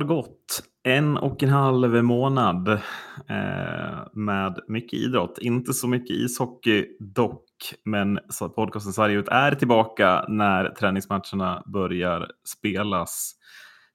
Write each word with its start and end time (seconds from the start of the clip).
det 0.00 0.06
har 0.06 0.14
gått 0.14 0.62
en 0.82 1.16
och 1.16 1.42
en 1.42 1.48
halv 1.48 2.04
månad 2.04 2.68
eh, 2.68 4.06
med 4.12 4.58
mycket 4.68 4.98
idrott. 4.98 5.38
Inte 5.40 5.72
så 5.72 5.88
mycket 5.88 6.16
ishockey 6.16 6.86
dock, 7.00 7.44
men 7.84 8.18
så 8.28 8.48
podcasten 8.48 8.92
Sverige 8.92 9.18
ut 9.18 9.28
är 9.28 9.54
tillbaka 9.54 10.24
när 10.28 10.68
träningsmatcherna 10.68 11.62
börjar 11.66 12.30
spelas. 12.44 13.34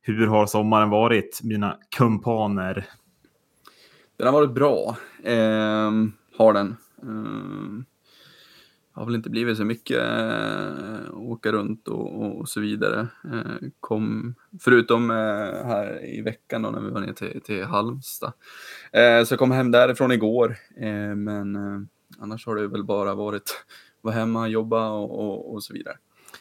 Hur 0.01 0.27
har 0.27 0.45
sommaren 0.45 0.89
varit, 0.89 1.39
mina 1.43 1.77
kumpaner? 1.97 2.85
Den 4.17 4.27
har 4.27 4.33
varit 4.33 4.53
bra, 4.53 4.95
eh, 5.23 5.91
har 6.37 6.53
den. 6.53 6.75
Eh, 7.03 7.83
har 8.93 9.05
väl 9.05 9.15
inte 9.15 9.29
blivit 9.29 9.57
så 9.57 9.65
mycket 9.65 9.97
eh, 9.97 11.13
åka 11.13 11.51
runt 11.51 11.87
och, 11.87 12.39
och 12.39 12.49
så 12.49 12.61
vidare. 12.61 13.07
Eh, 13.33 13.69
kom, 13.79 14.35
förutom 14.61 15.11
eh, 15.11 15.15
här 15.65 16.05
i 16.05 16.21
veckan 16.21 16.61
då 16.61 16.69
när 16.69 16.81
vi 16.81 16.89
var 16.89 17.01
ner 17.01 17.13
till, 17.13 17.41
till 17.41 17.63
Halmstad. 17.63 18.33
Så 19.25 19.33
jag 19.33 19.39
kom 19.39 19.51
hem 19.51 19.71
därifrån 19.71 20.11
igår, 20.11 20.55
men 21.15 21.57
annars 22.19 22.45
har 22.45 22.55
det 22.55 22.67
väl 22.67 22.83
bara 22.83 23.15
varit 23.15 23.65
vara 24.01 24.15
hemma, 24.15 24.47
jobba 24.47 24.89
och, 24.89 25.19
och, 25.19 25.53
och, 25.53 25.63
så 25.63 25.73
vidare. 25.73 25.95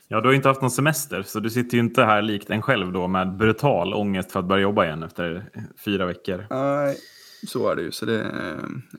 Ja, 0.09 0.21
du 0.21 0.29
har 0.29 0.35
inte 0.35 0.49
haft 0.49 0.61
någon 0.61 0.71
semester, 0.71 1.23
så 1.23 1.41
du 1.41 1.51
sitter 1.51 1.77
ju 1.77 1.83
inte 1.83 2.03
här 2.03 2.23
likt 2.23 2.51
en 2.51 2.63
själv 2.63 2.93
då 2.93 3.09
med 3.09 3.37
brutal 3.37 3.95
ångest 3.95 4.33
för 4.33 4.41
att 4.41 4.47
börja 4.47 4.63
jobba 4.63 4.85
igen 4.85 5.03
efter 5.03 5.51
fyra 5.85 6.07
veckor. 6.07 6.47
Nej, 6.51 6.97
så 7.47 7.69
är 7.69 7.77
det 7.77 7.83
ju, 7.83 7.91
så 7.91 8.07
det 8.07 8.21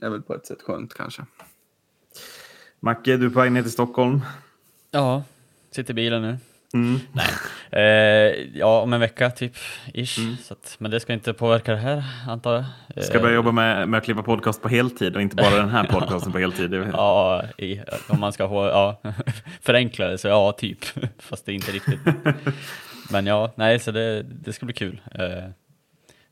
är 0.01 0.09
väl 0.09 0.21
på 0.21 0.33
ett 0.33 0.45
sätt 0.45 0.61
skönt 0.61 0.93
kanske. 0.93 1.25
Macke, 2.79 3.17
du 3.17 3.25
är 3.25 3.29
på 3.29 3.39
väg 3.39 3.51
ner 3.51 3.61
till 3.61 3.71
Stockholm. 3.71 4.21
Ja, 4.91 5.23
sitter 5.71 5.91
i 5.91 5.93
bilen 5.93 6.21
nu. 6.21 6.37
Mm. 6.73 6.99
Nej. 7.11 7.27
Eh, 7.71 8.47
ja, 8.53 8.81
om 8.81 8.93
en 8.93 8.99
vecka 8.99 9.29
typ, 9.29 9.53
ish. 9.93 10.17
Mm. 10.19 10.35
Att, 10.49 10.75
men 10.79 10.91
det 10.91 10.99
ska 10.99 11.13
inte 11.13 11.33
påverka 11.33 11.71
det 11.71 11.77
här, 11.77 12.03
antar 12.27 12.53
jag. 12.53 12.65
Eh, 12.95 13.03
ska 13.03 13.19
börja 13.19 13.35
jobba 13.35 13.51
med, 13.51 13.89
med 13.89 13.97
att 13.97 14.03
klippa 14.03 14.23
podcast 14.23 14.61
på 14.61 14.69
heltid 14.69 15.15
och 15.15 15.21
inte 15.21 15.35
bara 15.35 15.55
den 15.55 15.69
här 15.69 15.83
podcasten 15.89 16.31
på 16.31 16.39
heltid. 16.39 16.73
ja, 16.93 17.43
i, 17.57 17.81
om 18.07 18.19
man 18.19 18.33
ska 18.33 18.43
ja, 18.43 19.01
förenkla 19.61 20.07
det 20.07 20.17
så 20.17 20.27
ja, 20.27 20.51
typ. 20.51 20.85
Fast 21.17 21.45
det 21.45 21.51
är 21.51 21.53
inte 21.53 21.71
riktigt. 21.71 21.99
men 23.11 23.25
ja, 23.25 23.51
nej, 23.55 23.79
så 23.79 23.91
det, 23.91 24.23
det 24.23 24.53
ska 24.53 24.65
bli 24.65 24.75
kul. 24.75 25.01
Eh, 25.11 25.49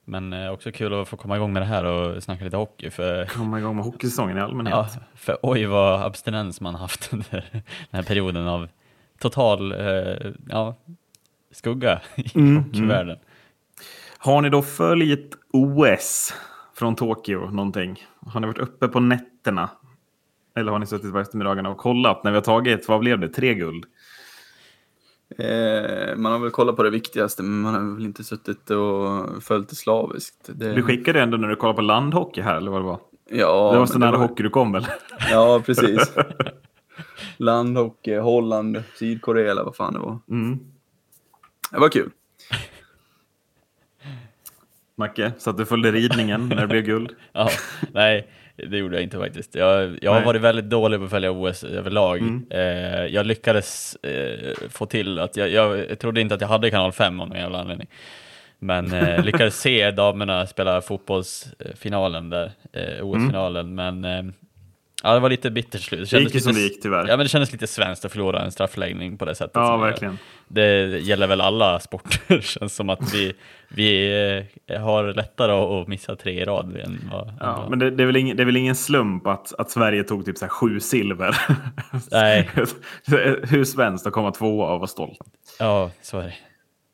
men 0.09 0.33
eh, 0.33 0.51
också 0.51 0.71
kul 0.71 0.93
att 0.93 1.07
få 1.07 1.17
komma 1.17 1.35
igång 1.35 1.53
med 1.53 1.61
det 1.61 1.65
här 1.65 1.85
och 1.85 2.23
snacka 2.23 2.43
lite 2.43 2.57
hockey. 2.57 2.89
För... 2.89 3.25
Komma 3.25 3.59
igång 3.59 3.75
med 3.75 3.85
hockeysäsongen 3.85 4.37
i 4.37 4.41
allmänhet. 4.41 4.73
Ja, 4.73 4.89
för 5.15 5.37
oj 5.41 5.65
vad 5.65 6.01
abstinens 6.01 6.61
man 6.61 6.75
haft 6.75 7.09
under 7.13 7.45
den 7.51 7.63
här 7.91 8.03
perioden 8.03 8.47
av 8.47 8.67
total 9.19 9.71
eh, 9.71 10.31
ja, 10.49 10.75
skugga 11.51 12.01
i 12.15 12.39
mm, 12.39 12.49
mm. 12.49 12.63
hockeyvärlden. 12.63 13.15
Mm. 13.15 13.27
Har 14.17 14.41
ni 14.41 14.49
då 14.49 14.61
följt 14.61 15.35
OS 15.53 16.33
från 16.75 16.95
Tokyo 16.95 17.49
någonting? 17.49 18.05
Har 18.19 18.39
ni 18.39 18.47
varit 18.47 18.59
uppe 18.59 18.87
på 18.87 18.99
nätterna? 18.99 19.69
Eller 20.55 20.71
har 20.71 20.79
ni 20.79 20.85
suttit 20.85 21.11
på 21.11 21.19
eftermiddagarna 21.19 21.69
och 21.69 21.77
kollat 21.77 22.23
när 22.23 22.31
vi 22.31 22.35
har 22.35 22.41
tagit, 22.41 22.87
vad 22.87 22.99
blev 22.99 23.19
det, 23.19 23.29
tre 23.29 23.53
guld? 23.53 23.85
Eh, 25.29 26.15
man 26.15 26.31
har 26.31 26.39
väl 26.39 26.51
kollat 26.51 26.75
på 26.75 26.83
det 26.83 26.89
viktigaste, 26.89 27.43
men 27.43 27.61
man 27.61 27.73
har 27.73 27.95
väl 27.95 28.05
inte 28.05 28.23
suttit 28.23 28.69
och 28.69 29.43
följt 29.43 29.69
det 29.69 29.75
slaviskt. 29.75 30.49
Det... 30.53 30.73
Du 30.73 30.83
skickade 30.83 31.21
ändå 31.21 31.37
när 31.37 31.47
du 31.47 31.55
kollade 31.55 31.75
på 31.75 31.81
landhockey 31.81 32.41
här, 32.41 32.57
eller 32.57 32.71
vad 32.71 32.81
det 32.81 32.85
var? 32.85 32.99
Ja. 33.29 33.71
Det 33.73 33.79
var 33.79 33.85
så 33.85 33.99
nära 33.99 34.11
var... 34.11 34.27
hockey 34.27 34.43
du 34.43 34.49
kom 34.49 34.71
väl? 34.71 34.87
Ja, 35.31 35.61
precis. 35.65 36.13
landhockey, 37.37 38.17
Holland, 38.17 38.83
Sydkorea 38.95 39.51
eller 39.51 39.63
vad 39.63 39.75
fan 39.75 39.93
det 39.93 39.99
var. 39.99 40.19
Mm. 40.29 40.59
Det 41.71 41.79
var 41.79 41.89
kul. 41.89 42.11
Macke, 44.95 45.31
så 45.37 45.49
att 45.49 45.57
du 45.57 45.65
följde 45.65 45.91
ridningen 45.91 46.49
när 46.49 46.61
det 46.61 46.67
blev 46.67 46.83
guld? 46.83 47.15
ja, 47.31 47.49
nej, 47.93 48.29
det 48.57 48.77
gjorde 48.77 48.95
jag 48.95 49.03
inte 49.03 49.17
faktiskt. 49.17 49.55
Jag, 49.55 49.99
jag 50.01 50.13
har 50.13 50.21
varit 50.21 50.41
väldigt 50.41 50.69
dålig 50.69 50.99
på 50.99 51.05
att 51.05 51.11
följa 51.11 51.31
OS 51.31 51.63
överlag. 51.63 52.17
Mm. 52.17 52.45
Eh, 52.49 53.05
jag 53.05 53.25
lyckades 53.25 53.95
eh, 53.95 54.53
få 54.69 54.85
till 54.85 55.19
att 55.19 55.37
jag, 55.37 55.49
jag, 55.49 55.99
trodde 55.99 56.21
inte 56.21 56.35
att 56.35 56.41
jag 56.41 56.47
hade 56.47 56.69
kanal 56.69 56.91
5 56.91 57.19
av 57.19 57.29
någon 57.29 57.37
jävla 57.37 57.59
anledning. 57.59 57.87
Men 58.59 58.93
eh, 58.93 59.23
lyckades 59.23 59.59
se 59.61 59.91
damerna 59.91 60.47
spela 60.47 60.81
fotbollsfinalen 60.81 62.29
där, 62.29 62.51
eh, 62.73 63.05
OS-finalen. 63.05 63.79
Mm. 63.79 64.01
Men 64.01 64.27
eh, 64.27 64.33
Ja, 65.03 65.13
det 65.13 65.19
var 65.19 65.29
lite 65.29 65.51
bittert 65.51 65.81
slut. 65.81 66.09
Det, 66.09 66.17
det 66.17 66.23
gick 66.23 66.35
ju 66.35 66.39
som 66.39 66.53
det 66.53 66.59
gick 66.59 66.81
tyvärr. 66.81 67.07
Ja, 67.07 67.17
men 67.17 67.19
det 67.19 67.29
kändes 67.29 67.51
lite 67.51 67.67
svenskt 67.67 68.05
att 68.05 68.11
förlora 68.11 68.41
en 68.41 68.51
straffläggning 68.51 69.17
på 69.17 69.25
det 69.25 69.35
sättet. 69.35 69.55
Ja, 69.55 69.77
verkligen. 69.77 70.17
Det 70.47 70.99
gäller 70.99 71.27
väl 71.27 71.41
alla 71.41 71.79
sporter. 71.79 72.41
känns 72.41 72.75
som 72.75 72.89
att 72.89 73.13
vi, 73.13 73.33
vi 73.69 74.11
eh, 74.67 74.81
har 74.81 75.13
lättare 75.13 75.51
att 75.51 75.87
missa 75.87 76.15
tre 76.15 76.41
i 76.41 76.45
rad. 76.45 76.77
Än 76.77 77.09
vad, 77.11 77.33
ja, 77.39 77.67
men 77.69 77.79
det, 77.79 77.91
det, 77.91 78.03
är 78.03 78.07
väl 78.07 78.15
ingen, 78.15 78.37
det 78.37 78.43
är 78.43 78.45
väl 78.45 78.57
ingen 78.57 78.75
slump 78.75 79.27
att, 79.27 79.53
att 79.53 79.71
Sverige 79.71 80.03
tog 80.03 80.25
typ 80.25 80.37
så 80.37 80.45
här 80.45 80.49
sju 80.49 80.79
silver. 80.79 81.37
Nej. 82.11 82.49
Hur 83.43 83.63
svenskt 83.63 84.07
att 84.07 84.13
komma 84.13 84.31
tvåa 84.31 84.73
och 84.73 84.79
vara 84.79 84.87
stolt. 84.87 85.19
Ja, 85.59 85.91
så 86.01 86.19
är 86.19 86.23
det. 86.23 86.33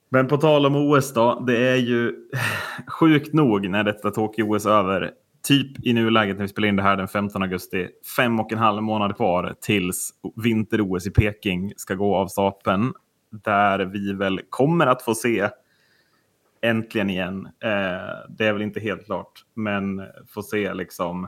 Men 0.09 0.27
på 0.27 0.37
tal 0.37 0.65
om 0.65 0.75
OS 0.75 1.13
då. 1.13 1.43
Det 1.47 1.57
är 1.57 1.75
ju 1.75 2.15
sjukt 2.87 3.33
nog 3.33 3.69
när 3.69 3.83
detta 3.83 4.11
Tokyo-OS 4.11 4.65
är 4.65 4.69
över 4.69 5.11
typ 5.43 5.85
i 5.85 5.93
nuläget 5.93 6.37
när 6.37 6.43
vi 6.43 6.47
spelar 6.47 6.67
in 6.67 6.75
det 6.75 6.83
här 6.83 6.97
den 6.97 7.07
15 7.07 7.43
augusti, 7.43 7.87
fem 8.15 8.39
och 8.39 8.51
en 8.51 8.57
halv 8.57 8.83
månad 8.83 9.15
kvar 9.15 9.55
tills 9.61 10.11
vinter-OS 10.43 11.07
i 11.07 11.11
Peking 11.11 11.73
ska 11.77 11.95
gå 11.95 12.15
av 12.15 12.27
stapeln. 12.27 12.93
Där 13.31 13.79
vi 13.79 14.13
väl 14.13 14.41
kommer 14.49 14.87
att 14.87 15.01
få 15.01 15.15
se 15.15 15.49
äntligen 16.61 17.09
igen. 17.09 17.45
Eh, 17.45 18.29
det 18.29 18.47
är 18.47 18.53
väl 18.53 18.61
inte 18.61 18.79
helt 18.79 19.05
klart, 19.05 19.45
men 19.53 20.01
få 20.27 20.41
se 20.41 20.73
liksom 20.73 21.27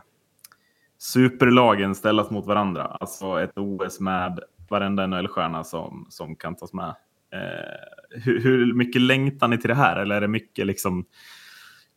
superlagen 0.97 1.96
ställas 1.96 2.32
mot 2.32 2.46
varandra. 2.46 2.84
Alltså 2.84 3.40
ett 3.40 3.58
OS 3.58 4.00
med 4.00 4.40
varenda 4.70 5.08
NHL-stjärna 5.08 5.64
som, 5.64 6.08
som 6.09 6.36
kan 6.36 6.56
tas 6.56 6.74
med. 6.74 6.96
Eh, 7.34 8.20
hur, 8.24 8.42
hur 8.42 8.74
mycket 8.74 9.02
längtar 9.02 9.47
ni 9.47 9.58
till 9.58 9.68
det 9.68 9.76
här? 9.76 9.96
Eller 9.96 10.16
är 10.16 10.22
det 10.22 10.28
mycket 10.28 10.68
liksom 10.68 11.06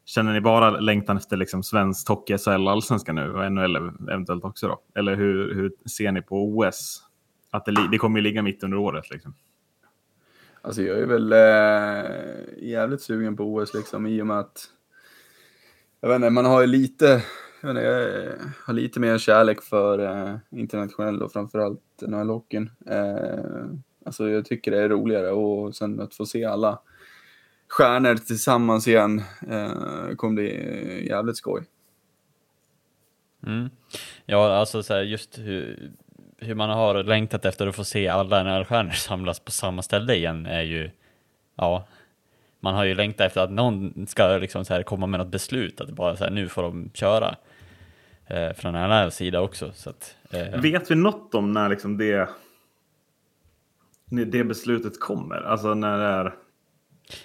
Känner 0.09 0.33
ni 0.33 0.41
bara 0.41 0.71
längtan 0.71 1.17
efter 1.17 1.37
liksom 1.37 1.63
svensk 1.63 2.09
hockey, 2.09 2.39
SHL, 2.39 2.69
allsvenskan 2.69 3.15
nu 3.15 3.33
och 3.33 3.53
NHL 3.53 3.77
eventuellt 4.11 4.45
också 4.45 4.69
då? 4.69 4.83
Eller 4.95 5.17
hur, 5.17 5.55
hur 5.55 5.73
ser 5.87 6.13
ni 6.13 6.23
på 6.23 6.45
OS? 6.45 7.03
Att 7.51 7.65
det, 7.65 7.89
det 7.93 7.99
kommer 7.99 8.19
ju 8.19 8.23
ligga 8.23 8.43
mitt 8.43 8.63
under 8.63 8.79
året 8.79 9.11
liksom. 9.11 9.35
Alltså 10.63 10.83
jag 10.83 10.99
är 10.99 11.07
väl 11.07 11.33
eh, 11.33 12.69
jävligt 12.69 13.03
sugen 13.03 13.37
på 13.37 13.55
OS 13.55 13.75
liksom 13.75 14.07
i 14.07 14.23
och 14.23 14.27
med 14.27 14.39
att 14.39 14.71
jag 16.01 16.09
vet 16.09 16.17
inte, 16.17 16.31
man 16.31 16.45
har 16.45 16.61
ju 16.61 16.67
lite, 16.67 17.23
jag, 17.61 17.71
inte, 17.71 17.83
jag 17.83 18.33
har 18.67 18.75
lite 18.75 19.01
mer 19.01 19.19
kärlek 19.19 19.63
för 19.63 19.99
eh, 19.99 20.37
internationell 20.51 21.23
och 21.23 21.33
framförallt 21.33 22.03
NHL-hockeyn. 22.03 22.71
Eh, 22.87 23.67
alltså 24.07 24.29
jag 24.29 24.45
tycker 24.45 24.71
det 24.71 24.83
är 24.83 24.89
roligare 24.89 25.31
och 25.31 25.77
sen 25.77 26.01
att 26.01 26.15
få 26.15 26.27
se 26.27 26.45
alla 26.45 26.79
stjärnor 27.69 28.15
tillsammans 28.15 28.89
igen 28.89 29.23
eh, 29.51 30.15
kommer 30.17 30.35
bli 30.35 31.09
jävligt 31.09 31.37
skoj. 31.37 31.63
Mm. 33.47 33.71
Ja, 34.27 34.57
alltså 34.57 34.83
så 34.83 34.95
här, 34.95 35.03
just 35.03 35.39
hur, 35.39 35.91
hur 36.37 36.55
man 36.55 36.71
har 36.71 37.03
längtat 37.03 37.45
efter 37.45 37.67
att 37.67 37.77
få 37.77 37.85
se 37.85 38.09
alla 38.09 38.43
NHL-stjärnor 38.43 38.91
samlas 38.95 39.41
på 39.41 39.51
samma 39.51 39.83
ställe 39.83 40.15
igen 40.15 40.47
är 40.47 40.63
ju, 40.63 40.91
ja, 41.57 41.87
man 42.61 42.75
har 42.75 42.85
ju 42.85 42.95
längtat 42.95 43.27
efter 43.27 43.41
att 43.41 43.51
någon 43.51 44.07
ska 44.07 44.37
liksom 44.37 44.65
så 44.65 44.75
här 44.75 44.83
komma 44.83 45.07
med 45.07 45.21
något 45.21 45.29
beslut, 45.29 45.81
att 45.81 45.91
bara 45.91 46.17
så 46.17 46.25
här, 46.25 46.31
nu 46.31 46.49
får 46.49 46.63
de 46.63 46.91
köra. 46.95 47.37
Eh, 48.31 48.53
från 48.53 48.73
NHL 48.73 49.11
sida 49.11 49.41
också. 49.41 49.73
Så 49.75 49.91
att, 49.91 50.17
eh. 50.31 50.61
Vet 50.61 50.91
vi 50.91 50.95
något 50.95 51.35
om 51.35 51.53
när 51.53 51.69
liksom 51.69 51.99
det, 51.99 52.29
det 54.07 54.45
beslutet 54.45 55.01
kommer? 55.01 55.37
Alltså 55.37 55.75
när 55.75 55.99
det 55.99 56.05
är 56.05 56.35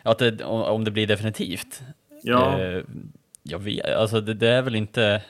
att 0.03 0.19
det, 0.19 0.43
om 0.43 0.83
det 0.83 0.91
blir 0.91 1.07
definitivt? 1.07 1.81
Ja. 2.23 2.59
Eh, 2.59 2.83
jag 3.43 3.59
vet, 3.59 3.95
alltså 3.95 4.21
det, 4.21 4.33
det, 4.33 4.49
är 4.49 4.61
väl 4.61 4.75
inte... 4.75 5.21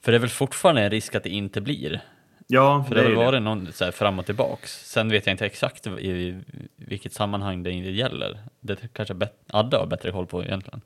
För 0.00 0.12
det 0.12 0.18
är 0.18 0.20
väl 0.20 0.30
fortfarande 0.30 0.82
en 0.82 0.90
risk 0.90 1.14
att 1.14 1.22
det 1.22 1.30
inte 1.30 1.60
blir? 1.60 2.00
Ja, 2.46 2.84
För 2.88 2.94
det, 2.94 3.02
det 3.02 3.14
har 3.16 3.24
varit 3.24 3.42
någon 3.42 3.72
så 3.72 3.84
här 3.84 3.92
fram 3.92 4.18
och 4.18 4.26
tillbaks. 4.26 4.90
Sen 4.90 5.08
vet 5.08 5.26
jag 5.26 5.34
inte 5.34 5.46
exakt 5.46 5.86
i 5.86 6.40
vilket 6.76 7.12
sammanhang 7.12 7.62
det 7.62 7.70
gäller. 7.70 8.38
Det 8.60 8.92
kanske 8.92 9.14
Adde 9.50 9.76
har 9.76 9.86
bättre 9.86 10.12
koll 10.12 10.26
på 10.26 10.44
egentligen. 10.44 10.80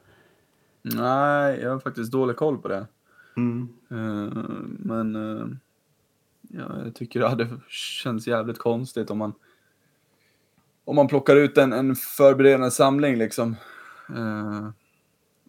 Nej, 0.82 1.60
jag 1.62 1.70
har 1.70 1.78
faktiskt 1.78 2.12
dålig 2.12 2.36
koll 2.36 2.58
på 2.58 2.68
det. 2.68 2.86
Mm. 3.36 3.68
Uh, 3.92 4.32
men 4.78 5.16
uh, 5.16 5.46
ja, 6.48 6.84
jag 6.84 6.94
tycker 6.94 7.20
att 7.20 7.38
det 7.38 7.48
känns 7.68 8.26
jävligt 8.26 8.58
konstigt 8.58 9.10
om 9.10 9.18
man 9.18 9.32
om 10.84 10.96
man 10.96 11.08
plockar 11.08 11.37
ut 11.37 11.58
en, 11.58 11.73
en 11.73 11.94
förberedande 11.96 12.70
samling 12.70 13.17
liksom. 13.17 13.56
Eh, 14.17 14.69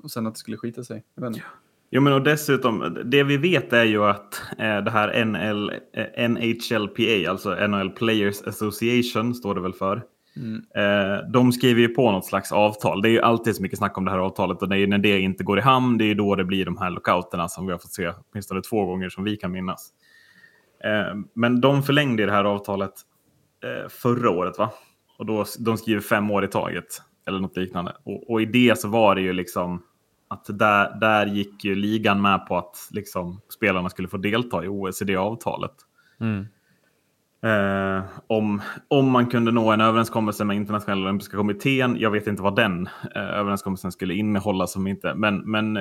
och 0.04 0.12
sen 0.12 0.28
att 0.28 0.34
det 0.34 0.40
skulle 0.40 0.58
skita 0.58 0.84
sig. 0.84 1.04
Jag 1.16 1.22
vet 1.22 1.36
inte. 1.36 1.48
Jo, 1.96 2.02
men 2.02 2.14
och 2.14 2.24
dessutom, 2.24 2.98
det 3.06 3.24
vi 3.24 3.38
vet 3.38 3.74
är 3.74 3.84
ju 3.84 4.04
att 4.04 4.42
eh, 4.58 4.78
det 4.78 4.92
här 4.92 5.26
NL, 5.26 5.72
eh, 5.94 6.30
NHLPA, 6.30 7.30
alltså 7.30 7.68
NHL 7.68 7.90
Players 7.90 8.42
Association, 8.42 9.36
står 9.36 9.56
det 9.56 9.62
väl 9.62 9.74
för. 9.74 10.04
Mm. 10.36 10.64
Eh, 10.76 11.30
de 11.30 11.52
skriver 11.52 11.82
ju 11.82 11.88
på 11.88 12.12
något 12.12 12.26
slags 12.26 12.52
avtal. 12.52 13.02
Det 13.02 13.10
är 13.10 13.12
ju 13.12 13.22
alltid 13.22 13.56
så 13.56 13.62
mycket 13.62 13.78
snack 13.78 13.98
om 13.98 14.06
det 14.06 14.12
här 14.12 14.18
avtalet 14.18 14.62
och 14.62 14.70
det 14.70 14.78
är 14.78 14.88
när 14.88 14.98
det 14.98 15.20
inte 15.20 15.44
går 15.44 15.60
i 15.60 15.62
hamn, 15.62 15.98
det 15.98 16.06
är 16.06 16.16
då 16.16 16.36
det 16.36 16.44
blir 16.46 16.66
de 16.66 16.78
här 16.78 16.90
lockouterna 16.90 17.50
som 17.50 17.66
vi 17.66 17.72
har 17.72 17.80
fått 17.80 17.94
se 17.94 18.12
åtminstone 18.32 18.62
två 18.62 18.86
gånger 18.86 19.10
som 19.10 19.24
vi 19.24 19.38
kan 19.38 19.52
minnas. 19.52 19.90
Eh, 20.84 21.16
men 21.34 21.62
de 21.62 21.84
förlängde 21.84 22.26
det 22.26 22.32
här 22.32 22.44
avtalet 22.44 22.94
eh, 23.64 23.90
förra 23.90 24.30
året, 24.30 24.58
va? 24.58 24.70
Och 25.24 25.28
då, 25.28 25.46
de 25.60 25.78
skriver 25.78 26.02
fem 26.02 26.32
år 26.32 26.46
i 26.46 26.48
taget 26.48 27.02
eller 27.28 27.40
något 27.40 27.58
liknande. 27.58 27.96
Och, 28.04 28.32
och 28.32 28.42
i 28.42 28.46
det 28.46 28.80
så 28.80 28.88
var 28.88 29.16
det 29.16 29.22
ju 29.22 29.34
liksom 29.34 29.84
att 30.28 30.46
där, 30.60 31.00
där 31.00 31.26
gick 31.26 31.66
ju 31.66 31.76
ligan 31.76 32.22
med 32.22 32.48
på 32.48 32.58
att 32.58 32.90
liksom, 32.92 33.42
spelarna 33.50 33.90
skulle 33.90 34.08
få 34.08 34.18
delta 34.18 34.66
i 34.66 34.68
OECD-avtalet. 34.68 35.72
Mm. 36.20 36.46
Eh, 37.44 38.04
om, 38.28 38.62
om 38.88 39.12
man 39.12 39.26
kunde 39.26 39.52
nå 39.52 39.72
en 39.72 39.82
överenskommelse 39.82 40.46
med 40.46 40.56
internationella 40.56 41.04
olympiska 41.04 41.38
kommittén. 41.38 41.98
Jag 42.00 42.12
vet 42.12 42.28
inte 42.28 42.44
vad 42.44 42.56
den 42.56 42.88
eh, 43.16 43.22
överenskommelsen 43.22 43.92
skulle 43.92 44.14
innehålla 44.14 44.68
som 44.68 44.88
inte, 44.88 45.16
men, 45.16 45.52
men 45.52 45.74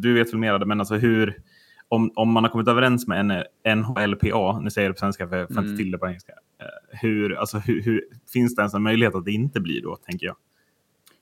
du 0.00 0.14
vet 0.14 0.32
väl 0.32 0.40
mer 0.40 0.52
av 0.52 0.60
det, 0.60 0.66
men 0.66 0.80
alltså 0.80 0.94
hur, 0.94 1.42
om, 1.88 2.10
om 2.14 2.32
man 2.32 2.44
har 2.44 2.50
kommit 2.50 2.68
överens 2.68 3.06
med 3.06 3.20
en 3.62 3.78
NHLPA, 3.78 4.60
nu 4.60 4.70
säger 4.70 4.86
jag 4.86 4.90
det 4.90 4.94
på 4.94 4.98
svenska 4.98 5.28
för 5.28 5.36
jag 5.36 5.48
får 5.48 5.58
inte 5.58 5.68
mm. 5.68 5.76
till 5.76 5.90
det 5.90 5.98
på 5.98 6.06
engelska. 6.06 6.32
Eh, 6.32 6.98
hur, 7.00 7.34
alltså, 7.34 7.58
hur, 7.58 7.82
hur, 7.82 8.04
finns 8.32 8.54
det 8.54 8.60
ens 8.60 8.74
en 8.74 8.82
möjlighet 8.82 9.14
att 9.14 9.24
det 9.24 9.32
inte 9.32 9.60
blir 9.60 9.82
då, 9.82 9.96
tänker 9.96 10.26
jag? 10.26 10.36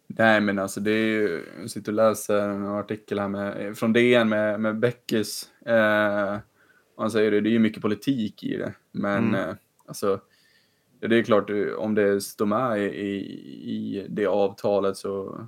Nej, 0.06 0.40
men 0.40 0.58
alltså 0.58 0.80
det 0.80 0.90
är 0.90 1.06
ju, 1.06 1.44
jag 1.60 1.70
sitter 1.70 1.92
och 1.92 1.96
läser 1.96 2.48
en 2.48 2.66
artikel 2.66 3.18
här 3.18 3.28
med, 3.28 3.78
från 3.78 3.92
DN 3.92 4.28
med, 4.28 4.60
med 4.60 4.78
Beckis. 4.78 5.50
Eh, 5.66 6.38
han 6.96 7.10
säger 7.10 7.30
det, 7.30 7.40
det 7.40 7.48
är 7.48 7.52
ju 7.52 7.58
mycket 7.58 7.82
politik 7.82 8.44
i 8.44 8.56
det, 8.56 8.74
men 8.92 9.28
mm. 9.28 9.48
eh, 9.48 9.54
alltså 9.86 10.20
det 11.00 11.18
är 11.18 11.22
klart, 11.22 11.50
om 11.78 11.94
det 11.94 12.20
står 12.20 12.46
med 12.46 12.78
i, 12.78 13.16
i 13.64 14.06
det 14.08 14.26
avtalet 14.26 14.96
så 14.96 15.40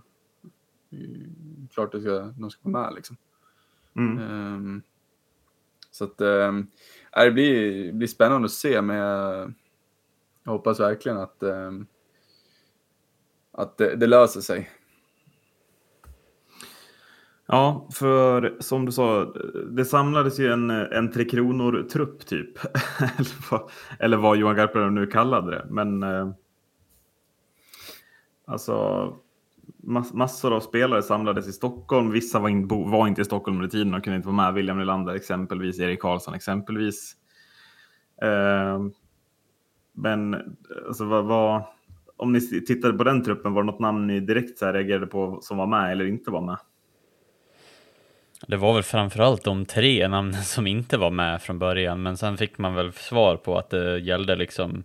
är 0.90 1.68
klart 1.74 1.94
att 1.94 2.02
ska, 2.02 2.32
de 2.36 2.50
ska 2.50 2.70
vara 2.70 2.84
med 2.84 2.94
liksom. 2.94 3.16
Mm. 3.96 4.18
Um, 4.18 4.82
så 5.98 6.04
att 6.04 6.20
äh, 6.20 6.52
det 7.24 7.30
blir, 7.30 7.92
blir 7.92 8.08
spännande 8.08 8.46
att 8.46 8.52
se, 8.52 8.82
men 8.82 8.96
jag, 8.96 9.52
jag 10.44 10.52
hoppas 10.52 10.80
verkligen 10.80 11.18
att 11.18 11.42
äh, 11.42 11.70
att 13.52 13.78
det, 13.78 13.96
det 13.96 14.06
löser 14.06 14.40
sig. 14.40 14.70
Ja, 17.46 17.88
för 17.92 18.56
som 18.60 18.86
du 18.86 18.92
sa, 18.92 19.34
det 19.70 19.84
samlades 19.84 20.38
ju 20.38 20.52
en, 20.52 20.70
en 20.70 21.12
Tre 21.12 21.24
Kronor-trupp 21.24 22.26
typ. 22.26 22.58
eller, 23.18 23.50
vad, 23.50 23.70
eller 23.98 24.16
vad 24.16 24.36
Johan 24.36 24.56
Garpenlöv 24.56 24.92
nu 24.92 25.06
kallade 25.06 25.50
det. 25.50 25.66
Men 25.70 26.02
eh, 26.02 26.30
alltså 28.46 29.16
mass, 29.76 30.12
massor 30.12 30.56
av 30.56 30.60
spelare 30.60 31.02
samlades 31.02 31.48
i 31.48 31.52
Stockholm. 31.52 32.10
Vissa 32.10 32.38
var, 32.38 32.48
in, 32.48 32.68
var 32.68 33.08
inte 33.08 33.20
i 33.20 33.24
Stockholm 33.24 33.56
under 33.56 33.70
tiden 33.70 33.94
och 33.94 34.04
kunde 34.04 34.16
inte 34.16 34.28
vara 34.28 34.36
med. 34.36 34.54
William 34.54 34.78
Nylander 34.78 35.14
exempelvis, 35.14 35.80
Erik 35.80 36.00
Karlsson 36.00 36.34
exempelvis. 36.34 37.16
Eh, 38.22 38.80
men 39.92 40.34
alltså 40.86 41.04
vad, 41.04 41.24
vad 41.24 41.62
om 42.16 42.32
ni 42.32 42.40
tittade 42.40 42.98
på 42.98 43.04
den 43.04 43.24
truppen, 43.24 43.52
var 43.52 43.62
det 43.62 43.66
något 43.66 43.80
namn 43.80 44.06
ni 44.06 44.20
direkt 44.20 44.58
så 44.58 44.72
reagerade 44.72 45.06
på 45.06 45.38
som 45.42 45.58
var 45.58 45.66
med 45.66 45.92
eller 45.92 46.04
inte 46.04 46.30
var 46.30 46.40
med? 46.40 46.58
Det 48.46 48.56
var 48.56 48.74
väl 48.74 48.82
framförallt 48.82 49.44
de 49.44 49.64
tre 49.66 50.08
namnen 50.08 50.42
som 50.42 50.66
inte 50.66 50.98
var 50.98 51.10
med 51.10 51.42
från 51.42 51.58
början, 51.58 52.02
men 52.02 52.16
sen 52.16 52.36
fick 52.36 52.58
man 52.58 52.74
väl 52.74 52.92
svar 52.92 53.36
på 53.36 53.58
att 53.58 53.70
det 53.70 53.98
gällde 53.98 54.36
liksom 54.36 54.84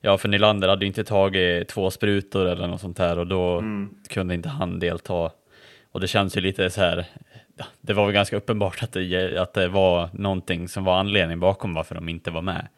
Ja, 0.00 0.18
för 0.18 0.28
Nylander 0.28 0.68
hade 0.68 0.86
inte 0.86 1.04
tagit 1.04 1.68
två 1.68 1.90
sprutor 1.90 2.46
eller 2.46 2.66
något 2.66 2.80
sånt 2.80 2.98
här 2.98 3.18
och 3.18 3.26
då 3.26 3.58
mm. 3.58 3.94
kunde 4.08 4.34
inte 4.34 4.48
han 4.48 4.78
delta. 4.78 5.30
Och 5.92 6.00
det 6.00 6.08
känns 6.08 6.36
ju 6.36 6.40
lite 6.40 6.70
så 6.70 6.80
här, 6.80 7.06
det 7.80 7.92
var 7.92 8.06
väl 8.06 8.14
ganska 8.14 8.36
uppenbart 8.36 8.82
att 8.82 8.92
det, 8.92 9.38
att 9.38 9.54
det 9.54 9.68
var 9.68 10.08
någonting 10.12 10.68
som 10.68 10.84
var 10.84 10.98
anledning 10.98 11.40
bakom 11.40 11.74
varför 11.74 11.94
de 11.94 12.08
inte 12.08 12.30
var 12.30 12.42
med. 12.42 12.68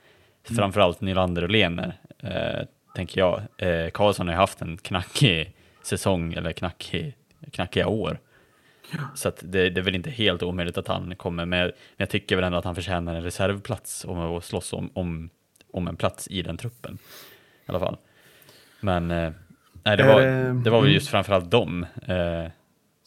Mm. 0.49 0.57
Framförallt 0.57 1.01
Nylander 1.01 1.43
och 1.43 1.51
Lener. 1.51 1.95
Eh, 2.19 2.67
tänker 2.95 3.21
jag. 3.21 3.43
Eh, 3.59 3.91
Karlsson 3.91 4.27
har 4.27 4.35
ju 4.35 4.39
haft 4.39 4.63
en 4.63 4.77
knackig 4.77 5.53
säsong, 5.83 6.33
eller 6.33 6.53
knackig, 6.53 7.15
knackiga 7.53 7.87
år. 7.87 8.19
Ja. 8.93 8.99
Så 9.15 9.33
det, 9.41 9.71
det, 9.71 9.81
är 9.81 9.85
väl 9.85 9.95
inte 9.95 10.11
helt 10.11 10.43
omöjligt 10.43 10.79
att 10.79 10.89
han 10.89 11.17
kommer 11.17 11.45
med, 11.45 11.65
men 11.67 11.73
jag 11.97 12.11
tycker 12.11 12.37
väl 12.37 12.45
ändå 12.45 12.59
att 12.59 12.65
han 12.65 12.75
förtjänar 12.75 13.15
en 13.15 13.23
reservplats 13.23 14.05
och 14.05 14.37
att 14.37 14.45
slåss 14.45 14.73
om, 14.73 14.91
om, 14.95 15.31
om 15.73 15.89
en 15.89 15.97
plats 15.97 16.29
i 16.31 16.43
den 16.43 16.57
truppen. 16.57 16.99
I 17.67 17.71
alla 17.71 17.81
fall. 17.81 17.97
Men 18.81 19.11
eh, 19.11 19.33
nej, 19.85 19.97
det, 19.97 20.03
var, 20.03 20.21
det 20.65 20.71
var 20.71 20.79
väl 20.79 20.89
mm. 20.89 20.93
just 20.93 21.09
framförallt 21.09 21.51
dem. 21.51 21.87
Eh, 22.03 22.51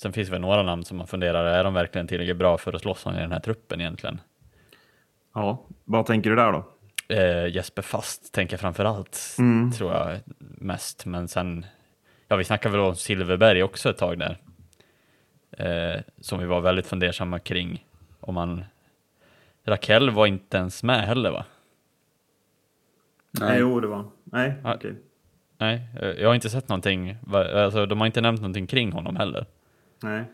sen 0.01 0.13
finns 0.13 0.27
det 0.27 0.31
väl 0.31 0.41
några 0.41 0.63
namn 0.63 0.83
som 0.83 0.97
man 0.97 1.07
funderar, 1.07 1.45
är 1.45 1.63
de 1.63 1.73
verkligen 1.73 2.07
tillräckligt 2.07 2.37
bra 2.37 2.57
för 2.57 2.73
att 2.73 2.81
slåss 2.81 3.05
om 3.05 3.15
i 3.15 3.19
den 3.19 3.31
här 3.31 3.39
truppen 3.39 3.81
egentligen? 3.81 4.21
Ja, 5.33 5.65
vad 5.83 6.05
tänker 6.05 6.29
du 6.29 6.35
där 6.35 6.51
då? 6.51 6.75
eh, 7.07 7.47
Jesper 7.47 7.81
Fast 7.81 8.33
tänker 8.33 8.53
jag 8.53 8.61
framför 8.61 8.85
allt, 8.85 9.35
mm. 9.39 9.71
tror 9.71 9.93
jag 9.93 10.19
mest. 10.37 11.05
Men 11.05 11.27
sen, 11.27 11.65
ja 12.27 12.35
vi 12.35 12.43
snackade 12.43 12.77
väl 12.77 12.87
om 12.87 12.95
Silverberg 12.95 13.63
också 13.63 13.89
ett 13.89 13.97
tag 13.97 14.19
där. 14.19 14.37
Eh, 15.51 16.01
som 16.21 16.39
vi 16.39 16.45
var 16.45 16.61
väldigt 16.61 16.87
fundersamma 16.87 17.39
kring. 17.39 17.85
Om 18.19 18.33
man, 18.33 18.65
Raquel 19.65 20.09
var 20.09 20.27
inte 20.27 20.57
ens 20.57 20.83
med 20.83 21.05
heller 21.05 21.31
va? 21.31 21.45
Nej, 23.39 23.59
jo 23.59 23.79
det 23.79 23.87
var 23.87 24.05
Nej, 24.23 24.53
ja, 24.63 24.75
okej. 24.75 24.95
Nej, 25.57 25.89
eh, 26.01 26.09
jag 26.09 26.29
har 26.29 26.35
inte 26.35 26.49
sett 26.49 26.69
någonting, 26.69 27.17
alltså 27.33 27.85
de 27.85 27.99
har 27.99 28.05
inte 28.07 28.21
nämnt 28.21 28.41
någonting 28.41 28.67
kring 28.67 28.91
honom 28.91 29.15
heller. 29.15 29.45
Nej. 30.03 30.31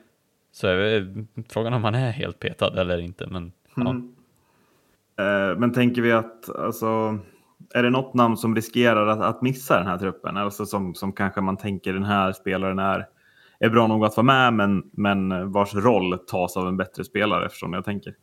Så 0.51 0.67
är 0.67 1.07
frågan 1.49 1.73
om 1.73 1.83
han 1.83 1.95
är 1.95 2.11
helt 2.11 2.39
petad 2.39 2.81
eller 2.81 2.97
inte, 2.97 3.27
men 3.27 3.51
mm. 3.77 4.11
ja. 5.15 5.21
Eh, 5.23 5.57
men 5.57 5.73
tänker 5.73 6.01
vi 6.01 6.11
att, 6.11 6.55
alltså, 6.55 7.19
är 7.73 7.83
det 7.83 7.89
något 7.89 8.13
namn 8.13 8.37
som 8.37 8.55
riskerar 8.55 9.07
att, 9.07 9.21
att 9.21 9.41
missa 9.41 9.77
den 9.77 9.87
här 9.87 9.97
truppen? 9.97 10.37
Alltså 10.37 10.65
som, 10.65 10.95
som 10.95 11.13
kanske 11.13 11.41
man 11.41 11.57
tänker 11.57 11.93
den 11.93 12.03
här 12.03 12.31
spelaren 12.31 12.79
är, 12.79 13.07
är 13.59 13.69
bra 13.69 13.87
nog 13.87 14.05
att 14.05 14.17
vara 14.17 14.25
med, 14.25 14.53
men, 14.53 14.89
men 14.91 15.51
vars 15.51 15.73
roll 15.73 16.17
tas 16.27 16.57
av 16.57 16.67
en 16.67 16.77
bättre 16.77 17.03
spelare, 17.03 17.45
eftersom 17.45 17.73
jag 17.73 17.85
tänker. 17.85 18.15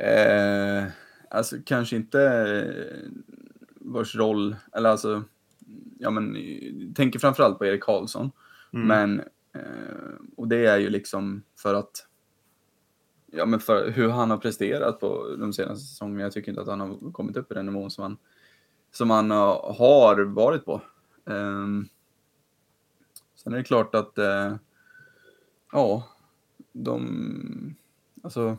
Eh, 0.00 0.84
alltså 1.30 1.56
kanske 1.64 1.96
inte 1.96 2.22
eh, 2.22 3.10
vars 3.74 4.14
roll, 4.14 4.56
eller 4.72 4.90
alltså, 4.90 5.24
ja 5.98 6.10
men, 6.10 6.36
tänker 6.94 7.18
framförallt 7.18 7.58
på 7.58 7.66
Erik 7.66 7.82
Karlsson. 7.82 8.30
Mm. 8.72 8.86
Men, 8.86 9.20
eh, 9.52 10.14
och 10.36 10.48
det 10.48 10.66
är 10.66 10.78
ju 10.78 10.90
liksom 10.90 11.42
för 11.56 11.74
att 11.74 12.06
ja, 13.26 13.46
men 13.46 13.60
för 13.60 13.90
hur 13.90 14.08
han 14.08 14.30
har 14.30 14.38
presterat 14.38 15.00
på 15.00 15.36
de 15.38 15.52
senaste 15.52 15.84
säsongerna. 15.84 16.22
Jag 16.22 16.32
tycker 16.32 16.52
inte 16.52 16.62
att 16.62 16.68
han 16.68 16.80
har 16.80 17.12
kommit 17.12 17.36
upp 17.36 17.52
i 17.52 17.54
den 17.54 17.66
nivån 17.66 17.90
som 17.90 18.02
han, 18.02 18.16
som 18.90 19.10
han 19.10 19.30
har 19.30 20.24
varit 20.24 20.64
på. 20.64 20.80
Um, 21.24 21.88
sen 23.36 23.52
är 23.52 23.56
det 23.56 23.64
klart 23.64 23.94
att, 23.94 24.18
ja, 25.72 26.08
de, 26.72 27.76
alltså, 28.22 28.56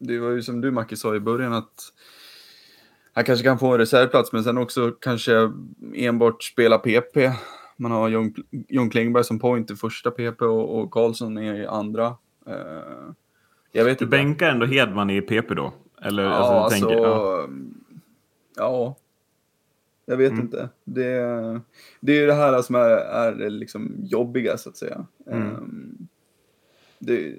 det 0.00 0.18
var 0.18 0.30
ju 0.30 0.42
som 0.42 0.60
du 0.60 0.70
Macke 0.70 0.96
sa 0.96 1.14
i 1.16 1.20
början 1.20 1.52
att 1.52 1.92
han 3.12 3.24
kanske 3.24 3.44
kan 3.44 3.58
få 3.58 3.72
en 3.72 3.78
reservplats, 3.78 4.32
men 4.32 4.44
sen 4.44 4.58
också 4.58 4.90
kanske 4.90 5.52
enbart 5.94 6.42
spela 6.42 6.78
PP. 6.78 7.16
Man 7.76 7.90
har 7.90 8.08
John, 8.08 8.34
John 8.68 8.90
Klingberg 8.90 9.24
som 9.24 9.38
point 9.38 9.70
i 9.70 9.76
första 9.76 10.10
PP 10.10 10.42
och, 10.42 10.78
och 10.78 10.90
Karlsson 10.90 11.38
i 11.38 11.66
andra. 11.66 12.06
Uh, 12.48 13.12
jag 13.72 13.84
vet 13.84 13.98
du 13.98 14.04
inte. 14.04 14.16
bänkar 14.16 14.48
ändå 14.50 14.66
Hedman 14.66 15.10
i 15.10 15.20
PP 15.20 15.54
då? 15.54 15.72
Eller, 16.02 16.22
ja, 16.22 16.30
alltså, 16.30 16.52
alltså 16.52 16.88
tänker, 16.88 17.02
ja. 17.04 17.48
ja. 18.56 18.96
Jag 20.06 20.16
vet 20.16 20.32
mm. 20.32 20.44
inte. 20.44 20.68
Det, 20.84 21.10
det 22.00 22.12
är 22.12 22.20
ju 22.20 22.26
det 22.26 22.34
här 22.34 22.62
som 22.62 22.74
är, 22.74 22.88
är 22.90 23.50
liksom 23.50 23.94
jobbiga 23.98 24.56
så 24.56 24.68
att 24.68 24.76
säga. 24.76 25.06
Mm. 25.26 25.56
Um, 25.56 26.08
det, 26.98 27.36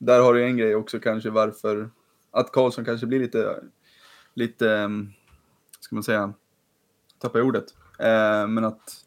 där 0.00 0.20
har 0.20 0.34
du 0.34 0.44
en 0.44 0.56
grej 0.56 0.74
också 0.74 1.00
kanske 1.00 1.30
varför 1.30 1.90
att 2.30 2.52
Karlsson 2.52 2.84
kanske 2.84 3.06
blir 3.06 3.20
lite, 3.20 3.60
lite, 4.34 4.70
ehm, 4.70 5.12
ska 5.80 5.96
man 5.96 6.02
säga, 6.02 6.32
tappar 7.18 7.42
ordet. 7.42 7.64
Uh, 8.00 8.48
men 8.48 8.64
att 8.64 9.04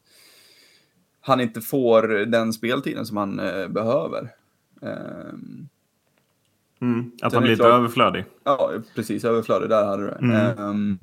han 1.22 1.42
inte 1.42 1.62
får 1.62 2.08
den 2.26 2.54
speltiden 2.54 3.06
som 3.06 3.18
han 3.18 3.40
uh, 3.40 3.68
behöver. 3.68 4.36
Um, 4.82 5.70
Mm, 6.82 7.12
att 7.22 7.34
han 7.34 7.44
blir 7.44 7.52
lite 7.52 7.68
överflödig. 7.68 8.26
Ja, 8.44 8.72
precis. 8.96 9.26
Överflödig, 9.26 9.70
där 9.70 9.86
hade 9.86 10.04
du 10.04 10.10
det. 10.10 10.18
Mm. 10.18 10.70
Um, 10.70 11.00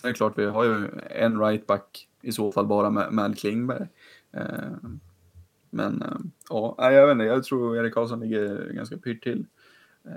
sen 0.00 0.08
är 0.08 0.08
det 0.08 0.14
klart, 0.14 0.38
vi 0.38 0.44
har 0.44 0.64
ju 0.64 0.88
en 1.10 1.40
rightback 1.40 2.08
i 2.22 2.32
så 2.32 2.52
fall 2.52 2.66
bara 2.66 2.90
med, 2.90 3.12
med 3.12 3.38
Klingberg. 3.38 3.86
Uh, 4.36 4.90
men 5.72 6.02
uh, 6.02 6.18
ja, 6.48 6.92
jag 6.92 7.06
vet 7.06 7.12
inte. 7.12 7.24
Jag 7.24 7.44
tror 7.44 7.76
Erik 7.76 7.94
Karlsson 7.94 8.20
ligger 8.20 8.72
ganska 8.72 8.96
pyrt 8.96 9.22
till. 9.22 9.46
Uh, 10.06 10.12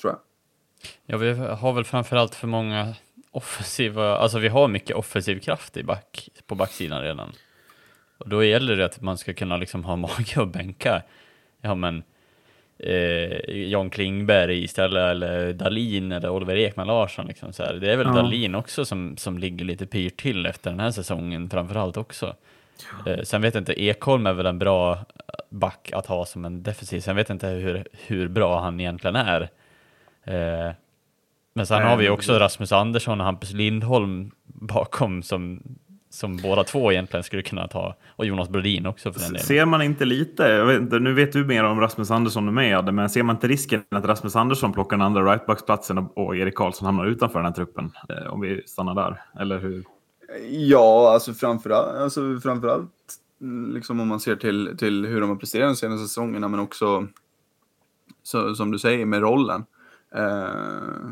tror 0.00 0.12
jag. 0.12 0.18
Ja, 1.06 1.16
vi 1.16 1.32
har 1.32 1.72
väl 1.72 1.84
framförallt 1.84 2.34
för 2.34 2.46
många 2.46 2.94
offensiva, 3.30 4.16
alltså 4.16 4.38
vi 4.38 4.48
har 4.48 4.68
mycket 4.68 4.96
offensiv 4.96 5.38
kraft 5.40 5.76
i 5.76 5.82
back, 5.82 6.28
på 6.46 6.54
backsidan 6.54 7.02
redan. 7.02 7.32
Och 8.18 8.28
då 8.28 8.44
gäller 8.44 8.76
det 8.76 8.84
att 8.84 9.00
man 9.00 9.18
ska 9.18 9.34
kunna 9.34 9.56
liksom 9.56 9.84
ha 9.84 9.96
mage 10.06 10.40
och 10.40 10.48
bänka, 10.48 11.02
ja 11.60 11.74
men, 11.74 12.02
eh, 12.78 13.50
John 13.50 13.90
Klingberg 13.90 14.64
istället, 14.64 15.10
eller 15.10 15.52
Dalin 15.52 16.12
eller 16.12 16.30
Oliver 16.30 16.56
Ekman 16.56 16.86
Larsson. 16.86 17.26
Liksom, 17.26 17.52
så 17.52 17.62
här. 17.62 17.74
Det 17.74 17.92
är 17.92 17.96
väl 17.96 18.06
ja. 18.06 18.12
Dalin 18.12 18.54
också 18.54 18.84
som, 18.84 19.16
som 19.16 19.38
ligger 19.38 19.64
lite 19.64 19.86
pyrt 19.86 20.16
till 20.16 20.46
efter 20.46 20.70
den 20.70 20.80
här 20.80 20.90
säsongen 20.90 21.50
framförallt 21.50 21.96
också. 21.96 22.36
Eh, 23.06 23.22
sen 23.22 23.42
vet 23.42 23.54
jag 23.54 23.60
inte, 23.60 23.82
Ekholm 23.82 24.26
är 24.26 24.32
väl 24.32 24.46
en 24.46 24.58
bra 24.58 24.98
back 25.50 25.90
att 25.92 26.06
ha 26.06 26.26
som 26.26 26.44
en 26.44 26.62
defensiv. 26.62 27.00
Sen 27.00 27.16
vet 27.16 27.28
jag 27.28 27.34
inte 27.34 27.48
hur, 27.48 27.84
hur 27.92 28.28
bra 28.28 28.60
han 28.60 28.80
egentligen 28.80 29.16
är. 29.16 29.40
Eh, 30.24 30.72
men 31.54 31.66
sen 31.66 31.82
har 31.82 31.96
vi 31.96 32.08
också 32.08 32.38
Rasmus 32.38 32.72
Andersson 32.72 33.20
och 33.20 33.26
Hampus 33.26 33.52
Lindholm 33.52 34.30
bakom 34.44 35.22
som 35.22 35.62
som 36.10 36.36
båda 36.36 36.64
två 36.64 36.92
egentligen 36.92 37.24
skulle 37.24 37.42
kunna 37.42 37.68
ta. 37.68 37.94
Och 38.08 38.26
Jonas 38.26 38.48
Brodin 38.48 38.86
också 38.86 39.12
för 39.12 39.20
den 39.20 39.28
delen. 39.28 39.46
Ser 39.46 39.64
man 39.64 39.82
inte 39.82 40.04
lite, 40.04 40.64
vet 40.64 41.02
nu 41.02 41.14
vet 41.14 41.32
du 41.32 41.44
mer 41.44 41.64
om 41.64 41.80
Rasmus 41.80 42.10
Andersson 42.10 42.54
med, 42.54 42.94
men 42.94 43.10
ser 43.10 43.22
man 43.22 43.36
inte 43.36 43.48
risken 43.48 43.84
att 43.90 44.04
Rasmus 44.04 44.36
Andersson 44.36 44.72
plockar 44.72 44.96
den 44.96 45.06
andra 45.06 45.32
rightbacksplatsen 45.32 45.98
och, 45.98 46.18
och 46.18 46.36
Erik 46.36 46.54
Karlsson 46.54 46.86
hamnar 46.86 47.06
utanför 47.06 47.38
den 47.38 47.46
här 47.46 47.52
truppen? 47.52 47.90
Eh, 48.08 48.32
om 48.32 48.40
vi 48.40 48.62
stannar 48.66 48.94
där, 48.94 49.22
eller 49.40 49.58
hur? 49.58 49.84
Ja, 50.50 51.12
alltså 51.12 51.34
framförallt, 51.34 51.96
alltså 51.96 52.40
framförallt 52.40 52.90
liksom 53.68 54.00
om 54.00 54.08
man 54.08 54.20
ser 54.20 54.36
till, 54.36 54.76
till 54.78 55.06
hur 55.06 55.20
de 55.20 55.30
har 55.30 55.36
presterat 55.36 55.70
de 55.70 55.76
senaste 55.76 56.08
säsongerna, 56.08 56.48
men 56.48 56.60
också 56.60 57.08
så, 58.22 58.54
som 58.54 58.70
du 58.70 58.78
säger 58.78 59.06
med 59.06 59.20
rollen. 59.20 59.64
Eh, 60.14 61.10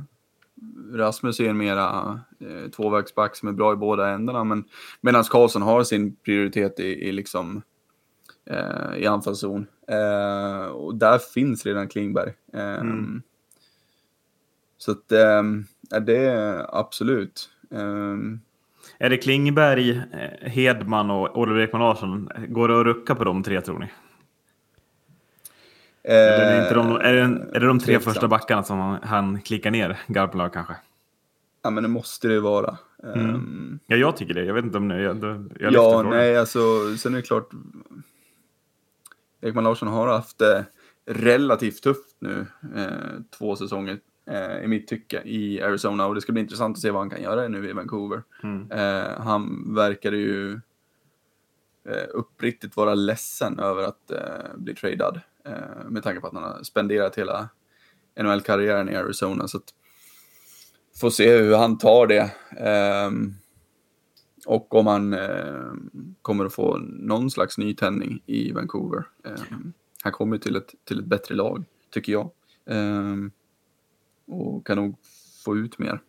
Rasmus 0.93 1.41
är 1.41 1.49
en 1.49 1.57
mera 1.57 2.21
eh, 2.41 2.71
tvåvägsback 2.71 3.37
som 3.37 3.49
är 3.49 3.53
bra 3.53 3.73
i 3.73 3.77
båda 3.77 4.09
ändarna, 4.09 4.45
men 4.45 4.65
medan 5.01 5.25
Karlsson 5.25 5.63
har 5.63 5.85
sin 5.85 6.17
prioritet 6.17 6.81
i, 6.81 7.09
i 7.09 7.13
liksom 7.13 7.63
eh, 8.51 8.97
i 8.97 9.07
anfallszon. 9.07 9.67
Eh, 9.89 10.67
och 10.67 10.95
där 10.95 11.19
finns 11.19 11.67
redan 11.67 11.89
Klingberg. 11.89 12.33
Eh, 12.53 12.81
mm. 12.81 13.23
Så 14.79 14.93
att 14.93 15.13
eh, 15.13 15.43
det 16.01 16.17
är 16.17 16.79
absolut. 16.79 17.51
Eh, 18.99 19.07
är 19.07 19.11
det 19.11 19.17
Klingberg, 19.17 19.91
eh, 19.91 20.51
Hedman 20.51 21.11
och 21.11 21.39
Oliver 21.39 21.61
Ekman 21.61 21.81
Larsson? 21.81 22.31
Går 22.49 22.69
det 22.69 22.81
att 22.81 22.87
rucka 22.87 23.15
på 23.15 23.25
de 23.25 23.43
tre 23.43 23.61
tror 23.61 23.79
ni? 23.79 23.89
Eller 26.03 26.51
är, 26.51 26.57
det 26.57 26.63
inte 26.63 26.75
de, 26.75 26.97
är, 26.97 27.13
det, 27.13 27.21
är 27.57 27.61
det 27.61 27.67
de 27.67 27.79
tre 27.79 28.01
första 28.01 28.29
backarna 28.29 28.63
som 28.63 28.99
han, 29.03 29.41
klickar 29.41 29.71
ner 29.71 29.99
Garpenlag 30.07 30.53
kanske? 30.53 30.75
Ja, 31.63 31.71
men 31.71 31.83
det 31.83 31.89
måste 31.89 32.29
det 32.29 32.41
vara. 32.41 32.79
Mm. 33.03 33.35
Um, 33.35 33.79
ja, 33.87 33.97
jag 33.97 34.17
tycker 34.17 34.35
det. 34.35 34.45
Jag 34.45 34.55
vet 34.55 34.65
inte 34.65 34.79
om 34.79 34.89
ni... 34.89 35.03
Jag, 35.03 35.25
jag 35.61 35.73
ja, 35.73 36.03
nej, 36.03 36.37
alltså, 36.37 36.59
sen 36.97 37.15
är 37.15 37.17
det 37.17 37.23
klart. 37.23 37.51
Ekman 39.43 39.65
Larsson 39.65 39.89
har 39.89 40.09
haft 40.09 40.39
det 40.39 40.65
relativt 41.07 41.83
tufft 41.83 42.17
nu, 42.19 42.47
eh, 42.77 43.21
två 43.39 43.57
säsonger 43.57 43.99
eh, 44.31 44.65
i 44.65 44.67
mitt 44.67 44.89
tycke 44.89 45.23
i 45.25 45.63
Arizona 45.63 46.07
och 46.07 46.15
det 46.15 46.21
ska 46.21 46.33
bli 46.33 46.43
intressant 46.43 46.77
att 46.77 46.83
se 46.83 46.91
vad 46.91 47.01
han 47.01 47.11
kan 47.11 47.23
göra 47.23 47.49
nu 47.49 47.71
i 47.71 47.73
Vancouver. 47.73 48.23
Mm. 48.43 48.71
Eh, 48.71 49.21
han 49.21 49.75
verkade 49.75 50.17
ju 50.17 50.53
eh, 51.89 52.07
uppriktigt 52.15 52.77
vara 52.77 52.95
ledsen 52.95 53.59
över 53.59 53.83
att 53.83 54.11
eh, 54.11 54.57
bli 54.57 54.75
tradad 54.75 55.21
eh, 55.45 55.89
med 55.89 56.03
tanke 56.03 56.21
på 56.21 56.27
att 56.27 56.35
han 56.35 56.43
har 56.43 56.63
spenderat 56.63 57.19
hela 57.19 57.49
NHL-karriären 58.21 58.89
i 58.89 58.97
Arizona. 58.97 59.49
Så 59.49 59.57
att, 59.57 59.75
får 61.01 61.11
se 61.11 61.37
hur 61.37 61.57
han 61.57 61.79
tar 61.79 62.07
det. 62.07 62.31
Um, 63.07 63.35
och 64.47 64.75
om 64.75 64.87
han 64.87 65.15
uh, 65.15 65.73
kommer 66.23 66.45
att 66.45 66.55
få 66.55 66.79
någon 66.79 67.31
slags 67.31 67.59
nytändning 67.59 68.23
i 68.27 68.53
Vancouver. 68.53 69.05
Um, 69.25 69.73
han 70.03 70.13
kommer 70.13 70.39
till 70.39 70.57
ett, 70.57 70.75
till 70.85 70.99
ett 70.99 71.05
bättre 71.05 71.35
lag, 71.35 71.65
tycker 71.91 72.13
jag. 72.13 72.31
Um, 72.65 73.31
och 74.27 74.67
kan 74.67 74.77
nog 74.77 74.97
få 75.45 75.57
ut 75.57 75.79
mer. 75.79 76.01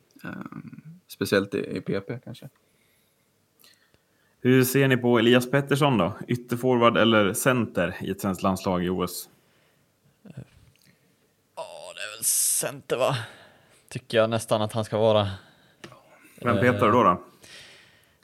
speciellt 1.07 1.55
i, 1.55 1.77
i 1.77 1.81
PP 1.81 2.23
kanske. 2.23 2.49
Hur 4.41 4.63
ser 4.63 4.87
ni 4.87 4.97
på 4.97 5.19
Elias 5.19 5.51
Pettersson 5.51 5.97
då? 5.97 6.17
Ytterforward 6.27 6.97
eller 6.97 7.33
center 7.33 7.95
i 8.01 8.11
ett 8.11 8.21
svenskt 8.21 8.43
landslag 8.43 8.85
i 8.85 8.89
OS? 8.89 9.29
Ja, 11.55 11.93
det 11.95 12.01
är 12.01 12.17
väl 12.17 12.23
center 12.23 12.97
va? 12.97 13.15
tycker 13.89 14.17
jag 14.17 14.29
nästan 14.29 14.61
att 14.61 14.73
han 14.73 14.85
ska 14.85 14.97
vara. 14.97 15.29
Vem 16.41 16.59
petar 16.59 16.85
du 16.85 16.91
då? 16.91 17.03
då? 17.03 17.21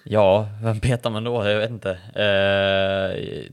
Ja, 0.04 0.50
vem 0.64 0.80
petar 0.80 1.10
man 1.10 1.24
då? 1.24 1.50
Jag 1.50 1.60
vet 1.60 1.70
inte. 1.70 2.00
Eh, 2.16 3.44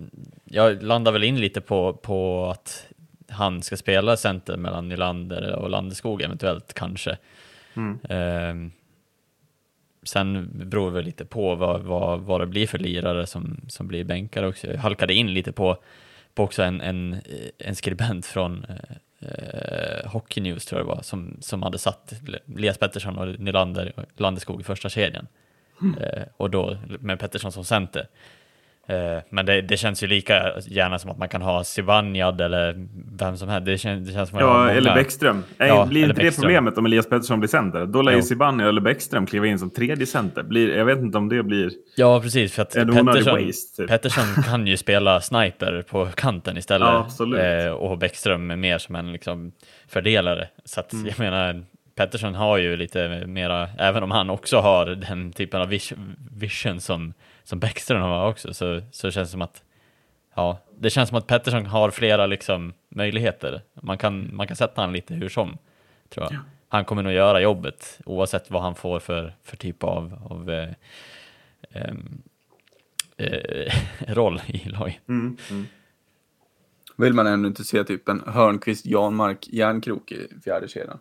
jag 0.44 0.82
landar 0.82 1.12
väl 1.12 1.24
in 1.24 1.40
lite 1.40 1.60
på, 1.60 1.92
på 1.92 2.50
att 2.50 2.86
han 3.30 3.62
ska 3.62 3.76
spela 3.76 4.16
center 4.16 4.56
mellan 4.56 4.88
Nylander 4.88 5.54
och 5.54 5.70
Landeskog 5.70 6.22
eventuellt 6.22 6.74
kanske. 6.74 7.18
Mm. 7.74 7.98
Eh, 8.08 8.72
sen 10.02 10.50
beror 10.52 10.92
det 10.92 11.02
lite 11.02 11.24
på 11.24 11.54
vad, 11.54 11.80
vad, 11.80 12.20
vad 12.20 12.40
det 12.40 12.46
blir 12.46 12.66
för 12.66 12.78
lirare 12.78 13.26
som, 13.26 13.60
som 13.68 13.88
blir 13.88 14.04
bänkare 14.04 14.48
också. 14.48 14.66
Jag 14.66 14.78
halkade 14.78 15.14
in 15.14 15.34
lite 15.34 15.52
på, 15.52 15.76
på 16.34 16.42
också 16.42 16.62
en, 16.62 16.80
en, 16.80 17.20
en 17.58 17.76
skribent 17.76 18.26
från 18.26 18.64
eh, 18.68 19.28
eh, 19.28 20.10
Hockey 20.10 20.40
News 20.40 20.66
tror 20.66 20.80
jag 20.80 20.88
det 20.88 20.94
var, 20.94 21.02
som, 21.02 21.36
som 21.40 21.62
hade 21.62 21.78
satt 21.78 22.14
Elias 22.56 22.78
Pettersson 22.78 23.18
och 23.18 23.40
Nylander 23.40 23.92
och 23.96 24.20
Landeskog 24.20 24.60
i 24.60 24.64
första 24.64 24.88
kedjan. 24.88 25.26
Mm. 25.82 25.98
Eh, 25.98 26.22
och 26.36 26.50
då 26.50 26.78
med 27.00 27.20
Pettersson 27.20 27.52
som 27.52 27.64
center. 27.64 28.08
Eh, 28.88 29.22
men 29.30 29.46
det, 29.46 29.62
det, 29.62 29.76
känns 29.76 30.02
ju 30.02 30.06
lika 30.06 30.52
gärna 30.66 30.98
som 30.98 31.10
att 31.10 31.18
man 31.18 31.28
kan 31.28 31.42
ha 31.42 31.64
Zibanejad 31.64 32.40
eller 32.40 32.88
vem 33.18 33.36
som 33.36 33.48
helst. 33.48 33.66
Det 33.66 33.78
känns, 33.78 34.08
det 34.08 34.14
känns 34.14 34.28
som 34.28 34.38
att 34.38 34.44
ja, 34.44 34.58
många... 34.58 34.70
eller 34.70 34.94
Bäckström. 34.94 35.42
Ja, 35.58 35.86
blir 35.86 36.08
inte 36.08 36.22
det 36.22 36.36
problemet 36.36 36.78
om 36.78 36.86
Elias 36.86 37.08
Pettersson 37.08 37.40
blir 37.40 37.48
center? 37.48 37.86
Då 37.86 38.02
lär 38.02 38.12
ju 38.12 38.22
Zibanejad 38.22 38.68
eller 38.68 38.80
Bäckström 38.80 39.26
kliva 39.26 39.46
in 39.46 39.58
som 39.58 39.70
tredje 39.70 40.06
center. 40.06 40.42
Blir, 40.42 40.76
jag 40.76 40.84
vet 40.84 40.98
inte 40.98 41.18
om 41.18 41.28
det 41.28 41.42
blir... 41.42 41.70
Ja, 41.96 42.20
precis. 42.20 42.54
För 42.54 42.62
att 42.62 42.72
Pettersson, 42.72 43.46
waste, 43.46 43.76
typ. 43.76 43.88
Pettersson 43.88 44.42
kan 44.44 44.66
ju 44.66 44.76
spela 44.76 45.20
sniper 45.20 45.84
på 45.90 46.06
kanten 46.06 46.56
istället. 46.56 46.88
Ja, 47.18 47.38
eh, 47.38 47.72
och 47.72 47.98
Bäckström 47.98 48.50
är 48.50 48.56
mer 48.56 48.78
som 48.78 48.94
en 48.94 49.12
liksom, 49.12 49.52
fördelare. 49.88 50.48
Så 50.64 50.80
att, 50.80 50.92
mm. 50.92 51.06
jag 51.06 51.18
menar, 51.18 51.64
Pettersson 51.96 52.34
har 52.34 52.58
ju 52.58 52.76
lite 52.76 53.26
mera, 53.26 53.68
även 53.78 54.02
om 54.02 54.10
han 54.10 54.30
också 54.30 54.58
har 54.58 54.86
den 54.86 55.32
typen 55.32 55.60
av 55.60 55.68
vision 56.30 56.80
som 56.80 57.14
som 57.50 57.58
Bäckström 57.58 58.02
har 58.02 58.28
också, 58.28 58.54
så, 58.54 58.82
så 58.90 59.10
känns 59.10 59.28
det 59.28 59.32
som 59.32 59.42
att 59.42 59.64
ja, 60.34 60.58
det 60.78 60.90
känns 60.90 61.08
som 61.08 61.18
att 61.18 61.26
Pettersson 61.26 61.66
har 61.66 61.90
flera 61.90 62.26
liksom, 62.26 62.72
möjligheter. 62.88 63.62
Man 63.82 63.98
kan, 63.98 64.36
man 64.36 64.46
kan 64.46 64.56
sätta 64.56 64.80
han 64.80 64.92
lite 64.92 65.14
hur 65.14 65.28
som, 65.28 65.58
tror 66.08 66.24
jag. 66.24 66.32
Ja. 66.32 66.38
Han 66.68 66.84
kommer 66.84 67.02
nog 67.02 67.12
göra 67.12 67.40
jobbet 67.40 68.00
oavsett 68.04 68.50
vad 68.50 68.62
han 68.62 68.74
får 68.74 69.00
för, 69.00 69.34
för 69.42 69.56
typ 69.56 69.84
av, 69.84 70.26
av 70.30 70.50
eh, 70.50 70.70
eh, 71.70 71.94
eh, 73.16 73.72
roll 74.14 74.42
i 74.46 74.68
laget. 74.68 75.08
Mm, 75.08 75.36
mm. 75.50 75.66
Vill 76.96 77.14
man 77.14 77.26
ännu 77.26 77.48
inte 77.48 77.64
se 77.64 77.84
typ 77.84 78.08
en 78.08 78.22
Hörnqvist, 78.26 78.86
Janmark, 78.86 79.48
Järnkrok 79.48 80.12
i 80.12 80.28
fjärde 80.44 80.68
kedjan? 80.68 80.98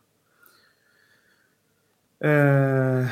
Eh, 2.23 3.07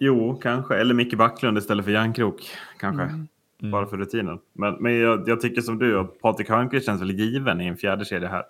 jo, 0.00 0.38
kanske. 0.42 0.76
Eller 0.76 0.94
Micke 0.94 1.14
Backlund 1.14 1.58
istället 1.58 1.84
för 1.84 1.92
Järnkrok. 1.92 2.50
Kanske. 2.78 3.02
Mm. 3.02 3.70
Bara 3.70 3.86
för 3.86 3.96
rutinen. 3.96 4.38
Men, 4.52 4.74
men 4.74 4.98
jag, 4.98 5.28
jag, 5.28 5.40
tycker 5.40 5.60
som 5.60 5.78
du, 5.78 6.04
Patrik 6.04 6.48
Hörnqvist 6.48 6.86
känns 6.86 7.00
väl 7.00 7.10
given 7.10 7.60
i 7.60 7.66
en 7.66 7.76
fjärde 7.76 8.04
kedja 8.04 8.28
här. 8.28 8.44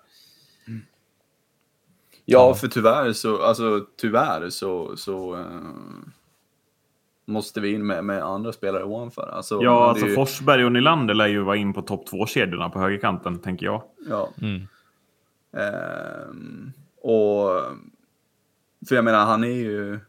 Mm. 0.67 0.81
Ja, 2.25 2.53
för 2.53 2.67
tyvärr 2.67 3.13
så, 3.13 3.41
alltså 3.41 3.85
tyvärr 3.97 4.49
så, 4.49 4.97
så 4.97 5.35
uh, 5.35 5.45
måste 7.25 7.61
vi 7.61 7.73
in 7.73 7.87
med, 7.87 8.05
med 8.05 8.23
andra 8.23 8.53
spelare 8.53 8.83
ovanför. 8.83 9.29
Alltså, 9.33 9.59
ja, 9.61 9.89
alltså 9.89 10.05
ju... 10.05 10.15
Forsberg 10.15 10.65
och 10.65 10.71
Nylander 10.71 11.13
lär 11.13 11.27
ju 11.27 11.41
vara 11.41 11.55
in 11.55 11.73
på 11.73 11.81
topp 11.81 12.05
två-kedjorna 12.07 12.69
på 12.69 12.79
högerkanten, 12.79 13.39
tänker 13.39 13.65
jag. 13.65 13.83
Ja. 14.09 14.29
Mm. 14.41 14.67
Uh, 15.57 16.71
och 17.01 17.61
för 18.87 18.95
jag 18.95 19.05
menar, 19.05 19.25
han 19.25 19.43
är 19.43 19.47
ju 19.47 19.99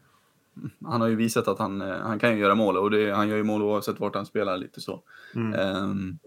han 0.85 1.01
har 1.01 1.07
ju 1.07 1.15
visat 1.15 1.47
att 1.47 1.59
han, 1.59 1.81
eh, 1.81 1.97
han 2.01 2.19
kan 2.19 2.31
ju 2.31 2.39
göra 2.39 2.55
mål 2.55 2.77
och 2.77 2.91
det, 2.91 3.11
han 3.11 3.27
gör 3.27 3.37
ju 3.37 3.43
mål 3.43 3.61
oavsett 3.61 3.99
vart 3.99 4.15
han 4.15 4.25
spelar 4.25 4.57
lite 4.57 4.81
så. 4.81 5.03
Mm. 5.35 5.75
Um, 5.75 6.19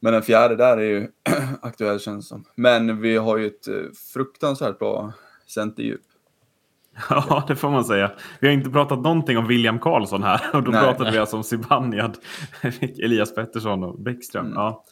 men 0.00 0.12
den 0.12 0.22
fjärde 0.22 0.56
där 0.56 0.76
är 0.76 0.82
ju 0.82 1.08
aktuell 1.62 2.00
känns 2.00 2.28
som. 2.28 2.44
Men 2.54 3.00
vi 3.00 3.16
har 3.16 3.36
ju 3.36 3.46
ett 3.46 3.68
eh, 3.68 3.74
fruktansvärt 4.14 4.78
bra 4.78 5.12
centerdjup. 5.46 6.00
Ja, 7.10 7.44
det 7.48 7.56
får 7.56 7.70
man 7.70 7.84
säga. 7.84 8.12
Vi 8.40 8.46
har 8.46 8.54
inte 8.54 8.70
pratat 8.70 8.98
någonting 8.98 9.38
om 9.38 9.46
William 9.46 9.78
Karlsson 9.78 10.22
här 10.22 10.40
och 10.52 10.62
då 10.62 10.70
Nej. 10.70 10.80
pratade 10.80 11.10
vi 11.10 11.18
alltså 11.18 11.36
om 11.36 11.44
Zibanejad, 11.44 12.18
Elias 13.02 13.34
Pettersson 13.34 13.84
och 13.84 14.00
Bäckström. 14.00 14.46
Mm. 14.46 14.58
Ja. 14.58 14.84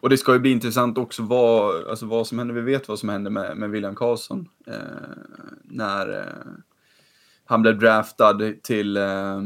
Och 0.00 0.08
det 0.08 0.18
ska 0.18 0.32
ju 0.32 0.38
bli 0.38 0.50
intressant 0.50 0.98
också 0.98 1.22
vad, 1.22 1.86
alltså 1.86 2.06
vad 2.06 2.26
som 2.26 2.38
händer. 2.38 2.54
Vi 2.54 2.60
vet 2.60 2.88
vad 2.88 2.98
som 2.98 3.08
händer 3.08 3.30
med, 3.30 3.56
med 3.56 3.70
William 3.70 3.94
Karlsson 3.94 4.48
eh, 4.66 4.74
när 5.64 6.18
eh, 6.18 6.52
han 7.50 7.62
blev 7.62 7.78
draftad 7.78 8.38
till, 8.62 8.96
eh, 8.96 9.40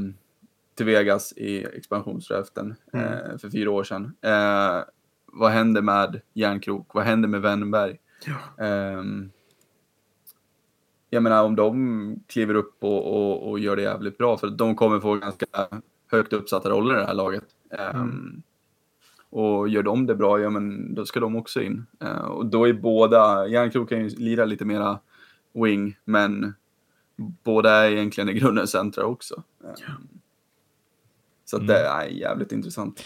till 0.75 0.87
Vegas 0.87 1.32
i 1.37 1.64
expansionsdraften 1.64 2.75
Mm. 2.92 3.06
eh, 3.06 3.38
för 3.38 3.50
fyra 3.50 3.70
år 3.70 3.84
sedan. 3.84 4.14
Eh, 4.23 4.84
vad 5.26 5.50
hände 5.50 5.82
med 5.82 6.20
Järnkrok? 6.34 6.94
Vad 6.94 7.04
hände 7.04 7.28
med 7.28 7.40
Wennberg? 7.42 7.99
Ehm, 8.58 9.30
jag 11.11 11.23
menar 11.23 11.44
om 11.44 11.56
de 11.56 12.20
kliver 12.26 12.54
upp 12.54 12.76
och, 12.84 13.06
och, 13.16 13.50
och 13.50 13.58
gör 13.58 13.76
det 13.76 13.82
jävligt 13.82 14.18
bra, 14.18 14.37
för 14.37 14.49
de 14.50 14.76
kommer 14.76 15.00
få 15.00 15.14
ganska 15.14 15.46
högt 16.11 16.32
uppsatta 16.32 16.70
roller 16.70 16.94
i 16.94 16.99
det 16.99 17.06
här 17.06 17.14
laget. 17.14 17.44
Ehm, 17.70 17.96
Mm. 18.00 18.42
Och 19.30 19.68
gör 19.68 19.82
de 19.82 20.06
det 20.06 20.14
bra, 20.14 20.40
ja 20.40 20.50
men 20.50 20.94
då 20.94 21.06
ska 21.06 21.20
de 21.20 21.37
också 21.37 21.62
in. 21.62 21.87
Eh, 22.00 22.25
och 22.25 22.46
då 22.46 22.68
är 22.68 22.73
båda, 22.73 23.46
Järnkrok 23.46 23.88
kan 23.88 24.00
ju 24.00 24.08
lira 24.08 24.44
lite 24.44 24.64
mera 24.64 24.99
wing, 25.54 25.96
men 26.04 26.54
båda 27.16 27.71
är 27.71 27.90
egentligen 27.90 28.28
i 28.28 28.33
grunden 28.33 28.66
centra 28.68 29.04
också. 29.04 29.42
Ehm, 29.64 30.09
Så 31.44 31.56
att 31.56 31.66
det 31.66 31.78
är 31.78 32.04
jävligt 32.04 32.52
intressant. 32.52 33.04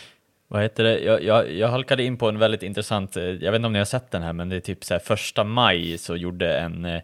Vad 0.49 0.63
heter 0.63 0.85
det? 0.85 0.99
Jag, 0.99 1.23
jag, 1.25 1.53
jag 1.53 1.69
halkade 1.69 2.03
in 2.05 2.17
på 2.17 2.29
en 2.29 2.39
väldigt 2.39 2.63
intressant, 2.63 3.17
eh, 3.17 3.25
jag 3.25 3.53
vet 3.53 3.55
inte 3.59 3.67
om 3.67 3.73
ni 3.73 3.79
har 3.79 3.87
sett 3.87 4.11
den 4.11 4.23
här, 4.23 4.33
men 4.33 4.49
det 4.49 4.57
är 4.57 4.61
typ 4.61 4.85
så 4.85 4.95
här 4.95 4.99
första 4.99 5.45
maj 5.45 5.99
så 5.99 6.17
gjorde 6.17 6.59
en 6.59 6.85
eh, 6.85 7.01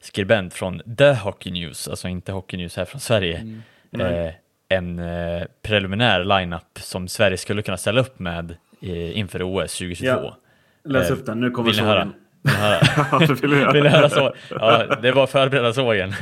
skribent 0.00 0.54
från 0.54 0.96
The 0.98 1.12
Hockey 1.12 1.50
News, 1.50 1.88
alltså 1.88 2.08
inte 2.08 2.32
Hockey 2.32 2.56
News 2.56 2.76
här 2.76 2.84
från 2.84 3.00
Sverige, 3.00 3.60
eh, 3.98 4.32
en 4.68 4.98
eh, 4.98 5.42
preliminär 5.62 6.24
lineup 6.24 6.78
som 6.80 7.08
Sverige 7.08 7.36
skulle 7.36 7.62
kunna 7.62 7.76
ställa 7.76 8.00
upp 8.00 8.18
med 8.18 8.56
eh, 8.80 9.18
inför 9.18 9.42
OS 9.42 9.78
2022. 9.78 10.06
Ja. 10.22 10.36
Läs 10.84 11.10
Eh, 11.10 11.16
upp 11.16 11.26
den, 11.26 11.40
nu 11.40 11.50
kommer 11.50 11.70
Vill 11.70 11.80
ni 11.80 11.86
höra? 11.86 12.02
sågen. 12.02 12.14
Ja, 12.44 13.18
det 13.18 13.42
vill 13.42 13.52
jag. 13.52 13.72
Vill 13.72 13.86
höra 13.86 14.08
så? 14.08 14.34
Ja, 14.50 14.82
det 15.02 15.12
var 15.12 15.26
förbereda 15.26 15.72
sågen. 15.72 16.12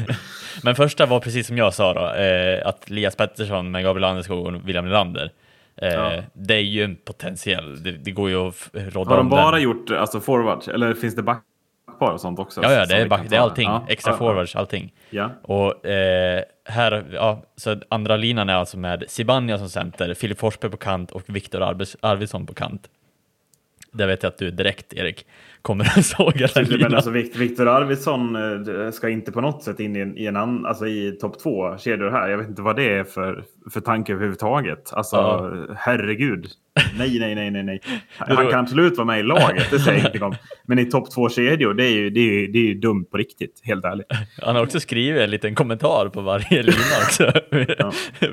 Men 0.62 0.75
första 0.75 1.07
var 1.07 1.21
precis 1.21 1.47
som 1.47 1.59
jag 1.59 1.75
sa 1.75 1.95
då, 1.95 2.23
eh, 2.23 2.67
att 2.67 2.91
Lias 2.91 3.17
Pettersson 3.17 3.71
med 3.71 3.85
Gabriel 3.85 4.00
Landeskog 4.00 4.47
och 4.47 4.69
William 4.69 4.85
Nylander. 4.85 5.31
Eh, 5.83 5.88
Ja. 5.93 6.23
Det 6.33 6.55
är 6.55 6.61
ju 6.61 6.85
en 6.85 6.97
potentiell, 6.97 7.83
det, 7.83 7.93
det 7.93 8.11
går 8.11 8.31
ju 8.31 8.49
att 8.49 8.69
råda 8.73 9.11
Har 9.11 9.17
de 9.17 9.29
bara 9.29 9.50
den. 9.50 9.62
gjort 9.62 9.91
alltså 9.91 10.21
forwards? 10.21 10.69
Eller 10.69 10.95
finns 10.95 11.17
det 11.17 11.23
backpar 11.23 12.12
och 12.12 12.21
sånt 12.21 12.38
också? 12.38 12.62
Ja, 12.62 12.73
ja, 12.73 12.87
det 12.87 12.97
är, 12.97 13.09
back, 13.09 13.21
det 13.29 13.37
är 13.37 13.41
allting. 13.41 13.69
Ja, 13.69 13.87
Extra 13.88 14.12
ja, 14.12 14.17
forwards, 14.17 14.57
allting. 14.57 14.93
Ja. 15.11 15.31
Och 15.43 15.87
eh, 15.87 16.43
här, 16.64 17.05
ja, 17.12 17.43
så 17.57 17.76
andra 17.88 18.17
linan 18.17 18.49
är 18.49 18.55
alltså 18.55 18.79
med 18.79 19.05
Sibania 19.09 19.59
som 19.59 19.69
center, 19.69 20.14
Filip 20.14 20.38
Forsberg 20.38 20.71
på 20.71 20.76
kant 20.76 21.11
och 21.11 21.23
Viktor 21.26 21.62
Arvidsson 22.02 22.47
på 22.47 22.55
kant. 22.55 22.83
Där 23.95 24.07
vet 24.07 24.23
jag 24.23 24.31
att 24.31 24.39
du 24.39 24.51
direkt, 24.51 24.93
Erik, 24.95 25.27
kommer 25.63 25.85
att 25.99 26.07
såga 26.07 26.47
den 26.55 26.65
linan. 26.65 26.95
alltså 26.95 27.11
Vikt- 27.11 27.37
Viktor 27.37 27.69
Arvidsson 27.69 28.37
eh, 28.37 28.91
ska 28.91 29.09
inte 29.09 29.33
på 29.33 29.41
något 29.41 29.63
sätt 29.63 29.81
in 29.81 29.97
i 29.97 30.01
en, 30.01 30.19
i 30.19 30.27
en 30.27 30.37
annan, 30.37 30.67
alltså 30.67 30.87
i 30.87 31.13
topp 31.21 31.39
två 31.43 31.79
kedjor 31.79 32.11
här. 32.11 32.29
Jag 32.29 32.39
vet 32.39 32.49
inte 32.49 32.63
vad 32.63 32.77
det 32.77 32.95
är 32.95 33.05
för, 33.05 33.45
för 33.73 33.81
tanke 33.81 34.13
överhuvudtaget. 34.13 34.93
Alltså 34.93 35.17
Ja. 35.17 35.53
herregud. 35.79 36.47
Nej, 36.99 37.19
nej, 37.21 37.35
nej, 37.35 37.51
nej, 37.51 37.63
nej. 37.63 37.81
Han 38.19 38.51
kan 38.51 38.61
absolut 38.61 38.97
vara 38.97 39.07
med 39.07 39.21
i 39.21 39.23
laget, 39.23 39.71
det 39.71 39.79
säger 39.79 39.93
jag 39.93 39.99
ingenting 40.01 40.23
om. 40.29 40.35
Men 40.67 40.79
i 40.79 40.85
topp 40.85 41.11
två 41.15 41.29
kedjor, 41.29 41.75
det 41.75 41.85
är 41.85 41.91
ju, 41.93 42.11
det 42.11 42.21
är 42.21 42.33
ju, 42.33 42.47
det 42.47 42.59
är 42.59 42.65
ju 42.67 42.75
dumt 42.75 43.05
på 43.11 43.17
riktigt, 43.17 43.61
helt 43.65 43.85
ärligt. 43.85 44.07
Han 44.43 44.57
har 44.57 44.63
också 44.63 44.81
skrivit 44.81 45.21
en 45.23 45.31
liten 45.31 45.55
kommentar 45.55 46.09
på 46.09 46.21
varje 46.21 46.63
lina 46.63 46.73
också. 47.07 47.33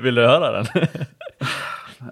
Vill 0.02 0.14
du 0.14 0.26
höra 0.26 0.52
den? 0.52 0.66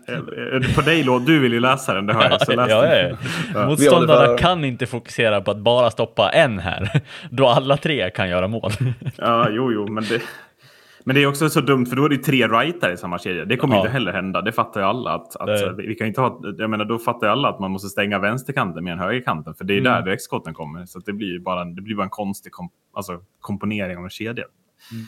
Eh, 0.08 0.74
På 0.74 0.80
dig 0.80 1.02
låt, 1.04 1.26
du 1.26 1.38
vill 1.38 1.52
ju 1.52 1.60
läsa 1.60 1.94
den, 1.94 2.06
det 2.06 2.12
har 2.12 2.24
jag. 2.30 2.40
Så 2.46 2.56
läs 2.56 2.70
ja, 2.70 2.82
den. 2.82 3.10
ja. 3.10 3.16
Ja. 3.54 3.66
Motståndarna 3.66 4.38
kan 4.38 4.64
inte 4.64 4.86
fokusera 4.86 5.40
på 5.40 5.50
att 5.50 5.58
bara 5.58 5.90
stoppa 5.90 6.30
en 6.30 6.58
här, 6.58 6.90
då 7.30 7.46
alla 7.46 7.76
tre 7.76 8.10
kan 8.10 8.28
göra 8.28 8.48
mål. 8.48 8.70
Ja, 9.16 9.46
jo, 9.50 9.72
jo, 9.72 9.86
men 9.92 10.04
det, 10.04 10.22
men 11.04 11.14
det 11.14 11.22
är 11.22 11.26
också 11.26 11.48
så 11.50 11.60
dumt 11.60 11.86
för 11.86 11.96
då 11.96 12.04
är 12.04 12.08
det 12.08 12.14
ju 12.14 12.22
tre 12.22 12.48
rightare 12.48 12.92
i 12.92 12.96
samma 12.96 13.18
kedja. 13.18 13.44
Det 13.44 13.56
kommer 13.56 13.74
Ja. 13.74 13.80
inte 13.80 13.92
heller 13.92 14.12
hända. 14.12 14.42
Det 14.42 14.52
fattar 14.52 14.80
ju 14.80 14.86
alla. 14.86 15.10
Att, 15.10 15.36
att, 15.36 15.48
vi 15.78 15.94
kan 15.94 16.06
inte 16.06 16.20
ha, 16.20 16.40
jag 16.58 16.70
menar, 16.70 16.84
då 16.84 16.98
fattar 16.98 17.26
ju 17.26 17.30
alla 17.32 17.48
att 17.48 17.60
man 17.60 17.70
måste 17.70 17.88
stänga 17.88 18.18
vänsterkanten 18.18 18.84
med 18.84 18.92
en 18.92 18.98
högerkanten. 18.98 19.54
För 19.54 19.64
det 19.64 19.74
är 19.74 19.78
Mm. 19.80 19.92
där 19.92 20.02
direktskotten 20.02 20.54
kommer. 20.54 20.86
Så 20.86 20.98
att 20.98 21.06
det 21.06 21.12
blir 21.12 21.28
ju 21.32 21.40
bara, 21.40 21.60
en- 21.62 21.74
det 21.74 21.82
blir 21.82 21.96
bara 21.96 22.02
en 22.04 22.10
konstig 22.10 22.52
kom, 22.52 22.70
alltså, 22.96 23.12
komponering 23.40 23.98
av 23.98 24.04
en 24.04 24.10
kedja. 24.10 24.44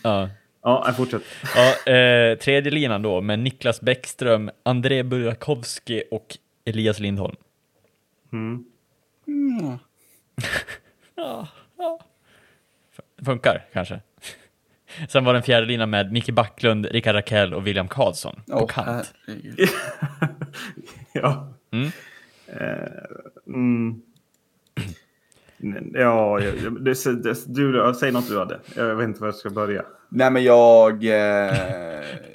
Ja. 0.04 0.28
Ja, 0.62 0.82
jag 0.86 0.96
fortsätter. 0.96 1.26
Ja, 1.54 1.92
eh, 1.92 2.38
tredje 2.38 2.72
linan 2.72 3.02
då 3.02 3.20
med 3.20 3.38
Niklas 3.38 3.80
Bäckström, 3.80 4.50
André 4.62 5.02
Burakovsky 5.02 6.02
och 6.10 6.36
Elias 6.64 7.00
Lindholm. 7.00 7.36
Mm. 8.32 8.64
Ja, 11.14 11.48
ja. 11.78 12.00
Funkar 13.24 13.66
kanske. 13.72 14.00
Sen 15.08 15.24
var 15.24 15.34
den 15.34 15.42
fjärde 15.42 15.66
linan 15.66 15.90
med 15.90 16.12
Micke 16.12 16.30
Backlund, 16.30 16.86
Rickard 16.86 17.14
Rakell 17.14 17.54
och 17.54 17.66
William 17.66 17.88
Karlsson 17.88 18.42
på 18.46 18.58
Åh, 18.58 18.66
kant. 18.66 19.14
ja. 21.12 21.54
Mm. 21.70 21.90
Eh, 22.46 22.88
mm. 23.46 24.02
Ja, 25.94 26.40
jag- 26.40 26.82
det, 26.84 27.22
det, 27.22 27.54
du, 27.54 27.92
säg 28.00 28.12
något 28.12 28.28
du 28.28 28.38
hade. 28.38 28.60
Jag 28.76 28.94
vet 28.94 29.04
inte 29.04 29.20
var 29.20 29.28
jag 29.28 29.34
ska 29.34 29.50
börja. 29.50 29.82
Nej 30.08 30.30
men 30.30 30.42
jag... 30.44 30.92
Eh, 31.04 31.54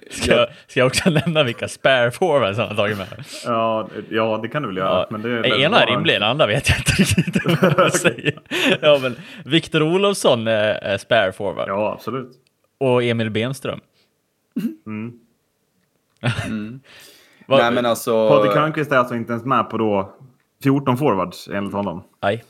Ska, 0.09 0.31
jag 0.35 0.47
ska 0.67 0.79
jag 0.79 0.87
också 0.87 1.09
nämna 1.25 1.43
vilka 1.43 1.67
spare 1.67 2.11
forwards 2.11 2.57
han 2.57 2.67
har 2.67 2.75
tagit 2.75 2.97
med? 2.97 3.07
Ja, 3.45 3.89
ja, 4.09 4.39
det 4.41 4.47
kan 4.47 4.61
du 4.61 4.67
väl 4.67 4.77
göra. 4.77 4.89
Ja. 4.89 5.07
Men 5.09 5.21
det, 5.21 5.41
Den 5.41 5.59
ena 5.59 5.83
är 5.83 5.87
rimlig, 5.87 6.15
den 6.15 6.23
andra 6.23 6.47
vet 6.47 6.69
jag 6.69 6.77
inte 6.77 6.91
riktigt 6.91 7.61
vad 7.61 7.73
jag 7.85 7.93
säger. 7.93 8.39
Ja, 8.81 8.99
men 9.01 9.15
Viktor 9.45 9.81
Olofsson 9.83 10.47
är, 10.47 10.97
spare 10.97 11.31
forward 11.31 11.67
Ja, 11.69 11.93
absolut. 11.93 12.31
och 12.79 13.03
Emil 13.03 13.29
Benström. 13.31 13.79
Mm. 14.87 15.11
Vad- 17.47 17.59
Nej 17.59 17.71
men 17.71 17.85
alltså... 17.85 18.29
Patrik 18.29 18.55
Hörnqvist 18.55 18.91
är 18.91 18.97
alltså 18.97 19.15
inte 19.15 19.31
ens 19.31 19.45
med 19.45 19.69
på 19.69 19.77
då 19.77 20.13
14 20.63 20.97
forwards 20.97 21.47
enligt 21.53 21.73
honom. 21.73 22.03
Nej. 22.23 22.43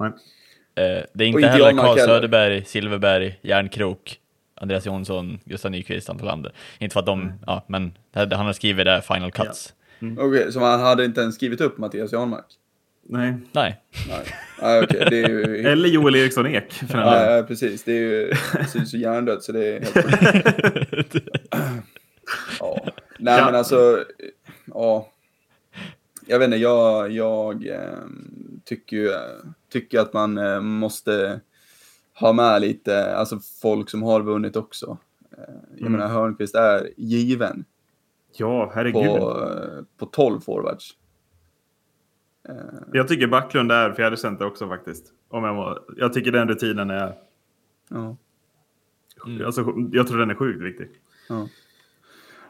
Eh, 0.00 1.04
det 1.12 1.24
är 1.24 1.28
inte 1.28 1.46
heller 1.46 1.82
heller. 1.82 1.96
Söderberg, 1.96 2.64
Silverberg, 2.64 3.38
Järnkrok, 3.42 4.20
Andreas 4.54 4.86
Jonsson, 4.86 5.38
Gustav 5.44 5.70
Nyqvist, 5.70 6.10
Anton 6.10 6.26
Lander. 6.26 6.52
Inte 6.78 6.92
för 6.92 7.00
att 7.00 7.06
de, 7.06 7.32
ja, 7.46 7.64
men 7.66 7.92
han 8.12 8.46
har 8.46 8.52
skrivit 8.52 8.86
det, 8.86 9.02
final 9.02 9.30
cuts. 9.32 9.74
Okej, 10.18 10.52
så 10.52 10.60
man 10.60 10.80
hade 10.80 11.04
inte 11.04 11.20
ens 11.20 11.34
skrivit 11.34 11.60
upp 11.60 11.78
Mattias 11.78 12.12
Janmark? 12.12 12.44
Nej. 13.08 13.34
Nej, 13.52 13.80
Nej, 14.08 14.24
Nej 14.62 14.82
okej, 14.82 15.06
det 15.10 15.22
är 15.22 15.28
ju... 15.28 15.56
Eller 15.68 15.88
Joel 15.88 16.16
Eriksson 16.16 16.46
Ek. 16.46 16.72
För 16.72 16.98
Ja, 16.98 17.36
ja, 17.36 17.42
precis. 17.42 17.84
Det 17.84 17.92
är 17.92 18.00
ju 18.00 18.32
det 18.52 18.78
ju 18.78 18.86
så 18.86 18.96
hjärndött 18.96 19.42
så 19.42 19.52
det 19.52 19.66
är 19.66 19.80
helt 19.80 21.14
ja. 22.60 22.86
Nej 23.18 23.38
Ja. 23.38 23.44
men 23.44 23.54
alltså, 23.54 24.04
ja. 24.66 25.12
Jag 26.26 26.38
vet 26.38 26.46
inte, 26.46 26.56
jag, 26.56 27.12
jag 27.12 27.66
ehm, 27.66 28.60
tycker 28.64 28.96
ju 28.96 29.12
tycker 29.80 30.00
att 30.00 30.12
man 30.12 30.38
eh, 30.38 30.60
måste 30.60 31.40
ha 32.20 32.32
med 32.32 32.60
lite, 32.60 33.16
alltså 33.16 33.38
folk 33.62 33.90
som 33.90 34.02
har 34.02 34.20
vunnit 34.22 34.56
också. 34.56 34.98
Eh, 35.38 35.54
Jag 35.70 35.80
Mm. 35.80 35.92
menar 35.92 36.08
Hörnqvist 36.08 36.54
är 36.54 36.90
given 36.96 37.64
Ja, 38.36 38.72
herregud. 38.74 39.02
på, 39.20 39.40
eh, 39.44 39.84
på 39.98 40.06
12 40.06 40.40
forwards. 40.40 40.90
Jag 42.92 43.08
tycker 43.08 43.26
Backlund 43.26 43.72
är 43.72 43.92
fjärde 43.92 44.16
center 44.16 44.46
också 44.46 44.68
faktiskt. 44.68 45.12
Om 45.28 45.44
jag, 45.44 45.54
må, 45.54 45.78
jag 45.96 46.12
tycker 46.12 46.32
den 46.32 46.48
rutinen 46.48 46.90
är... 46.90 47.14
ja. 47.88 48.16
Alltså, 49.46 49.74
jag 49.92 50.06
tror 50.08 50.18
den 50.18 50.30
är 50.30 50.34
sjukt 50.34 50.62
viktig. 50.62 50.88
Ja, 51.28 51.48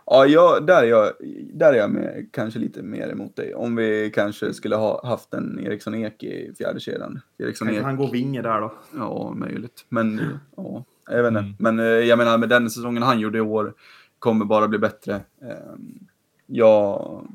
ja 0.07 0.27
jag, 0.27 0.67
där, 0.67 0.83
är 0.83 0.87
jag, 0.87 1.13
där 1.53 1.73
är 1.73 1.77
jag 1.77 1.91
med, 1.91 2.29
kanske 2.33 2.59
lite 2.61 2.83
mer 2.83 3.09
emot 3.09 3.37
dig. 3.37 3.55
Om 3.55 3.77
vi 3.77 4.11
kanske 4.15 4.55
skulle 4.55 4.77
ha 4.77 5.07
haft 5.07 5.35
en 5.35 5.61
Eriksson 5.67 5.95
Ek 5.95 6.23
i 6.23 6.55
fjärde 6.59 6.81
kedjan. 6.81 7.21
Eriksson 7.39 7.69
Kan 7.69 7.77
Ek, 7.77 7.83
han 7.83 7.97
gå 7.97 8.07
vinge 8.11 8.43
där 8.43 8.61
då? 8.61 8.73
ja 8.97 9.33
möjligt. 9.37 9.85
Men 9.89 10.21
ja, 10.57 10.85
jag 11.11 11.23
vet 11.23 11.29
inte. 11.29 11.41
Mm. 11.41 11.55
Men 11.59 11.79
eh, 11.79 11.85
jag 11.85 12.19
menar 12.19 12.39
med 12.39 12.49
den 12.49 12.71
säsongen 12.71 13.03
han 13.03 13.21
gjorde 13.21 13.39
i 13.39 13.41
år 13.41 13.75
kommer 14.19 14.45
bara 14.45 14.69
bli 14.69 14.79
bättre. 14.79 15.15
Ehm, 15.43 15.99
Jag, 16.47 17.27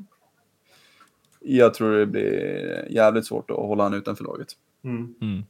jag 1.40 1.74
tror 1.74 1.96
det 1.98 2.06
blir 2.06 2.86
jävligt 2.90 3.26
svårt 3.26 3.50
att 3.50 3.56
hålla 3.56 3.82
han 3.82 3.94
utanför 3.94 4.24
laget. 4.24 4.48
Mm. 4.84 5.14
Mm. 5.20 5.42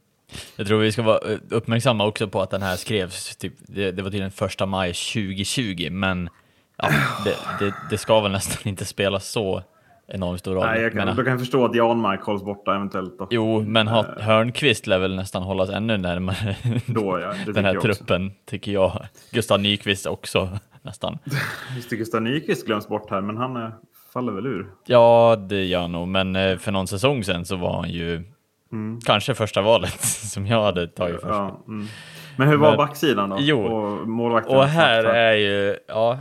Jag 0.55 0.67
tror 0.67 0.79
vi 0.79 0.91
ska 0.91 1.01
vara 1.01 1.31
eh, 1.31 1.39
uppmärksamma 1.49 2.05
också 2.07 2.27
på 2.27 2.41
att 2.41 2.49
den 2.49 2.61
här 2.61 2.75
skrevs, 2.75 3.35
typ, 3.35 3.53
det, 3.59 3.91
det 3.91 4.01
var 4.01 4.11
till 4.11 4.19
den 4.19 4.31
första 4.31 4.65
maj 4.65 4.93
2020, 4.93 5.89
men 5.91 6.29
ja, 6.77 6.89
det, 7.25 7.65
det, 7.65 7.73
det 7.89 7.97
ska 7.97 8.21
väl 8.21 8.31
nästan 8.31 8.67
inte 8.69 8.85
spela 8.85 9.19
så 9.19 9.63
enormt 10.07 10.39
stor 10.39 10.55
roll. 10.55 10.65
Nej, 10.65 10.81
jag 10.81 10.91
kan, 10.93 11.05
Men, 11.05 11.15
då 11.15 11.23
kan 11.23 11.31
jag 11.31 11.39
förstå 11.39 11.65
att 11.65 11.75
Janmark 11.75 12.21
hålls 12.23 12.43
borta 12.43 12.75
eventuellt. 12.75 13.19
Då. 13.19 13.27
Jo, 13.29 13.61
men 13.61 13.87
ha- 13.87 14.19
Hörnqvist 14.21 14.87
lär 14.87 14.99
väl 14.99 15.15
nästan 15.15 15.43
hållas 15.43 15.69
ännu 15.69 15.97
närmare 15.97 16.55
Då, 16.85 17.19
ja, 17.19 17.33
den 17.53 17.65
här 17.65 17.73
jag 17.73 17.85
också. 17.85 17.93
truppen, 17.93 18.31
tycker 18.45 18.71
jag. 18.71 19.05
Gustav 19.31 19.59
Nyqvist 19.59 20.05
också, 20.05 20.49
nästan. 20.81 21.17
Just 21.75 21.89
det, 21.89 21.95
Gustav 21.95 22.21
Nyqvist 22.21 22.65
glöms 22.65 22.87
bort 22.87 23.09
här, 23.09 23.21
men 23.21 23.37
han 23.37 23.55
eh, 23.55 23.69
faller 24.13 24.31
väl 24.31 24.45
ur. 24.45 24.67
Ja, 24.85 25.35
det 25.49 25.63
gör 25.65 25.81
han 25.81 25.91
nog, 25.91 26.07
men 26.07 26.35
eh, 26.35 26.57
för 26.57 26.71
någon 26.71 26.87
säsong 26.87 27.23
sedan 27.23 27.45
så 27.45 27.55
var 27.55 27.75
han 27.81 27.89
ju 27.89 28.23
Mm. 28.71 28.99
kanske 29.01 29.35
första 29.35 29.61
valet 29.61 30.01
som 30.01 30.47
jag 30.47 30.63
hade 30.63 30.87
tagit 30.87 31.15
först. 31.15 31.25
Ja, 31.27 31.63
mm. 31.67 31.87
Men 32.35 32.47
hur 32.47 32.57
var 32.57 32.69
men, 32.69 32.77
backsidan 32.77 33.29
då? 33.29 33.37
Jo, 33.39 33.65
och, 33.65 34.07
målvakten 34.07 34.57
och 34.57 34.65
här 34.65 35.03
är 35.03 35.33
ju, 35.33 35.77
ja. 35.87 36.17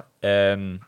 Um, 0.53 0.81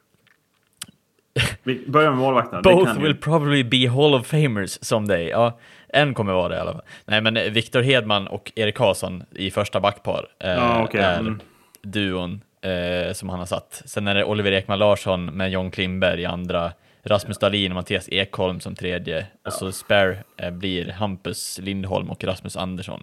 Vi 1.62 1.84
börjar 1.88 2.10
med 2.10 2.18
målvakterna. 2.18 2.62
Both 2.62 2.98
will 2.98 3.06
ju. 3.06 3.14
probably 3.14 3.64
be 3.64 3.88
Hall 3.88 4.14
of 4.14 4.26
Famers 4.26 4.78
someday. 4.82 5.28
Ja, 5.28 5.58
en 5.88 6.14
kommer 6.14 6.32
vara 6.32 6.48
det 6.48 6.56
i 6.56 6.58
alla 6.58 6.72
fall. 6.72 6.82
Nej, 7.04 7.20
men 7.20 7.34
Viktor 7.34 7.82
Hedman 7.82 8.26
och 8.26 8.52
Erik 8.54 8.74
Karlsson 8.74 9.24
i 9.30 9.50
första 9.50 9.80
backpar 9.80 10.28
eh, 10.38 10.50
ja, 10.50 10.84
okay. 10.84 11.00
är 11.00 11.20
mm. 11.20 11.40
duon 11.82 12.40
eh, 12.62 13.12
som 13.12 13.28
han 13.28 13.38
har 13.38 13.46
satt. 13.46 13.82
Sen 13.84 14.08
är 14.08 14.14
det 14.14 14.24
Oliver 14.24 14.52
Ekman 14.52 14.78
Larsson 14.78 15.24
med 15.24 15.50
John 15.50 15.70
Klimberg 15.70 16.20
i 16.20 16.24
andra, 16.24 16.72
Rasmus. 17.02 17.38
Dahlin 17.38 17.72
och 17.72 17.76
Mattias 17.76 18.08
Ekholm 18.08 18.60
som 18.60 18.74
tredje, 18.74 19.18
ja. 19.18 19.26
och 19.44 19.52
så 19.52 19.72
spare 19.72 20.16
eh, 20.36 20.50
blir 20.50 20.92
Hampus 20.92 21.58
Lindholm 21.62 22.10
och 22.10 22.24
Rasmus 22.24 22.56
Andersson. 22.56 23.02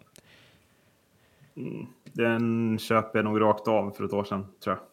Mm. 1.57 1.85
Den 2.13 2.79
köper 2.79 3.19
jag 3.19 3.25
nog 3.25 3.41
rakt 3.41 3.67
av 3.67 3.91
för 3.91 4.03
ett 4.03 4.13
år 4.13 4.23
sedan, 4.23 4.45
tror 4.63 4.75
jag. 4.75 4.85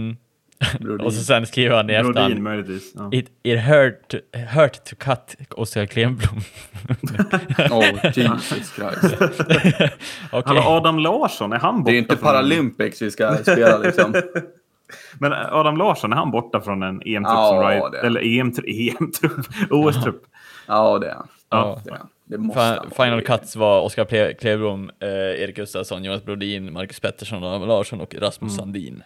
Mm. 0.00 0.16
och 1.04 1.12
så 1.12 1.24
sen 1.24 1.46
skriver 1.46 1.76
han 1.76 1.90
i 1.90 1.92
efterhand. 1.92 2.38
möjligtvis. 2.38 2.92
Ja. 2.96 3.10
It, 3.12 3.30
it 3.42 3.60
hurt, 3.60 4.08
to, 4.08 4.16
hurt 4.38 4.84
to 4.84 4.96
cut 4.96 5.36
Oskar 5.50 5.86
Klenblom. 5.86 6.38
oh, 7.70 8.10
Jesus 8.14 8.74
Christ. 8.74 9.04
okay. 10.32 10.42
Hallå, 10.44 10.60
Adam 10.60 10.98
Larsson, 10.98 11.52
är 11.52 11.58
han 11.58 11.78
borta? 11.78 11.90
Det 11.90 11.96
är 11.96 11.98
inte 11.98 12.16
från... 12.16 12.24
Paralympics 12.24 13.02
vi 13.02 13.10
ska 13.10 13.36
spela 13.36 13.78
liksom. 13.78 14.14
Men 15.18 15.32
Adam 15.32 15.76
Larsson, 15.76 16.12
är 16.12 16.16
han 16.16 16.30
borta 16.30 16.60
från 16.60 16.82
en 16.82 17.02
EM-trupp 17.04 17.36
ja, 17.36 17.48
som 17.48 17.68
Riot? 17.68 17.94
Eller 18.04 18.20
EM-trupp? 18.20 19.46
OS-trupp? 19.70 20.22
Ja, 20.66 20.98
det 20.98 21.08
är 21.08 21.14
han. 21.14 21.28
Ja. 21.50 21.80
Det 21.84 21.90
det 21.90 21.96
Final 22.96 23.22
Cuts 23.22 23.56
var 23.56 23.80
Oskar 23.80 24.34
Klevblom, 24.34 24.90
eh, 25.00 25.08
Erik 25.08 25.56
Gustafsson, 25.56 26.04
Jonas 26.04 26.24
Brodin, 26.24 26.72
Marcus 26.72 27.00
Pettersson, 27.00 27.44
Adam 27.44 27.68
Larsson 27.68 28.00
och 28.00 28.14
Rasmus 28.14 28.52
mm. 28.52 28.58
Sandin. 28.58 29.02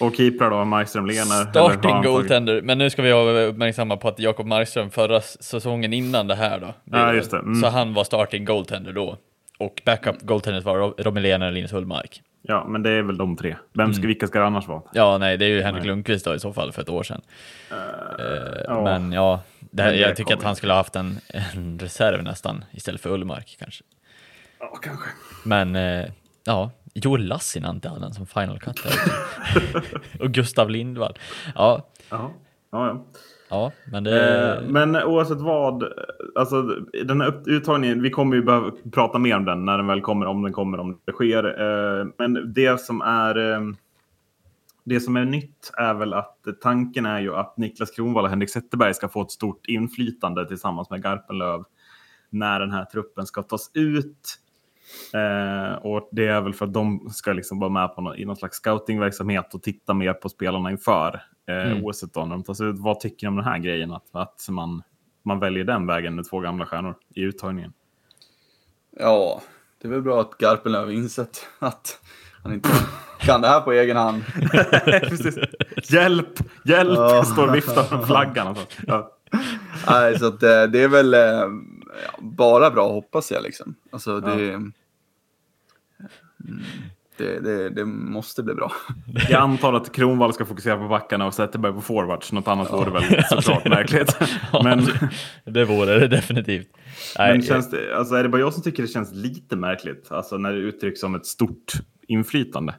Och 0.00 0.14
keeprar 0.14 0.50
då, 0.50 0.64
Markström 0.64 1.06
Lener? 1.06 1.50
Starting 1.50 2.02
goaltender, 2.02 2.62
men 2.62 2.78
nu 2.78 2.90
ska 2.90 3.02
vi 3.02 3.12
vara 3.12 3.42
uppmärksamma 3.42 3.96
på 3.96 4.08
att 4.08 4.18
Jakob 4.18 4.46
Markström 4.46 4.90
förra 4.90 5.20
säsongen 5.20 5.92
innan 5.92 6.26
det 6.26 6.34
här 6.34 6.60
då, 6.60 6.74
ja, 6.84 7.14
just 7.14 7.30
det. 7.30 7.38
Mm. 7.38 7.54
så 7.54 7.68
han 7.68 7.94
var 7.94 8.04
starting 8.04 8.44
goaltender 8.44 8.92
då. 8.92 9.16
Och 9.58 9.82
backup 9.84 10.20
goaltender 10.22 10.60
var 10.60 11.02
Robin 11.02 11.22
Lener 11.22 11.46
och 11.46 11.52
Linus 11.52 11.72
Hullmark. 11.72 12.22
Ja, 12.42 12.66
men 12.68 12.82
det 12.82 12.90
är 12.90 13.02
väl 13.02 13.16
de 13.16 13.36
tre. 13.36 13.56
Vem 13.72 13.92
ska, 13.92 14.00
mm. 14.00 14.08
Vilka 14.08 14.26
ska 14.26 14.38
det 14.38 14.46
annars 14.46 14.68
vara? 14.68 14.82
Ja, 14.92 15.18
nej, 15.18 15.36
det 15.36 15.44
är 15.44 15.48
ju 15.48 15.62
Henrik 15.62 15.82
nej. 15.82 15.88
Lundqvist 15.88 16.24
då 16.24 16.34
i 16.34 16.38
så 16.38 16.52
fall 16.52 16.72
för 16.72 16.82
ett 16.82 16.88
år 16.88 17.02
sedan. 17.02 17.20
Uh, 17.72 18.76
uh. 18.76 18.84
Men 18.84 19.12
ja, 19.12 19.40
här, 19.78 19.92
jag 19.92 20.16
tycker 20.16 20.36
att 20.36 20.42
han 20.42 20.56
skulle 20.56 20.72
ha 20.72 20.78
haft 20.78 20.96
en, 20.96 21.18
en 21.28 21.78
reserv 21.78 22.22
nästan 22.22 22.64
istället 22.70 23.00
för 23.00 23.10
Ullmark 23.10 23.56
kanske. 23.58 23.84
Ja, 24.60 24.78
kanske. 24.82 25.08
Men 25.44 25.76
uh, 25.76 26.06
ja, 26.44 26.70
Joel 26.94 27.26
Lassinantti 27.26 27.88
hade 27.88 28.00
den 28.00 28.14
som 28.14 28.26
final 28.26 28.58
cut. 28.58 28.80
och 30.20 30.30
Gustav 30.30 30.70
Lindvall. 30.70 31.18
Ja. 31.54 31.86
Ja, 32.10 32.32
ja. 32.70 33.04
Ja, 33.50 33.72
men 33.84 34.04
det... 34.04 34.54
Eh, 34.54 34.62
men 34.68 34.96
oavsett 34.96 35.40
vad, 35.40 35.84
alltså 36.34 36.62
den 37.04 37.20
här 37.20 37.42
uttagningen, 37.46 38.02
vi 38.02 38.10
kommer 38.10 38.36
ju 38.36 38.42
behöva 38.42 38.70
prata 38.92 39.18
mer 39.18 39.36
om 39.36 39.44
den 39.44 39.64
när 39.64 39.76
den 39.76 39.86
väl 39.86 40.00
kommer, 40.00 40.26
om 40.26 40.42
den 40.42 40.52
kommer, 40.52 40.80
om 40.80 41.00
det 41.04 41.12
sker. 41.12 41.44
Eh, 41.44 42.06
men 42.18 42.52
det 42.52 42.80
som 42.80 43.00
är 43.00 43.52
eh, 43.52 43.60
det 44.84 45.00
som 45.00 45.16
är 45.16 45.24
nytt 45.24 45.70
är 45.76 45.94
väl 45.94 46.14
att 46.14 46.38
tanken 46.62 47.06
är 47.06 47.20
ju 47.20 47.34
att 47.34 47.56
Niklas 47.56 47.90
Kronwall 47.90 48.24
och 48.24 48.30
Henrik 48.30 48.50
Zetterberg 48.50 48.94
ska 48.94 49.08
få 49.08 49.22
ett 49.22 49.30
stort 49.30 49.66
inflytande 49.66 50.48
tillsammans 50.48 50.90
med 50.90 51.02
Garpenlöv 51.02 51.64
när 52.30 52.60
den 52.60 52.70
här 52.70 52.84
truppen 52.84 53.26
ska 53.26 53.42
tas 53.42 53.70
ut. 53.74 54.38
Eh, 55.14 55.74
och 55.74 56.08
det 56.12 56.26
är 56.26 56.40
väl 56.40 56.54
för 56.54 56.66
att 56.66 56.72
de 56.72 57.10
ska 57.10 57.32
liksom 57.32 57.58
vara 57.58 57.70
med 57.70 57.94
på 57.94 58.00
någon, 58.00 58.16
i 58.16 58.24
någon 58.24 58.36
slags 58.36 58.56
scoutingverksamhet 58.56 59.54
och 59.54 59.62
titta 59.62 59.94
mer 59.94 60.12
på 60.12 60.28
spelarna 60.28 60.70
inför 60.70 61.22
eh, 61.48 61.70
mm. 61.70 61.84
OS 61.84 62.00
då, 62.00 62.24
när 62.24 62.30
de 62.30 62.42
tas 62.42 62.60
ut. 62.60 62.78
Vad 62.78 63.00
tycker 63.00 63.26
ni 63.26 63.28
om 63.28 63.36
den 63.36 63.44
här 63.44 63.58
grejen? 63.58 63.92
Att, 63.92 64.08
att 64.12 64.46
man, 64.50 64.82
man 65.22 65.38
väljer 65.38 65.64
den 65.64 65.86
vägen 65.86 66.14
med 66.14 66.28
två 66.30 66.40
gamla 66.40 66.66
stjärnor 66.66 66.94
i 67.14 67.22
uttagningen. 67.22 67.72
Ja, 68.98 69.42
det 69.80 69.88
är 69.88 69.92
väl 69.92 70.02
bra 70.02 70.20
att 70.20 70.38
Garpenlöv 70.38 70.92
insett 70.92 71.46
att 71.58 72.00
han 72.42 72.52
inte 72.52 72.68
kan 73.20 73.40
det 73.40 73.48
här 73.48 73.60
på 73.60 73.72
egen 73.72 73.96
hand. 73.96 74.22
hjälp, 75.82 76.38
hjälp, 76.64 76.98
ja. 76.98 77.24
står 77.24 77.48
och 77.48 77.54
viftar 77.54 77.96
med 77.96 78.06
flaggan. 78.06 78.46
Alltså. 78.46 78.66
Ja. 78.86 79.16
Nej, 79.86 80.18
så 80.18 80.26
att, 80.26 80.42
eh, 80.42 80.62
det 80.62 80.82
är 80.82 80.88
väl 80.88 81.14
eh, 81.14 81.48
bara 82.18 82.70
bra 82.70 82.92
hoppas 82.92 83.30
jag 83.30 83.42
liksom. 83.42 83.74
Alltså 83.92 84.20
det... 84.20 84.44
Ja. 84.44 84.60
Det, 87.16 87.40
det, 87.40 87.70
det, 87.70 87.84
måste 87.84 88.42
bli 88.42 88.54
bra. 88.54 88.72
Jag 89.28 89.40
antar 89.40 89.72
att 89.72 89.92
Kronwall 89.92 90.32
ska 90.32 90.46
fokusera 90.46 90.76
på 90.76 90.88
backarna 90.88 91.26
och 91.26 91.34
Zetterberg 91.34 91.72
på 91.72 91.80
forwards. 91.80 92.32
Något 92.32 92.48
annat 92.48 92.68
ja. 92.70 92.76
vore 92.76 92.90
väl 92.90 93.24
såklart 93.24 93.64
märkligt. 93.64 94.16
Men... 94.64 94.86
det 95.44 95.64
vore 95.64 95.98
det 95.98 96.08
definitivt. 96.08 96.68
Men 97.18 97.42
känns 97.42 97.70
det, 97.70 97.96
alltså 97.96 98.14
är 98.14 98.22
det 98.22 98.28
bara 98.28 98.40
jag 98.40 98.54
som 98.54 98.62
tycker 98.62 98.82
det 98.82 98.88
känns 98.88 99.12
lite 99.12 99.56
märkligt? 99.56 100.12
Alltså 100.12 100.36
när 100.36 100.52
det 100.52 100.58
uttrycks 100.58 101.00
som 101.00 101.14
ett 101.14 101.26
stort 101.26 101.72
inflytande. 102.10 102.74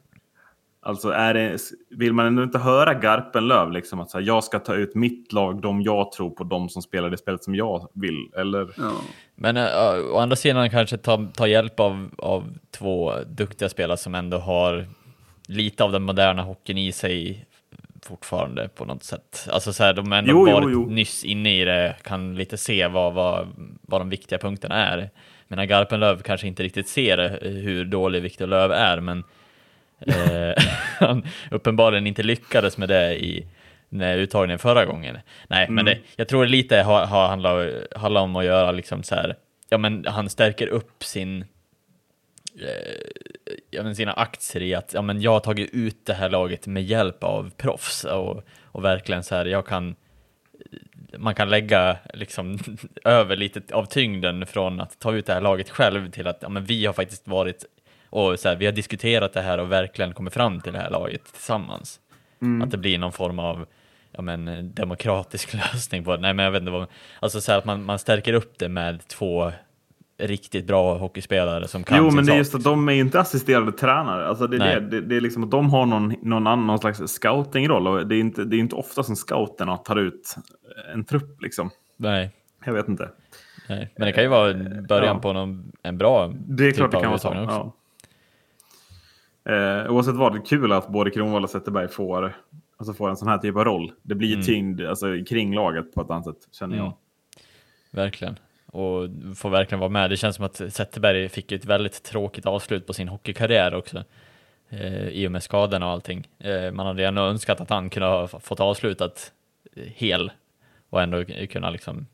Alltså 0.84 1.10
är 1.10 1.34
det, 1.34 1.58
vill 1.90 2.14
man 2.14 2.26
ändå 2.26 2.44
inte 2.44 2.60
höra 2.60 2.94
Garpenlöv 2.94 3.72
liksom 3.72 4.00
att 4.00 4.14
här, 4.14 4.22
jag 4.22 4.44
ska 4.44 4.60
ta 4.60 4.76
ut 4.76 4.96
mitt 4.96 5.34
lag, 5.34 5.62
de 5.62 5.82
jag 5.82 6.12
tror 6.12 6.30
på, 6.30 6.44
de 6.44 6.70
som 6.70 6.82
spelar 6.82 7.10
det 7.10 7.18
spelet 7.18 7.44
som 7.44 7.56
jag 7.56 7.88
vill, 7.94 8.32
eller? 8.38 8.70
Ja. 8.78 8.92
Men 9.36 9.58
uh, 9.58 10.14
å 10.14 10.18
andra 10.18 10.36
sidan 10.36 10.70
kanske 10.70 10.98
ta, 10.98 11.28
ta 11.36 11.48
hjälp 11.48 11.80
av, 11.80 12.10
av 12.18 12.58
två 12.72 13.14
duktiga 13.28 13.70
spelare 13.70 13.98
som 13.98 14.16
ändå 14.16 14.38
har 14.38 14.88
lite 15.48 15.84
av 15.84 15.92
den 15.92 16.04
moderna 16.04 16.42
hockeyn 16.42 16.78
i 16.78 16.92
sig 16.92 17.46
fortfarande 18.06 18.70
på 18.70 18.86
något 18.86 19.04
sätt. 19.04 19.48
Alltså 19.52 19.74
så 19.74 19.84
här, 19.84 19.94
de 19.94 20.12
har 20.12 20.20
ändå 20.20 20.32
jo, 20.32 20.46
varit 20.46 20.74
jo, 20.74 20.86
jo. 20.88 20.90
nyss 20.90 21.24
inne 21.24 21.62
i 21.62 21.66
det, 21.66 21.96
kan 22.04 22.36
lite 22.36 22.58
se 22.58 22.88
vad, 22.88 23.14
vad, 23.14 23.48
vad 23.82 24.02
de 24.02 24.10
viktiga 24.10 24.40
punkterna 24.40 24.76
är. 24.76 25.10
Men 25.52 25.68
Garpenlöv 25.68 26.22
kanske 26.22 26.48
inte 26.48 26.64
riktigt 26.64 26.88
ser 26.88 27.40
hur 27.42 27.86
dålig 27.86 28.22
Viktor 28.22 28.48
Löv 28.48 28.72
är, 28.72 29.00
men 29.00 29.24
Eh, 30.08 30.64
han 31.00 31.24
uppenbarligen 31.52 32.08
inte 32.08 32.24
lyckades 32.24 32.78
med 32.78 32.90
det 32.90 33.24
i 33.24 33.46
när 33.90 34.18
uttagningen 34.18 34.60
förra 34.60 34.86
gången. 34.86 35.18
Nej, 35.48 35.64
mm. 35.64 35.76
men 35.76 35.86
det, 35.86 36.00
jag 36.16 36.28
tror 36.28 36.46
lite 36.46 36.78
har, 36.78 37.06
har 37.06 37.28
handlat, 37.28 37.68
handlar 37.96 38.22
om 38.22 38.36
att 38.36 38.46
göra 38.46 38.72
liksom 38.72 39.04
så 39.04 39.16
här, 39.16 39.36
ja 39.70 39.78
men 39.78 40.06
han 40.06 40.30
stärker 40.30 40.68
upp 40.68 41.04
sin 41.04 41.42
eh, 42.60 43.58
ja, 43.72 43.84
men 43.84 43.96
sina 43.96 44.14
aktier 44.14 44.64
i 44.64 44.76
att 44.76 44.94
ja, 44.94 45.02
men 45.02 45.22
jag 45.22 45.32
har 45.32 45.40
tagit 45.40 45.70
ut 45.74 46.06
det 46.06 46.14
här 46.14 46.30
laget 46.30 46.68
med 46.68 46.84
hjälp 46.84 47.24
av 47.24 47.52
proffs 47.58 48.04
och, 48.04 48.44
och 48.64 48.84
verkligen 48.84 49.24
så 49.24 49.36
här, 49.36 49.46
jag 49.46 49.66
kan 49.66 49.96
man 51.18 51.36
kan 51.36 51.50
lägga 51.50 51.98
liksom 52.14 52.60
över 53.06 53.36
lite 53.36 53.76
av 53.76 53.86
tyngden 53.86 54.46
från 54.46 54.82
att 54.82 55.00
ta 55.00 55.14
ut 55.14 55.26
det 55.26 55.34
här 55.34 55.42
laget 55.42 55.70
själv 55.70 56.12
till 56.12 56.28
att 56.28 56.38
ja, 56.42 56.50
men 56.50 56.66
vi 56.66 56.86
har 56.86 56.94
faktiskt 56.94 57.28
varit 57.28 57.66
och 58.12 58.40
så 58.40 58.50
här, 58.50 58.56
vi 58.56 58.66
har 58.66 58.74
diskuterat 58.74 59.34
det 59.34 59.42
här 59.42 59.58
och 59.58 59.72
verkligen 59.72 60.14
kommit 60.14 60.34
fram 60.34 60.62
till 60.62 60.74
det 60.74 60.80
här 60.80 60.90
laget 60.90 61.34
tillsammans. 61.34 62.00
Mm. 62.42 62.62
Att 62.62 62.72
det 62.72 62.78
blir 62.78 62.98
någon 62.98 63.12
form 63.12 63.40
av 63.40 63.66
ja, 64.12 64.22
men, 64.22 64.72
demokratisk 64.74 65.54
lösning 65.74 66.04
på 66.04 66.16
det. 66.16 66.22
Nej, 66.22 66.34
men 66.34 66.46
jag 66.46 66.52
vet 66.52 66.60
inte 66.60 66.72
vad, 66.72 66.88
alltså 67.20 67.42
så 67.42 67.52
här, 67.52 67.60
att 67.60 67.66
man, 67.66 67.84
man 67.84 68.00
stärker 68.00 68.34
upp 68.34 68.60
det 68.60 68.70
med 68.70 69.08
två 69.08 69.52
riktigt 70.28 70.68
bra 70.68 70.98
hockeyspelare 70.98 71.68
som 71.68 71.84
kan 71.84 71.98
Jo, 71.98 72.12
men 72.12 72.26
det 72.26 72.34
är 72.34 72.38
just 72.38 72.56
att 72.56 72.64
de 72.64 72.90
är 72.90 72.94
inte 72.94 73.20
assisterade 73.20 73.72
tränare. 73.72 74.28
Alltså 74.28 74.48
det, 74.48 74.58
är 74.58 74.80
det, 74.80 74.88
det, 74.90 75.02
det, 75.02 75.16
är 75.16 75.22
liksom 75.22 75.44
att 75.44 75.52
de 75.52 75.70
har 75.70 75.86
någon, 75.86 76.16
någon 76.22 76.48
annan 76.48 76.68
någon 76.68 76.80
slags 76.80 77.02
scoutingroll 77.08 77.88
och 77.88 78.08
det 78.08 78.16
är 78.16 78.20
inte, 78.20 78.44
det 78.44 78.56
är 78.56 78.60
inte 78.60 78.76
ofta 78.76 79.04
som 79.04 79.16
scouterna 79.16 79.78
tar 79.78 79.96
ut 79.96 80.36
en 80.94 81.04
trupp 81.04 81.42
liksom. 81.42 81.70
Nej. 81.98 82.32
Jag 82.66 82.74
vet 82.74 82.88
inte. 82.88 83.10
Nej, 83.70 83.94
men 83.98 84.06
det 84.06 84.14
kan 84.14 84.24
ju 84.24 84.30
vara 84.30 84.54
början 84.88 85.16
ja. 85.16 85.20
på 85.22 85.34
någon, 85.34 85.72
en 85.84 85.98
bra 85.98 86.34
Det 86.48 86.68
är 86.68 86.72
klart 86.72 86.92
det 86.92 87.00
kan 87.00 87.10
vara 87.10 87.20
så. 87.20 87.34
Ja. 87.34 87.74
Eh, 89.46 89.92
oavsett 89.92 90.16
vad, 90.16 90.34
det 90.34 90.40
är 90.40 90.46
kul 90.46 90.72
att 90.72 90.88
både 90.88 91.12
Kronwall 91.12 91.44
och 91.44 91.50
Zetterberg 91.50 91.88
får, 91.88 92.36
alltså 92.78 92.94
får 92.94 93.10
en 93.10 93.18
sån 93.18 93.28
här 93.28 93.38
typ 93.38 93.56
av 93.56 93.66
roll. 93.66 93.92
Det 94.02 94.16
blir 94.16 94.34
mm. 94.34 94.46
tyngd 94.46 94.82
alltså, 94.82 95.08
kring 95.30 95.56
laget 95.56 95.94
på 95.94 96.02
ett 96.02 96.10
annat 96.10 96.26
sätt, 96.26 96.48
känner 96.52 96.76
jag. 96.76 96.86
Mm. 96.86 96.98
Verkligen. 97.92 98.36
Och 98.72 99.10
får 99.36 99.50
verkligen 99.50 99.80
vara 99.80 99.90
med. 99.90 100.10
Det 100.10 100.18
känns 100.18 100.36
som 100.36 100.46
att 100.46 100.56
Zetterberg 100.56 101.30
fick 101.30 101.52
ett 101.52 101.66
väldigt 101.66 102.04
tråkigt 102.04 102.46
avslut 102.46 102.88
på 102.88 102.94
sin 102.94 103.08
hockeykarriär 103.08 103.74
också. 103.74 104.04
Eh, 104.70 105.08
I 105.08 105.28
och 105.28 105.32
med 105.32 105.44
skadorna 105.44 105.86
och 105.86 105.92
allting. 105.92 106.28
Eh, 106.40 106.72
man 106.72 106.86
hade 106.86 107.06
ändå 107.06 107.22
önskat 107.22 107.62
att 107.62 107.70
han 107.70 107.90
kunde 107.90 108.08
ha 108.08 108.28
fått 108.28 108.60
avslutat 108.60 109.32
hel 109.76 110.32
och 110.90 111.02
ändå 111.02 111.26
kunna 111.26 111.70
liksom 111.70 112.06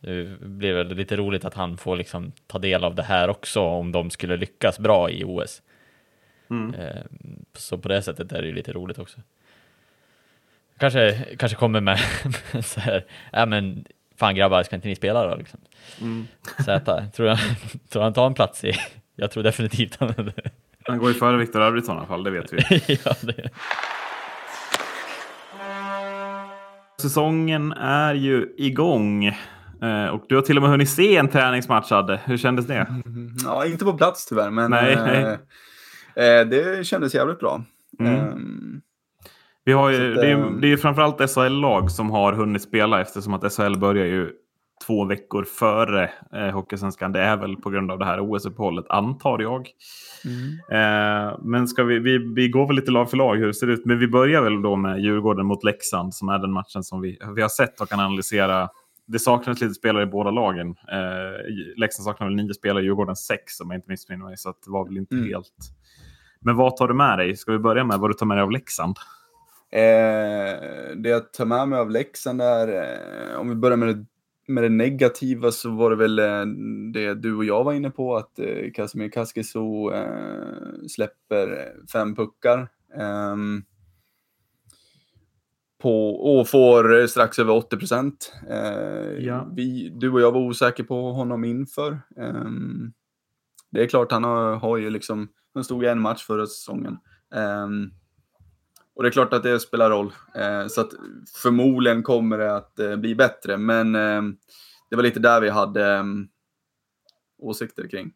det 0.00 0.40
blir 0.40 0.72
väl 0.72 0.88
lite 0.88 1.16
roligt 1.16 1.44
att 1.44 1.54
han 1.54 1.76
får 1.76 1.96
liksom 1.96 2.32
ta 2.46 2.58
del 2.58 2.84
av 2.84 2.94
det 2.94 3.02
här 3.02 3.28
också 3.28 3.60
om 3.60 3.92
de 3.92 4.10
skulle 4.10 4.36
lyckas 4.36 4.78
bra 4.78 5.10
i 5.10 5.24
OS. 5.24 5.62
Mm. 6.50 6.74
Eh, 6.74 7.02
så 7.52 7.78
på 7.78 7.88
det 7.88 8.02
sättet 8.02 8.32
är 8.32 8.42
det 8.42 8.48
ju 8.48 8.54
lite 8.54 8.72
roligt 8.72 8.98
också. 8.98 9.20
Kanske, 10.78 11.24
kanske 11.38 11.56
kommer 11.56 11.80
med 11.80 11.98
så 12.64 12.80
här, 12.80 13.04
ja 13.32 13.46
men 13.46 13.84
fan 14.18 14.34
grabbar, 14.34 14.62
ska 14.62 14.76
inte 14.76 14.88
ni 14.88 14.96
spela 14.96 15.26
då? 15.26 15.36
Liksom. 15.36 15.60
Mm. 16.00 16.26
Z, 16.64 17.02
tror 17.16 17.28
jag, 17.28 17.38
tror 17.90 18.02
han 18.02 18.12
tar 18.12 18.26
en 18.26 18.34
plats 18.34 18.64
i, 18.64 18.72
jag 19.16 19.30
tror 19.30 19.42
definitivt 19.42 19.96
han 20.00 20.08
är 20.08 20.22
det. 20.22 20.50
Han 20.84 20.98
går 20.98 21.08
ju 21.08 21.14
före 21.14 21.36
Viktor 21.36 21.60
Arvidsson 21.60 21.96
i 21.96 21.98
alla 21.98 22.08
fall, 22.08 22.24
det 22.24 22.30
vet 22.30 22.52
vi. 22.52 22.58
ja, 23.04 23.14
det. 23.22 23.50
Säsongen 27.00 27.72
är 27.72 28.14
ju 28.14 28.54
igång. 28.56 29.26
Eh, 29.82 30.06
och 30.06 30.24
du 30.28 30.34
har 30.34 30.42
till 30.42 30.56
och 30.56 30.62
med 30.62 30.70
hunnit 30.70 30.90
se 30.90 31.16
en 31.16 31.28
träningsmatch, 31.28 31.92
Adde. 31.92 32.20
Hur 32.24 32.36
kändes 32.36 32.66
det? 32.66 32.86
Ja, 33.44 33.66
inte 33.66 33.84
på 33.84 33.92
plats 33.92 34.26
tyvärr, 34.26 34.50
men 34.50 34.70
Nej, 34.70 34.92
eh, 34.92 35.02
nej. 35.04 36.38
eh, 36.40 36.46
det 36.46 36.86
kändes 36.86 37.14
jävligt 37.14 37.38
bra. 37.38 37.64
Mm. 38.00 38.80
Vi 39.66 39.72
har 39.72 39.90
ju, 39.90 39.96
Så 39.96 40.02
att, 40.12 40.14
det, 40.20 40.30
är, 40.30 40.34
ehm, 40.34 40.60
det 40.60 40.72
är 40.72 40.76
framförallt 40.76 41.30
SHL-lag 41.30 41.90
som 41.90 42.10
har 42.10 42.32
hunnit 42.32 42.62
spela 42.62 43.00
eftersom 43.00 43.34
att 43.34 43.52
SHL 43.52 43.78
börjar 43.78 44.06
ju 44.06 44.30
två 44.86 45.04
veckor 45.04 45.44
före 45.44 46.10
eh, 46.32 46.50
Hockeysvenskan. 46.54 47.12
Det 47.12 47.20
är 47.20 47.36
väl 47.36 47.56
på 47.56 47.70
grund 47.70 47.90
av 47.90 47.98
det 47.98 48.04
här 48.04 48.20
OS-uppehållet, 48.20 48.84
antar 48.88 49.38
jag. 49.38 49.68
Eh, 50.70 51.38
men 51.42 51.68
ska 51.68 51.84
vi, 51.84 51.98
vi, 51.98 52.18
vi 52.34 52.48
går 52.48 52.66
väl 52.66 52.76
lite 52.76 52.90
lag 52.90 53.10
för 53.10 53.16
lag 53.16 53.36
hur 53.36 53.46
det 53.46 53.54
ser 53.54 53.66
ut. 53.66 53.84
Men 53.84 53.98
vi 53.98 54.08
börjar 54.08 54.42
väl 54.42 54.62
då 54.62 54.76
med 54.76 55.00
Djurgården 55.00 55.46
mot 55.46 55.64
Leksand 55.64 56.14
som 56.14 56.28
är 56.28 56.38
den 56.38 56.52
matchen 56.52 56.82
som 56.82 57.00
vi, 57.00 57.18
vi 57.36 57.42
har 57.42 57.48
sett 57.48 57.80
och 57.80 57.88
kan 57.88 58.00
analysera. 58.00 58.68
Det 59.06 59.18
saknas 59.18 59.60
lite 59.60 59.74
spelare 59.74 60.02
i 60.02 60.06
båda 60.06 60.30
lagen. 60.30 60.68
Eh, 60.68 61.54
Leksand 61.76 62.04
saknar 62.04 62.26
väl 62.26 62.36
nio 62.36 62.54
spelare, 62.54 62.84
Djurgården 62.84 63.16
sex 63.16 63.60
om 63.60 63.70
jag 63.70 63.78
inte 63.78 63.90
missminner 63.90 64.24
mig. 64.24 64.36
Så 64.36 64.48
det 64.48 64.70
var 64.70 64.84
väl 64.84 64.96
inte 64.96 65.14
Mm. 65.14 65.28
helt... 65.28 65.52
Men 66.40 66.56
vad 66.56 66.76
tar 66.76 66.88
du 66.88 66.94
med 66.94 67.18
dig? 67.18 67.36
Ska 67.36 67.52
vi 67.52 67.58
börja 67.58 67.84
med 67.84 67.98
vad 67.98 68.10
du 68.10 68.14
tar 68.14 68.26
med 68.26 68.36
dig 68.36 68.42
av 68.42 68.50
Leksand? 68.50 68.96
Eh, 69.70 70.96
det 70.96 71.08
jag 71.08 71.32
tar 71.32 71.44
med 71.46 71.68
mig 71.68 71.78
av 71.78 71.90
Leksand 71.90 72.42
är, 72.42 72.68
eh, 72.68 73.36
om 73.40 73.48
vi 73.48 73.54
börjar 73.54 73.76
med 73.76 73.88
det, 73.96 74.06
med 74.48 74.62
det 74.64 74.68
negativa 74.68 75.50
så 75.50 75.70
var 75.70 75.90
det 75.90 75.96
väl 75.96 76.18
eh, 76.18 76.44
det 76.92 77.14
du 77.14 77.34
och 77.36 77.44
jag 77.44 77.64
var 77.64 77.72
inne 77.72 77.90
på, 77.90 78.16
att 78.16 78.38
eh, 78.38 78.70
Casimir 78.74 79.08
Kaskiso 79.08 79.92
eh, 79.92 80.86
släpper 80.88 81.72
fem 81.92 82.14
puckar. 82.14 82.68
ehm, 82.98 83.62
på, 85.82 86.10
och 86.38 86.48
får 86.48 87.06
strax 87.06 87.38
över 87.38 87.52
80 87.54 87.76
procent. 87.76 88.32
Eh, 88.50 89.24
Ja. 89.24 89.48
vi, 89.56 89.88
du 89.94 90.10
och 90.10 90.20
jag 90.20 90.32
var 90.32 90.40
osäkra 90.40 90.84
på 90.86 91.12
honom 91.12 91.44
inför. 91.44 92.00
Ehm, 92.16 92.92
det 93.70 93.82
är 93.82 93.86
klart, 93.88 94.12
han 94.12 94.24
har, 94.24 94.56
har 94.56 94.76
ju 94.76 94.90
liksom, 94.90 95.28
han 95.54 95.64
stod 95.64 95.84
i 95.84 95.86
en 95.88 96.00
match 96.00 96.22
förra 96.26 96.46
säsongen. 96.46 96.98
Ehm, 98.96 98.98
och 98.98 99.02
det 99.02 99.08
är 99.08 99.12
klart 99.12 99.32
att 99.32 99.42
det 99.42 99.60
spelar 99.60 99.90
roll. 99.90 100.12
Eh, 100.34 100.66
så 100.66 100.80
att 100.80 100.92
förmodligen 101.34 102.02
kommer 102.02 102.38
det 102.38 102.56
att 102.56 102.78
eh, 102.78 102.96
bli 102.96 103.14
bättre. 103.14 103.56
Men 103.56 103.94
eh, 103.94 104.22
det 104.90 104.96
var 104.96 105.02
lite 105.02 105.20
där 105.20 105.40
vi 105.40 105.48
hade 105.50 105.94
eh, 105.94 106.04
åsikter 107.38 107.88
kring, 107.88 108.12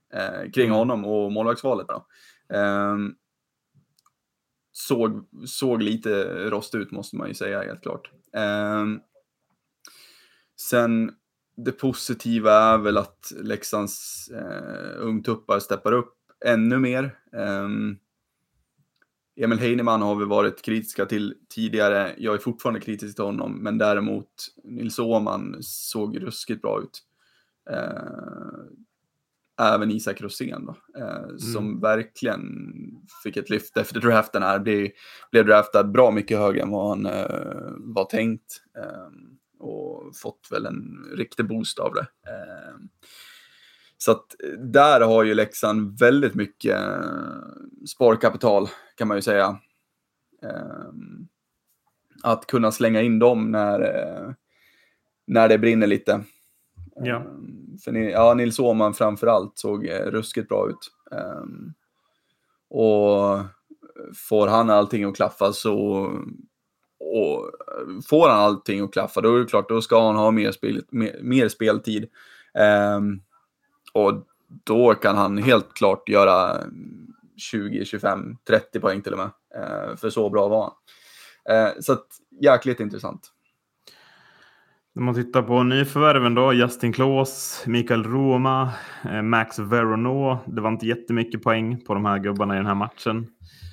kring 0.55 0.67
Mm. 0.67 0.77
honom 0.79 1.05
och 1.05 1.33
målvaktsvalet. 1.33 1.89
Då. 1.89 2.07
Eh, 2.57 2.97
såg, 4.73 5.29
såg 5.47 5.83
lite 5.83 6.25
rost 6.51 6.75
ut 6.75 6.91
måste 6.91 7.17
man 7.17 7.29
ju 7.29 7.35
säga 7.35 7.63
helt 7.63 7.83
klart. 7.83 8.11
Eh, 8.33 8.87
sen 10.57 11.13
det 11.57 11.73
positiva 11.73 12.53
är 12.53 12.79
väl 12.79 12.99
att 12.99 13.33
Leksands 13.43 14.31
ungtuppar 14.97 15.59
steppar 15.59 15.93
upp 15.93 16.15
ännu 16.45 16.79
mer. 16.79 17.19
Ehm, 17.33 17.99
Emil 19.43 19.59
Heinemann 19.59 20.03
har 20.03 20.17
vi 20.17 20.25
varit 20.25 20.63
kritiska 20.63 21.07
till 21.07 21.35
tidigare. 21.49 22.15
Jag 22.19 22.35
är 22.35 22.39
fortfarande 22.39 22.81
kritisk 22.81 23.17
till 23.17 23.25
honom, 23.25 23.63
men 23.63 23.79
däremot 23.79 24.29
Nils 24.65 24.99
Åhman 24.99 25.57
såg 25.61 26.23
ruskigt 26.23 26.63
bra 26.63 26.83
ut. 26.83 27.03
Eh, 27.71 28.03
även 29.61 29.91
Isak 29.91 30.21
Rosén 30.21 30.67
då, 30.67 31.01
eh, 31.01 31.37
som 31.37 31.81
verkligen 31.81 32.43
fick 33.23 33.37
ett 33.37 33.51
lyft 33.51 33.77
efter 33.77 34.01
draften 34.01 34.43
här. 34.43 34.59
Blev, 34.59 34.91
blev 35.31 35.47
draftad 35.47 35.85
bra 35.85 36.11
mycket 36.11 36.39
högre 36.39 36.63
än 36.63 36.71
vad 36.71 36.89
han 36.89 37.07
eh, 37.07 37.73
var 37.77 38.05
tänkt. 38.05 38.63
Eh, 38.79 39.09
och 39.59 40.17
fått 40.17 40.49
väl 40.51 40.67
en 40.67 41.07
riktig 41.17 41.49
boost 41.49 41.79
av 41.79 41.95
det. 41.95 42.07
Så 44.03 44.11
att 44.13 44.43
eh, 44.45 44.51
där 44.61 45.01
har 45.01 45.25
ju 45.25 45.35
Leksand 45.35 45.99
väldigt 45.99 46.35
mycket 46.35 46.79
eh, 46.79 47.01
sparkapital 47.87 48.69
kan 48.97 49.09
man 49.09 49.17
ju 49.17 49.23
säga. 49.23 49.59
Ehm, 50.43 51.29
Att 52.23 52.47
kunna 52.47 52.73
slänga 52.73 53.03
in 53.03 53.19
dem 53.19 53.51
när, 53.51 53.81
eh, 53.81 54.33
när 55.27 55.49
det 55.49 55.59
brinner 55.59 55.87
lite. 55.87 56.25
Ja. 56.97 57.17
Ehm, 57.17 57.79
För 57.85 57.93
ni- 57.93 58.11
ja, 58.11 58.35
Nils 58.35 58.59
Åhman 58.59 58.95
framför 58.95 59.27
allt 59.27 59.59
såg 59.59 59.89
ruskigt 59.91 60.49
bra 60.49 60.69
ut. 60.71 60.91
Ehm, 61.13 61.73
Och 62.69 63.39
får 64.29 64.49
han 64.49 64.71
allting 64.71 65.05
att 65.05 65.17
klaffa 65.17 65.53
så 65.53 65.77
och 67.01 67.51
får 68.09 68.29
han 68.29 68.39
allting 68.39 68.81
att 68.81 68.93
klaffa, 68.93 69.21
då 69.21 69.35
är 69.35 69.39
det 69.39 69.47
klart, 69.47 69.69
då 69.69 69.81
ska 69.83 70.07
han 70.07 70.17
ha 70.17 70.31
mer, 70.31 70.53
spel, 70.53 70.83
mer, 70.91 71.19
mer 71.23 71.49
speltid. 71.49 72.09
Ehm, 72.55 73.21
och 73.93 74.27
då 74.65 74.95
kan 74.95 75.17
han 75.17 75.39
helt 75.39 75.75
klart 75.75 76.09
göra 76.09 76.57
20, 77.37 77.85
25, 77.85 78.37
30 78.49 78.81
poäng 78.81 79.03
till 79.03 79.13
och 79.13 79.19
med. 79.19 79.31
Eh, 79.55 79.97
för 79.97 80.11
så 80.11 80.31
bra 80.31 80.49
var 80.49 80.63
han. 80.63 80.73
Eh, 81.57 81.73
så 81.81 81.93
att, 81.93 82.07
jäkligt 82.41 82.81
intressant. 82.81 83.33
När 84.93 85.03
man 85.03 85.15
tittar 85.15 85.43
på 85.43 85.63
nyförvärven 85.63 86.35
då, 86.35 86.53
Justin 86.53 86.93
Klaus, 86.93 87.63
Mikael 87.67 88.05
Roma, 88.05 88.73
eh, 89.05 89.23
Max 89.23 89.59
Veronneau. 89.59 90.39
Det 90.47 90.61
var 90.61 90.71
inte 90.71 90.87
jättemycket 90.87 91.43
poäng 91.43 91.81
på 91.81 91.95
de 91.95 92.05
här 92.05 92.19
gubbarna 92.19 92.55
i 92.55 92.57
den 92.57 92.67
här 92.67 92.75
matchen. 92.75 93.27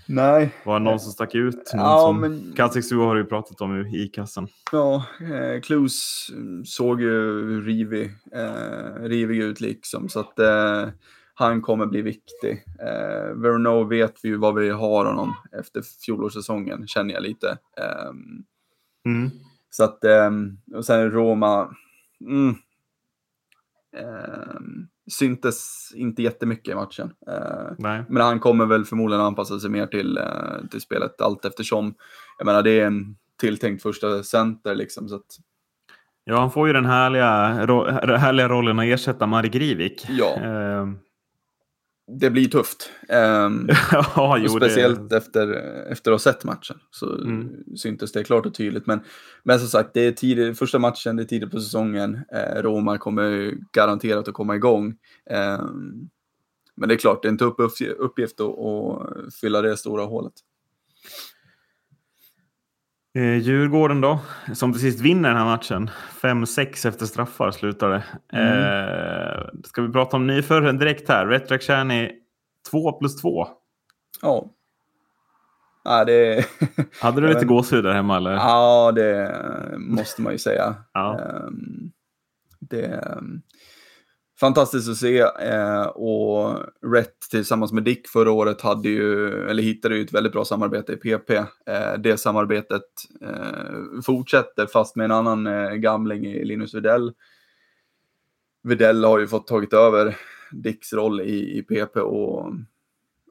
Nej. 0.09 0.53
Var 0.65 0.79
det 0.79 0.85
någon 0.85 0.99
som 0.99 1.11
stack 1.11 1.35
ut? 1.35 1.73
Någon 1.73 1.85
Ja, 1.85 1.99
som... 1.99 2.19
men- 2.21 2.53
Kazik 2.55 2.91
har 2.91 3.15
du 3.15 3.21
ju 3.21 3.27
pratat 3.27 3.61
om 3.61 3.85
i 3.87 4.07
kassen. 4.07 4.47
Ja, 4.71 5.05
eh, 5.21 5.61
Klus 5.61 6.27
mm, 6.33 6.65
såg 6.65 7.01
ju 7.01 7.41
rivig, 7.61 8.11
eh, 8.31 9.01
rivig 9.03 9.37
ut 9.41 9.61
liksom, 9.61 10.09
så 10.09 10.19
att 10.19 10.39
eh, 10.39 10.87
han 11.33 11.61
kommer 11.61 11.85
bli 11.85 12.01
viktig. 12.01 12.63
Eh, 12.79 13.33
Verno 13.35 13.83
vet 13.83 14.15
vi 14.23 14.29
ju 14.29 14.37
vad 14.37 14.55
vi 14.55 14.69
har 14.69 15.05
honom 15.05 15.33
efter 15.59 15.81
fjolårssäsongen, 16.05 16.87
känner 16.87 17.13
jag 17.13 17.23
lite. 17.23 17.57
Ehm, 17.77 18.43
Mm. 19.05 19.29
Så 19.69 19.83
att, 19.83 20.03
ehm, 20.03 20.57
och 20.75 20.85
sen 20.85 21.11
Roma, 21.11 21.75
mm, 22.21 22.55
ehm, 23.97 24.87
syntes 25.11 25.89
inte 25.95 26.21
jättemycket 26.23 26.71
i 26.71 26.75
matchen. 26.75 27.11
Eh, 27.27 27.71
Nej. 27.77 28.03
men 28.09 28.21
han 28.23 28.39
kommer 28.39 28.65
väl 28.65 28.85
förmodligen 28.85 29.25
anpassa 29.25 29.59
sig 29.59 29.69
mer 29.69 29.87
till, 29.87 30.17
eh, 30.17 30.67
till 30.71 30.81
spelet 30.81 31.21
allt 31.21 31.45
eftersom. 31.45 31.93
Jag 32.37 32.45
menar, 32.45 32.63
det 32.63 32.79
är 32.79 32.85
en 32.85 33.15
tilltänkt 33.39 33.83
första 33.83 34.23
center 34.23 34.75
liksom. 34.75 35.09
Så 35.09 35.15
att, 35.15 35.25
Ja, 36.29 36.39
han 36.39 36.51
får 36.51 36.67
ju 36.67 36.73
den 36.73 36.85
härliga, 36.85 37.65
ro, 37.65 37.85
härliga 38.15 38.49
rollen 38.49 38.79
att 38.79 38.85
ersätta 38.85 39.27
Mari 39.27 39.49
Grivik. 39.49 40.05
Ja. 40.09 40.35
Eh, 40.35 40.87
det 42.07 42.29
blir 42.29 42.45
tufft. 42.47 42.89
Ehm, 43.09 43.67
ja, 43.91 44.37
jo, 44.37 44.49
speciellt 44.49 45.09
det... 45.09 45.17
efter, 45.17 45.47
efter 45.91 46.11
att 46.11 46.13
ha 46.25 46.33
sett 46.33 46.43
matchen 46.43 46.77
så 46.91 47.13
Mm. 47.15 47.49
syntes 47.77 48.11
det 48.11 48.23
klart 48.23 48.45
och 48.45 48.53
tydligt. 48.53 48.85
Men, 48.87 48.99
men 49.43 49.59
som 49.59 49.67
sagt, 49.67 49.89
det 49.93 50.01
är 50.01 50.11
tidigt, 50.11 50.59
första 50.59 50.79
matchen, 50.79 51.15
det 51.15 51.23
är 51.23 51.27
tidigt 51.27 51.51
på 51.51 51.59
säsongen. 51.59 52.19
Eh, 52.33 52.61
Roma 52.61 52.97
kommer 52.97 53.53
garanterat 53.71 54.27
att 54.27 54.33
komma 54.33 54.55
igång. 54.55 54.95
Ehm, 55.29 56.09
men 56.75 56.89
det 56.89 56.95
är 56.95 56.99
klart, 56.99 57.21
det 57.21 57.27
är 57.27 57.31
en 57.31 57.37
tuff 57.37 57.55
uppg- 57.57 57.93
uppgift 57.97 58.39
att, 58.41 58.59
att 58.59 59.35
fylla 59.41 59.61
det 59.61 59.77
stora 59.77 60.03
hålet. 60.03 60.33
Eh, 63.17 63.38
Djurgården 63.38 64.01
då, 64.01 64.19
som 64.53 64.71
till 64.73 64.82
sist 64.82 64.99
vinner 65.01 65.30
den 65.30 65.38
här 65.38 65.45
matchen. 65.45 65.89
5-6 66.21 66.88
efter 66.88 67.06
straffar 67.06 67.51
slutar 67.51 67.89
det. 67.89 68.03
Mm. 68.34 68.63
Eh, 68.63 69.43
ska 69.63 69.82
vi 69.82 69.91
prata 69.91 70.17
om 70.17 70.27
nyförvärven 70.27 70.77
direkt 70.77 71.10
här? 71.10 71.27
Retrak 71.27 71.62
Tjärni 71.62 72.12
2 72.71 72.91
plus 72.91 73.21
2. 73.21 73.47
Ja. 74.21 74.45
Ja, 75.84 76.06
det, 76.06 76.45
Hade 77.01 77.21
du 77.21 77.27
lite 77.27 77.45
gåshud 77.45 77.84
där 77.84 77.93
hemma 77.93 78.17
eller? 78.17 78.32
ja, 78.32 78.91
det 78.95 79.36
måste 79.77 80.21
man 80.21 80.32
ju 80.32 80.38
säga. 80.38 80.75
Ja. 80.93 81.19
Ehm, 81.19 81.91
Det 82.60 83.01
fantastiskt 84.39 84.89
att 84.89 84.97
se 84.97 85.19
eh, 85.19 85.84
och 85.86 86.60
Rätt 86.93 87.19
tillsammans 87.32 87.71
med 87.73 87.84
Dick 87.84 88.08
förra 88.08 88.32
året 88.32 88.62
hade 88.62 88.89
ju, 88.89 89.28
eller 89.50 89.63
hittade 89.63 89.95
ju 89.95 90.02
ett 90.04 90.13
väldigt 90.13 90.34
bra 90.34 90.45
samarbete 90.45 90.93
i 90.93 90.95
PP. 90.95 91.30
Eh, 91.65 91.93
Det 92.00 92.17
samarbetet 92.17 92.84
eh, 93.21 94.02
fortsätter 94.06 94.65
fast 94.65 94.95
med 94.95 95.06
en 95.06 95.12
annan 95.12 95.47
eh, 95.47 95.71
gamling 95.71 96.26
i 96.26 96.45
Linus 96.45 96.73
Widell. 96.76 97.13
Widell 98.63 99.04
har 99.04 99.19
ju 99.19 99.28
fått 99.28 99.47
tagit 99.47 99.73
över 99.73 100.17
Dicks 100.52 100.93
roll 100.93 101.21
i, 101.21 101.58
i 101.58 101.63
PP 101.63 101.95
och 102.00 102.54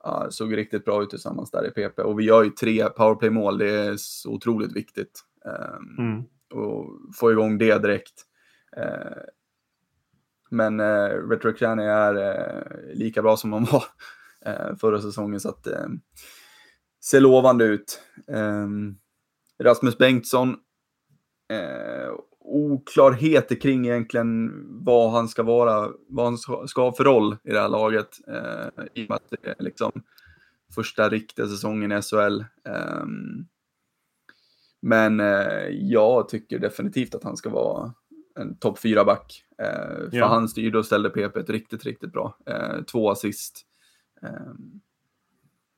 ja, 0.03 0.27
såg 0.31 0.57
riktigt 0.57 0.85
bra 0.85 1.03
ut 1.03 1.11
tillsammans 1.11 1.51
där 1.51 1.66
i 1.66 1.71
PP. 1.71 1.99
Och 2.03 2.21
vi 2.21 2.25
gör 2.25 2.42
ju 2.45 2.51
tre 2.51 2.88
powerplay-mål, 2.88 3.59
det 3.59 3.71
är 3.71 3.95
så 3.97 4.31
otroligt 4.31 4.77
viktigt. 4.77 5.21
Ehm, 5.45 6.07
Mm. 6.07 6.23
och 6.55 6.87
få 7.14 7.33
igång 7.33 7.59
det 7.59 7.79
direkt. 7.83 8.14
Men 10.50 10.80
eh, 10.80 11.09
Retrocrani 11.30 11.85
är 11.85 12.14
eh, 12.14 12.94
lika 12.94 13.22
bra 13.22 13.37
som 13.37 13.50
de 13.50 13.64
var 13.64 13.85
eh, 14.46 14.76
förra 14.80 15.00
säsongen 15.00 15.40
så 15.40 15.48
att 15.48 15.66
eh, 15.66 15.88
ser 17.04 17.20
lovande 17.20 17.64
ut. 17.64 18.00
Eh, 18.28 18.66
Rasmus 19.62 19.98
Bengtsson, 19.98 20.56
eh, 21.52 22.12
oklarheter 22.40 23.61
kring 23.61 23.87
egentligen 23.87 24.52
vad 24.85 25.12
han 25.12 25.28
ska 25.28 25.42
vara, 25.42 25.90
vad 26.09 26.26
han 26.26 26.38
ska 26.68 26.82
ha 26.82 26.92
för 26.92 27.04
roll 27.04 27.37
i 27.44 27.50
det 27.50 27.61
här 27.61 27.68
laget. 27.68 28.09
Eh, 28.28 28.85
I 28.94 29.04
och 29.04 29.09
med 29.09 29.16
att 29.16 29.30
det 29.30 29.48
är 29.48 29.54
liksom 29.59 29.92
första 30.74 31.09
riktiga 31.09 31.46
säsongen 31.46 31.92
i 31.92 32.02
SHL. 32.02 32.40
Eh, 32.68 33.04
men 34.82 35.20
eh, 35.20 35.68
jag 35.70 36.28
tycker 36.28 36.59
definitivt 36.59 37.14
att 37.14 37.24
han 37.24 37.37
ska 37.37 37.50
vara 37.50 37.94
en 38.38 38.59
topp 38.59 38.78
fyra 38.78 39.04
back 39.04 39.45
för 40.11 40.11
ja. 40.12 40.27
han 40.27 40.49
styrde 40.49 40.79
och 40.79 40.87
ställde 40.87 41.11
PP 41.11 41.37
ett 41.37 41.51
riktigt, 41.51 41.85
riktigt 41.85 42.12
bra. 42.12 42.38
Eh, 42.47 42.83
två 42.83 43.11
assist. 43.11 43.66
Eh, 44.23 44.53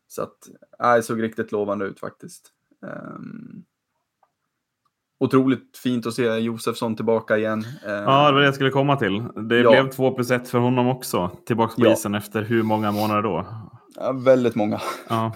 så 0.08 0.22
att, 0.22 0.36
det 0.96 1.02
såg 1.02 1.22
riktigt 1.22 1.52
lovande 1.52 1.84
ut 1.84 2.00
faktiskt. 2.00 2.52
Um, 2.82 3.64
otroligt 5.20 5.76
fint 5.82 6.06
att 6.06 6.14
se 6.14 6.38
Josefsson 6.38 6.96
tillbaka 6.96 7.38
igen. 7.38 7.64
Ja, 7.84 8.26
det 8.26 8.32
var 8.32 8.40
det 8.40 8.44
jag 8.44 8.54
skulle 8.54 8.70
komma 8.70 8.96
till. 8.96 9.22
Det 9.48 9.56
ja. 9.60 9.70
blev 9.70 9.90
2 9.90 10.14
plus 10.14 10.30
1 10.30 10.48
för 10.48 10.58
honom 10.58 10.88
också. 10.88 11.30
Tillbaka 11.46 11.74
på 11.74 11.86
ja. 11.86 11.92
isen 11.92 12.14
efter 12.14 12.42
hur 12.42 12.62
många 12.62 12.92
månader 12.92 13.22
då? 13.22 13.46
Ja, 13.96 14.12
väldigt 14.12 14.54
många. 14.54 14.80
Ja. 15.08 15.34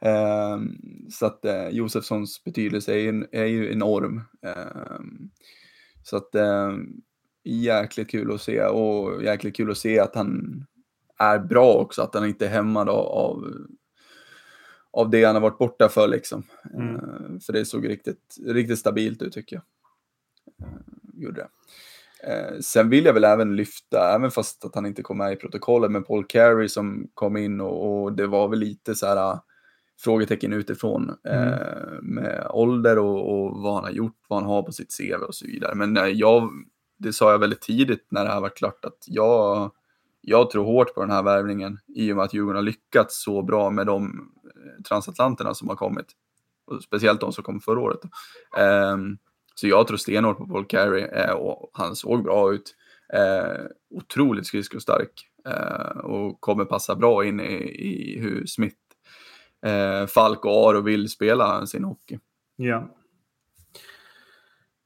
så 1.10 1.26
att 1.26 1.44
uh, 1.44 1.68
Josefssons 1.68 2.44
betydelse 2.44 2.94
är, 2.94 3.34
är 3.34 3.44
ju 3.44 3.72
enorm. 3.72 4.22
Så 6.02 6.16
att 6.16 6.34
jäkligt 7.44 8.10
kul 8.10 8.34
att 8.34 8.42
se 8.42 8.62
och 8.64 9.24
jäkligt 9.24 9.56
kul 9.56 9.70
att 9.70 9.78
se 9.78 9.98
att 9.98 10.14
han 10.14 10.64
är 11.18 11.38
bra 11.38 11.74
också, 11.74 12.02
att 12.02 12.14
han 12.14 12.26
inte 12.26 12.46
är 12.46 12.50
hämmad 12.50 12.88
av, 12.88 13.06
av 13.06 13.54
av 14.92 15.10
det 15.10 15.24
han 15.24 15.34
har 15.34 15.42
varit 15.42 15.58
borta 15.58 15.88
för 15.88 16.08
liksom. 16.08 16.42
Mm. 16.74 16.94
Uh, 16.94 17.38
för 17.40 17.52
det 17.52 17.64
såg 17.64 17.88
riktigt, 17.88 18.36
riktigt 18.46 18.78
stabilt 18.78 19.22
ut 19.22 19.32
tycker 19.32 19.56
jag. 19.56 19.64
Uh, 20.68 20.74
gjorde 21.14 21.40
det. 21.40 21.48
Uh, 22.32 22.60
sen 22.60 22.90
vill 22.90 23.04
jag 23.04 23.14
väl 23.14 23.24
även 23.24 23.56
lyfta, 23.56 24.14
även 24.14 24.30
fast 24.30 24.64
att 24.64 24.74
han 24.74 24.86
inte 24.86 25.02
kom 25.02 25.18
med 25.18 25.32
i 25.32 25.36
protokollet, 25.36 25.90
med 25.90 26.06
Paul 26.06 26.24
Carey 26.24 26.68
som 26.68 27.08
kom 27.14 27.36
in 27.36 27.60
och, 27.60 28.02
och 28.02 28.12
det 28.12 28.26
var 28.26 28.48
väl 28.48 28.58
lite 28.58 28.94
så 28.94 29.06
här 29.06 29.38
frågetecken 30.00 30.52
utifrån 30.52 31.16
mm. 31.24 31.58
med 32.02 32.46
ålder 32.50 32.98
och, 32.98 33.44
och, 33.44 33.62
vad 33.62 33.74
han 33.74 33.84
har 33.84 33.90
gjort, 33.90 34.18
vad 34.28 34.42
han 34.42 34.50
har 34.50 34.62
på 34.62 34.72
sitt 34.72 34.96
CV 34.98 35.22
och 35.22 35.34
så 35.34 35.46
vidare. 35.46 35.74
Men 35.74 36.18
jag, 36.18 36.50
det 37.02 37.12
sa 37.12 37.30
jag 37.30 37.38
väldigt 37.38 37.60
tidigt 37.60 38.06
när 38.08 38.24
det 38.24 38.30
här 38.30 38.40
var 38.40 38.48
klart 38.48 38.84
att 38.84 39.04
jag, 39.06 39.70
jag 40.20 40.50
tror 40.50 40.64
hårt 40.64 40.94
på 40.94 41.00
den 41.00 41.10
här 41.10 41.22
värvningen 41.22 41.78
i 41.94 42.12
och 42.12 42.16
med 42.16 42.24
att 42.24 42.34
Djurgården 42.34 42.56
har 42.56 42.62
lyckats 42.62 43.22
så 43.22 43.42
bra 43.42 43.70
med 43.70 43.86
de 43.86 44.30
eh, 44.44 44.82
transatlanterna 44.82 45.54
som 45.54 45.68
har 45.68 45.76
kommit. 45.76 46.06
Och 46.64 46.82
speciellt 46.82 47.20
de 47.20 47.32
som 47.32 47.44
kom 47.44 47.60
förra 47.60 47.80
året. 47.80 48.00
Um, 48.92 49.18
så 49.54 49.68
jag 49.68 49.86
tror 49.86 49.96
stenhårt 49.96 50.38
på 50.38 50.46
Paul 50.46 50.66
Carey 50.66 51.02
eh, 51.02 51.32
och 51.32 51.70
han 51.72 51.96
såg 51.96 52.22
bra 52.22 52.52
ut. 52.52 52.74
Eh, 53.12 53.64
otroligt 53.90 54.46
skridskostark 54.46 55.26
eh, 55.46 55.98
och 55.98 56.40
kommer 56.40 56.64
passa 56.64 56.96
bra 56.96 57.24
in 57.24 57.40
i, 57.40 57.54
i 57.88 58.18
hur 58.20 58.46
Smith, 58.46 58.76
eh, 59.66 60.06
Falk 60.06 60.44
och 60.44 60.68
Aro 60.68 60.80
vill 60.80 61.08
spela 61.08 61.66
sin 61.66 61.84
hockey. 61.84 62.18
Ja. 62.56 62.88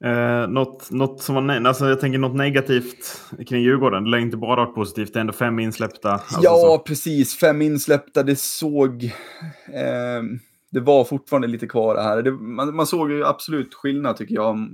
Eh, 0.07 0.49
något, 0.49 0.91
något 0.91 1.21
som 1.21 1.35
var 1.35 1.67
alltså 1.67 1.89
jag 1.89 2.01
tänker 2.01 2.19
något 2.19 2.37
negativt 2.37 3.23
kring 3.47 3.63
Djurgården. 3.63 4.05
Det 4.05 4.11
lär 4.11 4.19
inte 4.19 4.37
bara 4.37 4.65
varit 4.65 4.75
positivt. 4.75 5.13
Det 5.13 5.19
är 5.19 5.21
ändå 5.21 5.33
fem 5.33 5.59
insläppta. 5.59 6.13
Alltså 6.13 6.41
ja, 6.43 6.57
så. 6.57 6.79
precis. 6.79 7.39
Fem 7.39 7.63
insläppta. 7.63 8.23
Det 8.23 8.39
såg... 8.39 9.05
Eh, 9.73 10.23
det 10.71 10.81
var 10.81 11.05
fortfarande 11.05 11.49
lite 11.49 11.67
kvar 11.67 11.97
här. 11.97 12.23
Det, 12.23 12.33
man, 12.33 12.77
man, 12.77 12.87
såg 12.87 13.11
ju 13.11 13.25
absolut 13.25 13.75
skillnad 13.75 14.17
tycker 14.17 14.35
jag. 14.35 14.69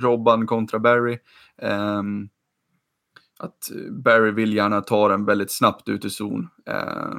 Robban 0.00 0.46
kontra 0.46 0.78
Barry. 0.78 1.18
Eh, 1.62 2.02
att 3.38 3.70
Barry 4.04 4.30
vill 4.30 4.54
gärna 4.54 4.80
ta 4.80 5.08
den 5.08 5.24
väldigt 5.24 5.50
snabbt 5.50 5.88
ut 5.88 6.04
i 6.04 6.10
zon. 6.10 6.48
Eh, 6.70 7.16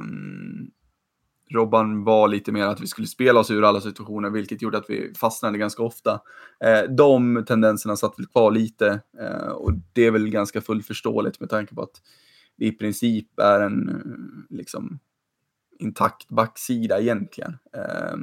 Robban 1.54 2.04
var 2.04 2.28
lite 2.28 2.52
mer 2.52 2.64
att 2.64 2.80
vi 2.80 2.86
skulle 2.86 3.06
spela 3.06 3.40
oss 3.40 3.50
ur 3.50 3.64
alla 3.64 3.80
situationer, 3.80 4.30
vilket 4.30 4.62
gjorde 4.62 4.78
att 4.78 4.90
vi 4.90 5.12
fastnade 5.14 5.58
ganska 5.58 5.82
ofta. 5.82 6.20
Eh, 6.64 6.82
de 6.82 7.44
tendenserna 7.46 7.96
satt 7.96 8.18
väl 8.18 8.26
kvar 8.26 8.50
lite 8.50 9.00
eh, 9.20 9.48
och 9.48 9.72
det 9.92 10.06
är 10.06 10.10
väl 10.10 10.30
ganska 10.30 10.60
fullt 10.60 10.86
förståeligt 10.86 11.40
med 11.40 11.50
tanke 11.50 11.74
på 11.74 11.82
att 11.82 12.02
det 12.56 12.66
i 12.66 12.72
princip 12.72 13.38
är 13.38 13.60
en 13.60 13.88
eh, 13.88 14.56
liksom 14.56 14.98
intakt 15.78 16.28
backsida 16.28 17.00
egentligen. 17.00 17.58
Eh, 17.76 18.16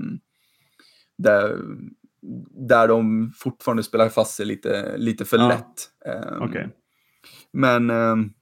där, 1.17 1.59
där 2.67 2.87
de 2.87 3.31
fortfarande 3.35 3.83
spelar 3.83 4.09
fast 4.09 4.35
sig 4.35 4.45
lite, 4.45 4.97
lite 4.97 5.25
för 5.25 5.37
ja. 5.37 5.47
lätt. 5.47 5.89
Eh, 6.05 6.41
okay. 6.41 6.67
Men 7.51 7.89
ehm, 7.89 8.33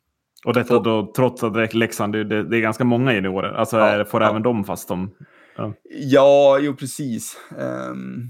och 0.46 0.54
detta 0.54 0.80
då 0.80 1.12
trots 1.16 1.44
att 1.44 1.74
Leksand, 1.74 2.14
det, 2.14 2.44
det 2.44 2.58
är 2.58 2.62
ganska 2.62 2.84
många 2.84 3.14
juniorer. 3.14 3.54
Alltså 3.54 3.78
ja, 3.78 4.06
får 4.06 4.22
ja. 4.22 4.30
även 4.30 4.44
de 4.44 4.64
fast 4.64 4.88
de... 4.88 5.12
Ja, 5.58 5.74
ja 5.90 6.60
jo 6.62 6.76
precis. 6.76 7.38
Um, 7.58 8.30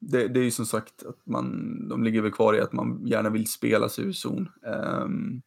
det, 0.00 0.28
det, 0.28 0.40
är 0.40 0.44
ju 0.44 0.50
som 0.50 0.66
sagt 0.66 1.06
att 1.08 1.26
man, 1.26 1.88
de 1.88 2.02
ligger 2.02 2.22
väl 2.22 2.32
kvar 2.32 2.54
i 2.54 2.60
att 2.60 2.72
man 2.72 3.06
gärna 3.06 3.30
vill 3.30 3.46
spela 3.46 3.88
sig 3.88 4.04
ur 4.04 4.12
zon. 4.12 4.48
Um, 4.66 5.42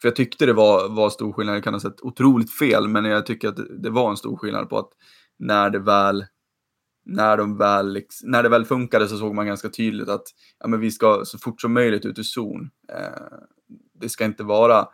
för 0.00 0.08
jag 0.08 0.16
tyckte 0.16 0.46
det 0.46 0.52
var, 0.52 0.88
var 0.88 1.10
stor 1.10 1.32
skillnad, 1.32 1.56
det 1.56 1.62
kan 1.62 1.74
ha 1.74 1.80
sett 1.80 2.00
otroligt 2.02 2.58
fel, 2.58 2.88
men 2.88 3.04
jag 3.04 3.26
tycker 3.26 3.48
att 3.48 3.56
det, 3.56 3.82
det 3.82 3.90
var 3.90 4.10
en 4.10 4.16
stor 4.16 4.36
skillnad 4.36 4.68
på 4.68 4.78
att 4.78 4.90
när 5.38 5.70
det 5.70 5.78
väl 5.78 6.24
när, 7.06 7.36
de 7.36 7.56
väl, 7.56 8.02
när 8.22 8.42
det 8.42 8.48
väl 8.48 8.64
funkade 8.64 9.08
så 9.08 9.18
såg 9.18 9.34
man 9.34 9.46
ganska 9.46 9.68
tydligt 9.68 10.08
att 10.08 10.24
ja, 10.58 10.68
men 10.68 10.80
vi 10.80 10.90
ska 10.90 11.22
så 11.24 11.38
fort 11.38 11.60
som 11.60 11.72
möjligt 11.72 12.04
ut 12.04 12.18
ur 12.18 12.22
zon. 12.22 12.70
Eh, 12.92 13.38
det 13.92 14.08
ska 14.08 14.24
inte 14.24 14.44
vara 14.44 14.88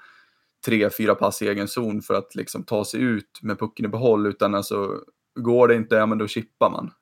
tre, 0.66 0.90
fyra 0.90 1.14
pass 1.14 1.42
i 1.42 1.48
egen 1.48 1.68
zon 1.68 2.02
för 2.02 2.14
att 2.14 2.34
liksom 2.34 2.64
ta 2.64 2.84
sig 2.84 3.00
ut 3.00 3.38
med 3.42 3.58
pucken 3.58 3.86
i 3.86 3.88
behåll, 3.88 4.26
utan 4.26 4.54
alltså 4.54 5.00
går 5.34 5.68
det 5.68 5.74
inte, 5.74 5.94
ja 5.94 6.06
men 6.06 6.18
då 6.18 6.26
chippar 6.26 6.70
man. 6.70 6.92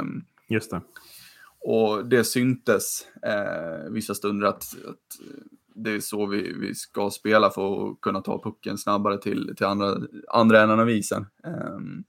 Um, 0.00 0.24
Just 0.48 0.70
det. 0.70 0.80
Och 1.60 2.06
det 2.06 2.24
syntes 2.24 3.06
eh, 3.22 3.90
vissa 3.90 4.14
stunder 4.14 4.46
att, 4.46 4.62
att, 4.62 4.98
det 5.74 5.90
är 5.90 6.00
så 6.00 6.26
vi, 6.26 6.52
vi 6.52 6.74
ska 6.74 7.10
spela 7.10 7.50
för 7.50 7.90
att 7.90 8.00
kunna 8.00 8.20
ta 8.20 8.42
pucken 8.42 8.78
snabbare 8.78 9.18
till, 9.18 9.54
till 9.56 9.66
andra, 9.66 9.96
andra 10.28 10.60
änden 10.60 10.80
av 10.80 10.90
isen. 10.90 11.26
Um, 11.44 12.04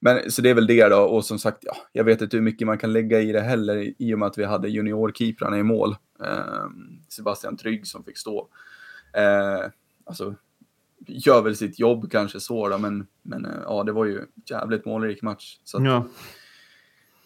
men 0.00 0.30
så 0.30 0.42
det 0.42 0.50
är 0.50 0.54
väl 0.54 0.66
det 0.66 0.88
då, 0.88 0.98
och 0.98 1.24
som 1.24 1.38
sagt, 1.38 1.58
ja, 1.62 1.76
jag 1.92 2.04
vet 2.04 2.22
inte 2.22 2.36
hur 2.36 2.44
mycket 2.44 2.66
man 2.66 2.78
kan 2.78 2.92
lägga 2.92 3.20
i 3.20 3.32
det 3.32 3.40
heller 3.40 3.92
i 3.98 4.14
och 4.14 4.18
med 4.18 4.26
att 4.26 4.38
vi 4.38 4.44
hade 4.44 4.68
juniorkeeprarna 4.68 5.58
i 5.58 5.62
mål. 5.62 5.96
Eh, 6.24 6.66
Sebastian 7.08 7.56
Trygg 7.56 7.86
som 7.86 8.04
fick 8.04 8.18
stå. 8.18 8.48
Eh, 9.12 9.70
alltså, 10.04 10.34
gör 11.06 11.42
väl 11.42 11.56
sitt 11.56 11.78
jobb 11.78 12.10
kanske 12.10 12.40
så 12.40 12.68
då, 12.68 12.78
men, 12.78 13.06
men 13.22 13.44
eh, 13.44 13.60
ja, 13.64 13.82
det 13.82 13.92
var 13.92 14.04
ju 14.04 14.26
jävligt 14.50 14.84
målrik 14.84 15.22
match. 15.22 15.58
Så 15.64 15.84
ja. 15.84 16.06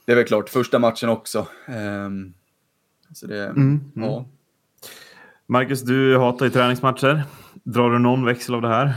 Det 0.04 0.12
är 0.12 0.16
väl 0.16 0.24
klart, 0.24 0.48
första 0.48 0.78
matchen 0.78 1.08
också. 1.08 1.38
Eh, 1.66 2.10
så 3.14 3.26
det, 3.26 3.44
mm, 3.44 3.92
mm. 3.96 4.08
ja. 4.08 4.26
Marcus, 5.46 5.82
du 5.82 6.18
hatar 6.18 6.46
ju 6.46 6.50
träningsmatcher. 6.50 7.22
Drar 7.64 7.90
du 7.90 7.98
någon 7.98 8.24
växel 8.24 8.54
av 8.54 8.62
det 8.62 8.68
här? 8.68 8.94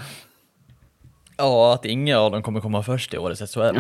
Ja, 1.38 1.74
att 1.74 1.86
inga 1.86 2.20
av 2.20 2.32
dem 2.32 2.44
kommer 2.44 2.62
komma 2.62 2.84
först 2.84 3.14
i 3.14 3.18
årets 3.18 3.54
SHL. 3.54 3.78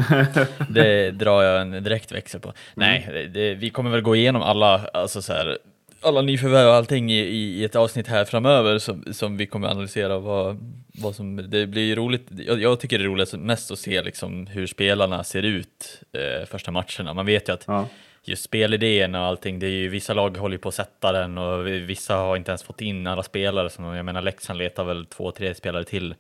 det 0.69 1.11
drar 1.11 1.43
jag 1.43 1.61
en 1.61 1.71
direkt 1.71 2.11
växel 2.11 2.41
på. 2.41 2.47
Mm. 2.47 2.55
Nej, 2.75 3.09
det, 3.13 3.27
det, 3.27 3.55
vi 3.55 3.69
kommer 3.69 3.89
väl 3.89 4.01
gå 4.01 4.15
igenom 4.15 4.41
alla, 4.41 4.87
alltså 4.93 5.21
så 5.21 5.33
här, 5.33 5.57
alla 6.03 6.21
nyförvärv 6.21 6.67
och 6.67 6.73
allting 6.73 7.11
i, 7.11 7.19
i, 7.19 7.63
ett 7.63 7.75
avsnitt 7.75 8.07
här 8.07 8.25
framöver 8.25 8.79
som, 8.79 9.03
som 9.11 9.37
vi 9.37 9.45
kommer 9.45 9.67
analysera 9.67 10.19
vad, 10.19 10.57
vad 10.93 11.15
som, 11.15 11.49
det 11.49 11.67
blir 11.67 11.95
roligt, 11.95 12.27
jag, 12.47 12.61
jag 12.61 12.79
tycker 12.79 12.97
det 12.97 13.03
är 13.03 13.07
roligt 13.07 13.33
mest 13.33 13.71
att 13.71 13.79
se 13.79 14.01
liksom 14.01 14.47
hur 14.47 14.67
spelarna 14.67 15.23
ser 15.23 15.43
ut 15.43 16.01
eh, 16.11 16.45
första 16.45 16.71
matcherna. 16.71 17.13
Man 17.13 17.25
vet 17.25 17.49
ju 17.49 17.53
att 17.53 17.63
ja. 17.67 17.87
just 18.23 18.43
spelidén 18.43 19.15
och 19.15 19.21
allting, 19.21 19.59
det 19.59 19.67
är 19.67 19.71
ju 19.71 19.89
vissa 19.89 20.13
lag 20.13 20.37
håller 20.37 20.57
på 20.57 20.69
att 20.69 20.75
sätta 20.75 21.11
den 21.11 21.37
och 21.37 21.67
vissa 21.67 22.15
har 22.15 22.37
inte 22.37 22.51
ens 22.51 22.63
fått 22.63 22.81
in 22.81 23.07
alla 23.07 23.23
spelare, 23.23 23.69
som 23.69 23.85
jag 23.85 24.05
menar 24.05 24.21
Leksand 24.21 24.59
letar 24.59 24.83
väl 24.83 25.05
två, 25.05 25.31
tre 25.31 25.55
spelare 25.55 25.83
till 25.83 26.15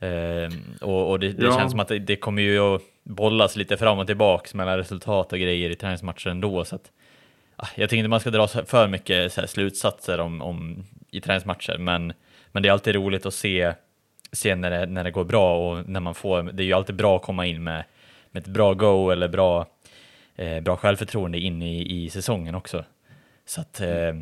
Eh, 0.00 0.52
och, 0.80 1.10
och, 1.10 1.20
det, 1.20 1.32
det 1.32 1.44
ja. 1.44 1.58
känns 1.58 1.70
som 1.70 1.80
att 1.80 1.88
det, 1.88 1.98
det, 1.98 2.16
kommer 2.16 2.42
ju 2.42 2.58
att 2.58 2.82
bollas 3.02 3.56
lite 3.56 3.76
fram 3.76 3.98
och 3.98 4.06
tillbaks 4.06 4.54
mellan 4.54 4.76
resultat 4.76 5.32
och 5.32 5.38
grejer 5.38 5.70
i 5.70 5.74
träningsmatcher 5.74 6.30
ändå. 6.30 6.64
Så 6.64 6.76
att, 6.76 6.90
Ah, 7.60 7.68
jag 7.74 7.90
tycker 7.90 7.98
inte 7.98 8.08
man 8.08 8.20
ska 8.20 8.30
dra 8.30 8.48
för 8.48 8.88
mycket 8.88 9.32
så 9.32 9.40
här, 9.40 9.48
slutsatser 9.48 10.20
om, 10.20 10.42
om, 10.42 10.84
i 11.10 11.20
träningsmatcher, 11.20 11.78
men, 11.78 12.12
men 12.52 12.62
det 12.62 12.68
är 12.68 12.72
alltid 12.72 12.94
roligt 12.94 13.26
att 13.26 13.34
se, 13.34 13.72
se 14.32 14.54
när, 14.54 14.70
det, 14.70 14.86
när 14.86 15.04
det 15.04 15.10
går 15.10 15.24
bra 15.24 15.70
och 15.70 15.88
när 15.88 16.00
man 16.00 16.14
får, 16.14 16.42
det 16.42 16.62
är 16.62 16.66
ju 16.66 16.72
alltid 16.72 16.96
bra 16.96 17.16
att 17.16 17.22
komma 17.22 17.46
in 17.46 17.64
med, 17.64 17.84
med 18.30 18.40
ett 18.40 18.48
bra 18.48 18.74
go 18.74 19.10
eller 19.10 19.28
bra, 19.28 19.66
eh, 20.36 20.60
bra 20.60 20.76
självförtroende 20.76 21.38
in 21.38 21.62
i, 21.62 22.04
i 22.04 22.10
säsongen 22.10 22.54
också. 22.54 22.84
Så 23.46 23.60
att, 23.60 23.80
eh, 23.80 24.12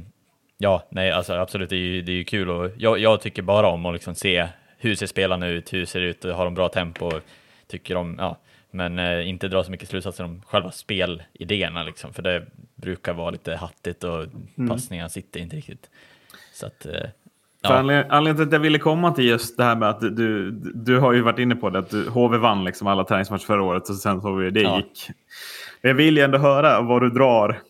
Ja, 0.58 0.82
nej, 0.90 1.10
alltså 1.10 1.32
absolut, 1.32 1.70
det 1.70 1.76
är 1.76 1.80
ju, 1.80 2.02
det 2.02 2.12
är 2.12 2.16
ju 2.16 2.24
kul 2.24 2.50
och 2.50 2.70
jag, 2.78 2.98
jag 2.98 3.20
tycker 3.20 3.42
bara 3.42 3.68
om 3.68 3.86
att 3.86 3.92
liksom 3.94 4.14
se 4.14 4.48
hur 4.78 4.94
ser 4.94 5.06
spelarna 5.06 5.46
ut, 5.46 5.72
hur 5.72 5.84
ser 5.84 6.00
det 6.00 6.06
ut, 6.06 6.24
har 6.24 6.44
de 6.44 6.54
bra 6.54 6.68
tempo, 6.68 7.10
tycker 7.66 7.94
de, 7.94 8.16
ja, 8.18 8.36
men 8.70 8.98
eh, 8.98 9.28
inte 9.28 9.48
dra 9.48 9.64
så 9.64 9.70
mycket 9.70 9.88
slutsatser 9.88 10.24
om 10.24 10.42
själva 10.46 10.70
spelidéerna 10.70 11.82
liksom, 11.82 12.12
för 12.12 12.22
det 12.22 12.46
brukar 12.76 13.14
vara 13.14 13.30
lite 13.30 13.56
hattigt 13.56 14.04
och 14.04 14.24
mm. 14.58 14.68
passningarna 14.68 15.08
sitter 15.08 15.40
inte 15.40 15.56
riktigt. 15.56 15.90
Så 16.52 16.66
att, 16.66 16.86
eh, 16.86 17.10
Ja. 17.68 18.04
anledningen 18.08 18.36
till 18.36 18.46
att 18.46 18.52
jag 18.52 18.60
ville 18.60 18.78
komma 18.78 19.12
till 19.12 19.24
just 19.24 19.56
det 19.56 19.64
här 19.64 19.76
med 19.76 19.88
att 19.88 20.00
du, 20.00 20.50
du 20.74 20.98
har 20.98 21.12
ju 21.12 21.22
varit 21.22 21.38
inne 21.38 21.56
på 21.56 21.70
det 21.70 21.78
att 21.78 21.90
du, 21.90 22.08
HV 22.08 22.38
vann 22.38 22.64
liksom 22.64 22.86
alla 22.86 23.04
träningsmatcher 23.04 23.44
förra 23.44 23.62
året 23.62 23.88
och 23.88 23.94
sen 23.94 24.20
så 24.20 24.34
vi 24.34 24.50
det 24.50 24.60
ja. 24.60 24.76
gick. 24.76 25.10
Men 25.82 25.88
jag 25.88 25.96
vill 25.96 26.16
ju 26.16 26.22
ändå 26.22 26.38
höra 26.38 26.80
vad 26.80 27.02
du 27.02 27.10
drar. 27.10 27.60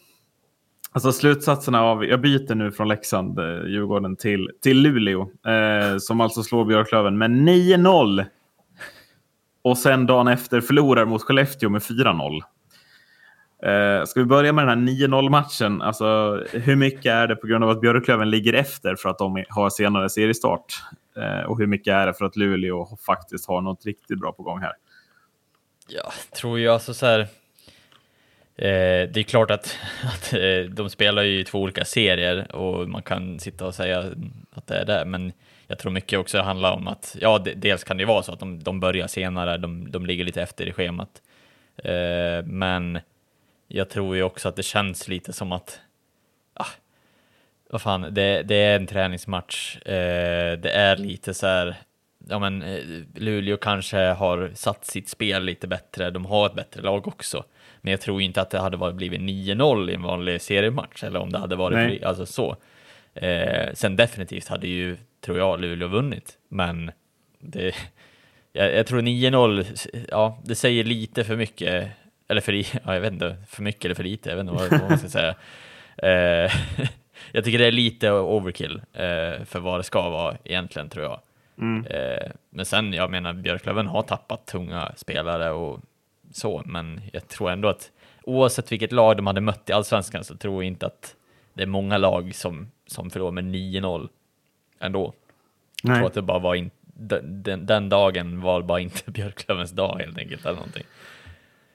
Alltså 0.92 1.12
slutsatserna 1.12 1.82
av, 1.82 2.04
jag 2.04 2.20
byter 2.20 2.54
nu 2.54 2.72
från 2.72 2.88
Leksand, 2.88 3.38
eh, 3.38 3.44
Djurgården 3.44 4.16
till, 4.16 4.50
till 4.62 4.82
Luleå. 4.82 5.20
Eh, 5.46 5.98
som 5.98 6.20
alltså 6.20 6.42
slår 6.42 6.64
Björklöven 6.64 7.18
med 7.18 7.30
9-0. 7.30 8.24
Och 9.62 9.78
sen 9.78 10.06
dagen 10.06 10.28
efter 10.28 10.60
förlorar 10.60 11.04
mot 11.04 11.22
Skellefteå 11.22 11.70
med 11.70 11.82
4-0. 11.82 12.42
Eh, 13.62 14.04
ska 14.04 14.20
vi 14.20 14.26
börja 14.26 14.52
med 14.52 14.68
den 14.68 14.88
här 14.88 14.94
9-0 14.94 15.30
matchen? 15.30 15.82
Alltså, 15.82 16.04
hur 16.52 16.76
mycket 16.76 17.06
är 17.06 17.26
det 17.26 17.36
på 17.36 17.46
grund 17.46 17.64
av 17.64 17.70
att 17.70 17.80
Björklöven 17.80 18.30
ligger 18.30 18.52
efter 18.52 18.96
för 18.96 19.08
att 19.08 19.18
de 19.18 19.44
har 19.48 19.70
senare 19.70 20.08
seriestart? 20.08 20.74
Eh, 21.16 21.46
och 21.46 21.58
hur 21.58 21.66
mycket 21.66 21.94
är 21.94 22.06
det 22.06 22.14
för 22.14 22.24
att 22.24 22.36
Luleå 22.36 22.96
faktiskt 23.06 23.48
har 23.48 23.60
något 23.60 23.86
riktigt 23.86 24.18
bra 24.20 24.32
på 24.32 24.42
gång 24.42 24.60
här? 24.60 24.72
Jag 25.88 26.12
tror 26.40 26.58
ju, 26.58 26.68
alltså 26.68 26.94
så 26.94 27.06
här. 27.06 27.20
Eh, 28.58 29.08
det 29.12 29.16
är 29.16 29.22
klart 29.22 29.50
att, 29.50 29.78
att 30.04 30.32
eh, 30.32 30.70
de 30.70 30.90
spelar 30.90 31.22
ju 31.22 31.40
i 31.40 31.44
två 31.44 31.62
olika 31.62 31.84
serier 31.84 32.56
och 32.56 32.88
man 32.88 33.02
kan 33.02 33.40
sitta 33.40 33.66
och 33.66 33.74
säga 33.74 34.04
att 34.54 34.66
det 34.66 34.74
är 34.74 34.84
det, 34.84 35.04
men 35.06 35.32
jag 35.66 35.78
tror 35.78 35.92
mycket 35.92 36.18
också 36.18 36.40
handlar 36.40 36.72
om 36.72 36.88
att, 36.88 37.16
ja, 37.20 37.38
dels 37.56 37.84
kan 37.84 37.96
det 37.96 38.04
vara 38.04 38.22
så 38.22 38.32
att 38.32 38.40
de, 38.40 38.62
de 38.62 38.80
börjar 38.80 39.06
senare, 39.06 39.58
de, 39.58 39.90
de 39.90 40.06
ligger 40.06 40.24
lite 40.24 40.42
efter 40.42 40.66
i 40.66 40.72
schemat, 40.72 41.22
eh, 41.76 42.44
men 42.44 42.98
jag 43.68 43.88
tror 43.88 44.16
ju 44.16 44.22
också 44.22 44.48
att 44.48 44.56
det 44.56 44.62
känns 44.62 45.08
lite 45.08 45.32
som 45.32 45.52
att, 45.52 45.80
ah, 46.54 46.66
vad 47.70 47.82
fan, 47.82 48.02
det, 48.02 48.42
det 48.42 48.54
är 48.54 48.76
en 48.76 48.86
träningsmatch. 48.86 49.76
Eh, 49.76 50.58
det 50.58 50.70
är 50.70 50.96
lite 50.96 51.34
så 51.34 51.46
här, 51.46 51.76
ja 52.28 52.38
men 52.38 52.62
eh, 52.62 52.80
Luleå 53.14 53.56
kanske 53.56 53.98
har 53.98 54.50
satt 54.54 54.84
sitt 54.84 55.08
spel 55.08 55.44
lite 55.44 55.66
bättre. 55.66 56.10
De 56.10 56.26
har 56.26 56.46
ett 56.46 56.54
bättre 56.54 56.82
lag 56.82 57.08
också. 57.08 57.44
Men 57.80 57.90
jag 57.90 58.00
tror 58.00 58.22
inte 58.22 58.40
att 58.40 58.50
det 58.50 58.58
hade 58.58 58.76
varit 58.76 58.94
blivit 58.94 59.20
9-0 59.20 59.90
i 59.90 59.94
en 59.94 60.02
vanlig 60.02 60.42
seriematch 60.42 61.04
eller 61.04 61.20
om 61.20 61.32
det 61.32 61.38
hade 61.38 61.56
varit 61.56 61.76
Nej. 61.76 62.04
alltså 62.04 62.26
så. 62.26 62.56
Eh, 63.14 63.72
sen 63.74 63.96
definitivt 63.96 64.48
hade 64.48 64.68
ju, 64.68 64.96
tror 65.20 65.38
jag, 65.38 65.60
Luleå 65.60 65.88
vunnit. 65.88 66.38
Men 66.48 66.90
det, 67.38 67.74
jag, 68.52 68.74
jag 68.74 68.86
tror 68.86 69.02
9-0, 69.02 70.06
ja, 70.10 70.38
det 70.44 70.54
säger 70.54 70.84
lite 70.84 71.24
för 71.24 71.36
mycket 71.36 71.90
eller 72.28 72.40
för, 72.40 72.52
ja, 72.84 72.94
jag 72.94 73.00
vet 73.00 73.12
inte, 73.12 73.36
för 73.48 73.62
mycket 73.62 73.84
eller 73.84 73.94
för 73.94 74.04
lite, 74.04 74.28
jag 74.28 74.36
vet 74.36 74.42
inte 74.42 74.62
vad, 74.62 74.80
vad 74.80 74.90
man 74.90 74.98
ska 74.98 75.08
säga. 75.08 75.34
Eh, 75.96 76.52
jag 77.32 77.44
tycker 77.44 77.58
det 77.58 77.66
är 77.66 77.72
lite 77.72 78.10
overkill 78.12 78.82
eh, 78.92 79.44
för 79.44 79.58
vad 79.58 79.80
det 79.80 79.84
ska 79.84 80.10
vara 80.10 80.36
egentligen, 80.44 80.88
tror 80.88 81.04
jag. 81.04 81.20
Mm. 81.58 81.86
Eh, 81.86 82.30
men 82.50 82.66
sen, 82.66 82.92
jag 82.92 83.10
menar, 83.10 83.32
Björklöven 83.32 83.86
har 83.86 84.02
tappat 84.02 84.46
tunga 84.46 84.92
spelare 84.96 85.50
och 85.50 85.80
så, 86.32 86.62
men 86.66 87.00
jag 87.12 87.28
tror 87.28 87.50
ändå 87.50 87.68
att 87.68 87.90
oavsett 88.22 88.72
vilket 88.72 88.92
lag 88.92 89.16
de 89.16 89.26
hade 89.26 89.40
mött 89.40 89.70
i 89.70 89.72
allsvenskan 89.72 90.24
så 90.24 90.36
tror 90.36 90.62
jag 90.62 90.68
inte 90.68 90.86
att 90.86 91.14
det 91.54 91.62
är 91.62 91.66
många 91.66 91.98
lag 91.98 92.34
som, 92.34 92.70
som 92.86 93.10
förlorar 93.10 93.32
med 93.32 93.44
9-0 93.44 94.08
ändå. 94.80 95.12
Nej. 95.82 95.92
Jag 95.92 95.96
tror 95.96 96.06
att 96.06 96.14
det 96.14 96.22
bara 96.22 96.38
var 96.38 96.54
in, 96.54 96.70
den, 96.82 97.66
den, 97.66 97.88
dagen 97.88 98.40
var 98.40 98.62
bara 98.62 98.80
inte 98.80 99.10
Björklövens 99.10 99.70
dag 99.70 99.98
helt 99.98 100.18
enkelt 100.18 100.44
eller 100.44 100.54
någonting. 100.54 100.84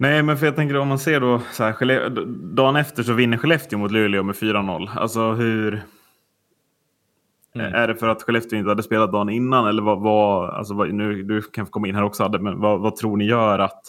Nej, 0.02 0.24
men 0.24 0.38
för 0.38 0.45
jag 0.45 0.56
tänker 0.56 0.78
om 0.78 0.88
man 0.88 0.99
ser 0.99 1.20
då 1.20 1.41
så 1.52 1.64
här, 1.64 2.10
dagen 2.56 2.76
efter 2.76 3.04
så 3.04 3.14
vinner 3.14 3.38
Skellefteå 3.38 3.80
mot 3.80 3.91
Luleå 3.91 4.24
med 4.24 4.36
4-0. 4.36 4.89
Alltså 4.95 5.32
hur... 5.32 5.82
Mm. 7.56 7.74
Är 7.74 7.88
det 7.88 7.95
för 7.95 8.08
att 8.08 8.24
Skellefteå 8.24 8.60
inte 8.60 8.70
hade 8.70 8.84
spelat 8.84 9.12
dagen 9.12 9.30
innan? 9.30 9.68
Eller 9.68 9.82
vad, 9.82 10.02
vad, 10.02 10.49
alltså 10.49 10.74
vad, 10.74 10.93
nu, 10.93 11.24
du 11.24 11.41
kan 11.41 11.66
komma 11.66 11.88
in 11.88 11.95
här 11.95 12.04
också, 12.04 12.30
men 12.30 12.60
vad, 12.60 12.80
vad 12.80 12.95
tror 12.95 13.18
ni 13.18 13.26
gör 13.26 13.60
att, 13.60 13.82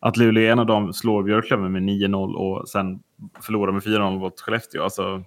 att 0.00 0.16
Luleå 0.16 0.52
ena 0.52 0.64
dagen 0.64 0.94
slår 0.94 1.22
Björklöven 1.22 1.72
med 1.72 1.82
9-0 1.82 2.34
och 2.34 2.68
sen 2.68 3.00
förlorar 3.40 3.72
med 3.72 3.82
4-0 3.82 4.18
mot 4.18 4.40
Skellefteå? 4.40 4.82
Alltså, 4.82 5.22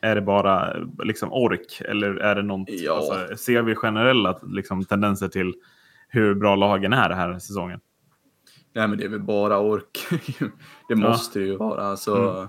är 0.00 0.14
det 0.14 0.22
bara 0.22 0.76
liksom 1.04 1.32
ork 1.32 1.80
eller 1.80 2.14
är 2.14 2.34
det 2.34 2.42
något, 2.42 2.68
ja. 2.68 2.96
alltså, 2.96 3.36
ser 3.36 3.62
vi 3.62 3.74
generella 3.74 4.38
liksom, 4.42 4.84
tendenser 4.84 5.28
till 5.28 5.54
hur 6.08 6.34
bra 6.34 6.56
lagen 6.56 6.92
är 6.92 7.08
den 7.08 7.18
här 7.18 7.38
säsongen? 7.38 7.80
Nej 8.74 8.88
men 8.88 8.98
det 8.98 9.04
är 9.04 9.08
väl 9.08 9.22
bara 9.22 9.58
ork. 9.58 10.06
det 10.88 10.96
måste 10.96 11.38
det 11.38 11.44
ju 11.44 11.56
vara. 11.56 11.82
Alltså, 11.82 12.16
mm. 12.16 12.48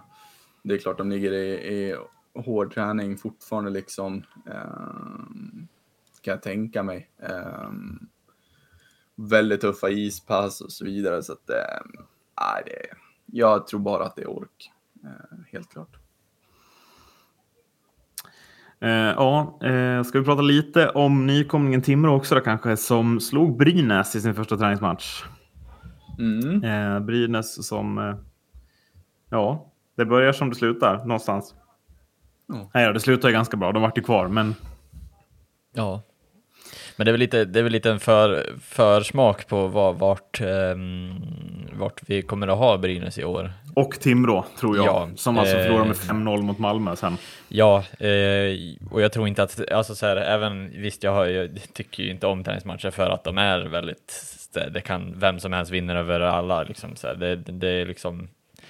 Det 0.64 0.74
är 0.74 0.78
klart 0.78 0.98
de 0.98 1.10
ligger 1.10 1.32
i, 1.32 1.52
i 1.54 1.96
hård 2.36 2.74
träning 2.74 3.18
fortfarande 3.18 3.70
liksom. 3.70 4.24
Um, 4.46 5.68
kan 6.22 6.32
jag 6.32 6.42
tänka 6.42 6.84
mig. 6.84 7.10
Um, 7.18 8.10
väldigt 9.16 9.62
tuffa 9.62 9.90
ispass 9.90 10.62
och 10.62 10.72
så 10.72 10.86
vidare. 10.86 11.24
Så 11.24 11.34
att, 11.34 11.50
um, 11.50 12.06
nej, 12.42 12.64
det, 12.66 12.98
jag 13.26 13.68
tror 13.68 13.80
bara 13.80 14.06
att 14.06 14.16
det 14.16 14.22
är 14.22 14.30
ork. 14.30 14.72
Uh, 15.04 15.46
helt 15.52 15.72
klart. 15.72 15.96
Uh, 18.84 18.90
ja, 18.90 19.60
uh, 19.64 20.04
ska 20.04 20.20
vi 20.20 20.26
prata 20.26 20.42
lite 20.42 20.90
om 20.90 21.28
nykomlingen 21.28 21.82
Timrå 21.82 22.16
också 22.16 22.36
då 22.36 22.42
kanske, 22.42 22.78
som 22.78 23.20
slog 23.20 23.58
Brynäs 23.58 24.16
i 24.16 24.22
sin 24.22 24.36
första 24.36 24.58
träningsmatch. 24.58 25.24
Mm. 26.20 26.64
Eh, 26.64 27.00
Brynäs 27.00 27.68
som... 27.68 27.98
Eh, 27.98 28.16
ja, 29.30 29.72
det 29.98 30.06
börjar 30.06 30.32
som 30.32 30.50
det 30.50 30.56
slutar 30.56 30.98
någonstans. 30.98 31.56
Mm. 32.54 32.68
Nej, 32.74 32.94
det 32.94 33.00
slutar 33.00 33.30
ganska 33.30 33.58
bra. 33.58 33.72
De 33.72 33.82
vart 33.82 33.98
ju 33.98 34.02
kvar, 34.02 34.28
men... 34.28 34.56
Ja. 35.74 36.02
Men 36.98 37.06
det 37.06 37.10
är 37.10 37.14
väl 37.14 37.20
lite, 37.20 37.46
det 37.46 37.60
är 37.60 37.64
väl 37.64 37.72
lite 37.72 37.92
en 37.92 38.00
för, 38.00 38.54
försmak 38.62 39.48
på 39.48 39.68
vad, 39.68 40.00
vart, 40.00 40.42
um, 40.42 41.16
vart 41.74 42.02
vi 42.06 42.22
kommer 42.22 42.48
att 42.48 42.58
ha 42.58 42.78
Brynäs 42.78 43.18
i 43.18 43.24
år. 43.24 43.54
Och 43.74 44.00
Timrå, 44.00 44.46
tror 44.60 44.78
jag. 44.78 44.86
Ja, 44.86 45.10
som 45.16 45.38
alltså 45.38 45.58
eh, 45.58 45.64
förlorar 45.64 45.86
med 45.86 45.96
5-0 45.96 46.42
mot 46.42 46.60
Malmö 46.60 46.96
sen. 46.96 47.18
Ja, 47.48 47.84
eh, 48.00 48.56
och 48.92 49.02
jag 49.02 49.12
tror 49.12 49.28
inte 49.28 49.44
att, 49.44 49.72
alltså 49.72 49.96
så 49.96 50.06
här, 50.06 50.18
även, 50.18 50.82
visst 50.82 51.04
jag, 51.04 51.12
har, 51.12 51.26
jag 51.26 51.60
tycker 51.74 52.04
ju 52.04 52.12
inte 52.12 52.28
om 52.28 52.44
träningsmatcher 52.44 52.90
för 52.90 53.10
att 53.10 53.24
de 53.24 53.38
är 53.38 53.60
väldigt 53.60 54.12
det, 54.60 54.82
kan, 54.82 55.14
vem 55.20 55.40
som 55.40 55.54
helst 55.54 55.72
vinner 55.72 55.96
över 55.96 56.20
alla. 56.20 56.64
Liksom, 56.64 56.96
så 56.96 57.14
det, 57.14 57.36
det, 57.36 57.70
är 57.70 57.86
liksom, 57.86 58.28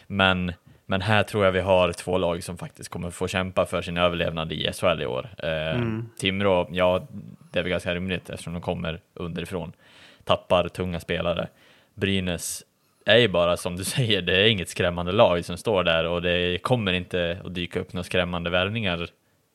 men, 0.07 0.53
men 0.85 1.01
här 1.01 1.23
tror 1.23 1.45
jag 1.45 1.51
vi 1.51 1.59
har 1.59 1.91
två 1.91 2.17
lag 2.17 2.43
som 2.43 2.57
faktiskt 2.57 2.89
kommer 2.89 3.09
få 3.09 3.27
kämpa 3.27 3.65
för 3.65 3.81
sin 3.81 3.97
överlevnad 3.97 4.51
i 4.51 4.71
SHL 4.73 5.01
i 5.01 5.05
år. 5.05 5.29
Eh, 5.37 5.75
mm. 5.75 6.09
Timrå, 6.17 6.67
ja, 6.71 7.07
det 7.51 7.59
är 7.59 7.63
väl 7.63 7.69
ganska 7.69 7.95
rimligt 7.95 8.29
eftersom 8.29 8.53
de 8.53 8.61
kommer 8.61 8.99
underifrån, 9.13 9.71
tappar 10.23 10.67
tunga 10.67 10.99
spelare. 10.99 11.47
Brynäs 11.93 12.63
är 13.05 13.17
ju 13.17 13.27
bara 13.27 13.57
som 13.57 13.75
du 13.75 13.83
säger, 13.95 14.21
det 14.21 14.37
är 14.37 14.47
inget 14.47 14.69
skrämmande 14.69 15.11
lag 15.11 15.45
som 15.45 15.57
står 15.57 15.83
där 15.83 16.05
och 16.05 16.21
det 16.21 16.61
kommer 16.61 16.93
inte 16.93 17.39
att 17.45 17.55
dyka 17.55 17.79
upp 17.79 17.93
några 17.93 18.03
skrämmande 18.03 18.49
värvningar 18.49 19.07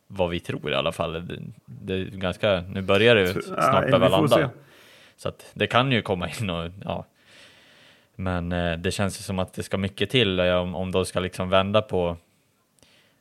vad 0.07 0.31
vi 0.31 0.41
tror 0.41 0.71
i 0.71 0.75
alla 0.75 0.93
fall. 0.93 1.13
Det, 1.13 1.39
det 1.67 1.95
är 1.95 2.05
ganska, 2.05 2.61
nu 2.61 2.83
börjar 2.83 3.15
det 3.15 3.43
snart 3.43 3.87
behöva 3.87 4.09
landa. 4.09 4.51
Så 5.21 5.29
att 5.29 5.51
det 5.55 5.67
kan 5.67 5.93
ju 5.93 6.03
komma 6.03 6.29
in 6.29 6.51
och 6.51 6.71
ja. 6.85 7.07
Men 8.15 8.53
eh, 8.53 8.79
det 8.79 8.91
känns 8.91 9.21
ju 9.21 9.23
som 9.23 9.39
att 9.39 9.53
det 9.53 9.63
ska 9.63 9.79
mycket 9.79 10.11
till 10.11 10.41
eh, 10.41 10.55
om, 10.55 10.75
om 10.75 10.93
de 10.93 11.07
ska 11.07 11.21
liksom 11.21 11.49
vända 11.49 11.83
på 11.83 12.17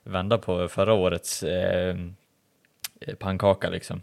vända 0.03 0.37
på 0.37 0.67
förra 0.67 0.93
årets 0.93 1.43
eh, 1.43 1.95
pannkaka 3.19 3.69
liksom. 3.69 4.01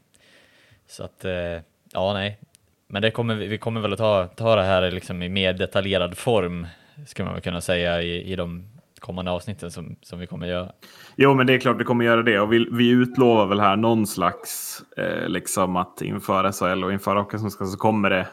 Så 0.87 1.05
att 1.05 1.25
eh, 1.25 1.61
ja, 1.93 2.13
nej, 2.13 2.39
men 2.87 3.03
det 3.03 3.11
kommer, 3.11 3.35
vi 3.35 3.59
kommer 3.59 3.81
väl 3.81 3.93
att 3.93 3.99
ta, 3.99 4.27
ta 4.27 4.57
det 4.57 4.63
här 4.63 4.91
liksom 4.91 5.23
i 5.23 5.29
mer 5.29 5.53
detaljerad 5.53 6.19
form, 6.19 6.67
skulle 7.07 7.25
man 7.25 7.35
väl 7.35 7.43
kunna 7.43 7.61
säga, 7.61 8.03
i, 8.03 8.33
i 8.33 8.37
de 8.37 8.76
kommande 9.01 9.31
avsnitten 9.31 9.71
som, 9.71 9.97
som 10.03 10.19
vi 10.19 10.27
kommer 10.27 10.47
göra. 10.47 10.73
Jo, 11.17 11.35
men 11.35 11.47
det 11.47 11.55
är 11.55 11.59
klart 11.59 11.81
vi 11.81 11.85
kommer 11.85 12.05
göra 12.05 12.23
det 12.23 12.41
och 12.41 12.53
vi, 12.53 12.69
vi 12.73 12.89
utlovar 12.89 13.47
väl 13.47 13.61
här 13.61 13.77
någon 13.77 14.07
slags 14.07 14.83
eh, 14.97 15.29
liksom 15.29 15.77
att 15.77 16.03
inför 16.03 16.53
SHL 16.53 16.85
och 16.85 16.93
inför 16.93 17.17
Hockeyallsvenskan 17.17 17.69
så 17.69 17.79
kommer 17.79 18.11
det. 18.11 18.27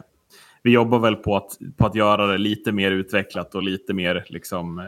Vi 0.64 0.72
jobbar 0.72 1.00
väl 1.00 1.16
på 1.16 1.36
att, 1.36 1.58
på 1.78 1.86
att 1.86 1.96
göra 1.96 2.28
det 2.28 2.38
lite 2.38 2.72
mer 2.72 2.92
utvecklat 2.92 3.56
och 3.56 3.64
lite 3.64 3.94
mer 3.94 4.26
liksom, 4.28 4.80
eh, 4.80 4.86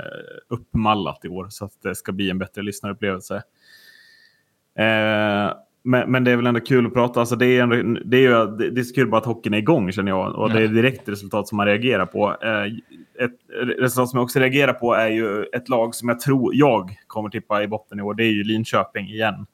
uppmallat 0.49 1.25
i 1.25 1.27
år 1.27 1.47
så 1.49 1.65
att 1.65 1.81
det 1.83 1.95
ska 1.95 2.11
bli 2.11 2.29
en 2.29 2.39
bättre 2.39 2.61
lyssnarupplevelse. 2.61 3.35
Eh, 4.79 5.53
men, 5.85 6.11
men, 6.11 6.23
det 6.23 6.31
är 6.31 6.35
väl 6.35 6.47
ändå 6.47 6.59
kul 6.59 6.85
att 6.85 6.93
prata. 6.93 7.19
Alltså 7.19 7.35
det, 7.35 7.45
är 7.45 7.63
ändå, 7.63 7.99
det, 8.05 8.17
är 8.17 8.21
ju, 8.21 8.69
det 8.71 8.81
är 8.81 8.83
så 8.83 8.95
kul 8.95 9.07
bara 9.07 9.17
att 9.17 9.25
hockeyn 9.25 9.53
är 9.53 9.57
igång 9.57 9.91
känner 9.91 10.11
jag. 10.11 10.35
Och 10.35 10.49
det 10.49 10.63
är 10.63 10.67
direkt 10.67 11.09
resultat 11.09 11.47
som 11.47 11.55
man 11.55 11.65
reagerar 11.65 12.05
på. 12.05 12.37
Eh, 12.43 12.63
ett 13.25 13.39
resultat 13.79 14.09
som 14.09 14.17
jag 14.17 14.23
också 14.23 14.39
reagerar 14.39 14.73
på 14.73 14.93
är 14.93 15.07
ju 15.07 15.43
ett 15.43 15.69
lag 15.69 15.95
som 15.95 16.09
jag 16.09 16.19
tror 16.19 16.55
jag 16.55 16.97
kommer 17.07 17.29
tippa 17.29 17.63
i 17.63 17.67
botten 17.67 17.99
i 17.99 18.01
år. 18.01 18.13
Det 18.13 18.23
är 18.23 18.31
ju 18.31 18.43
Linköping 18.43 19.07
igen. 19.07 19.45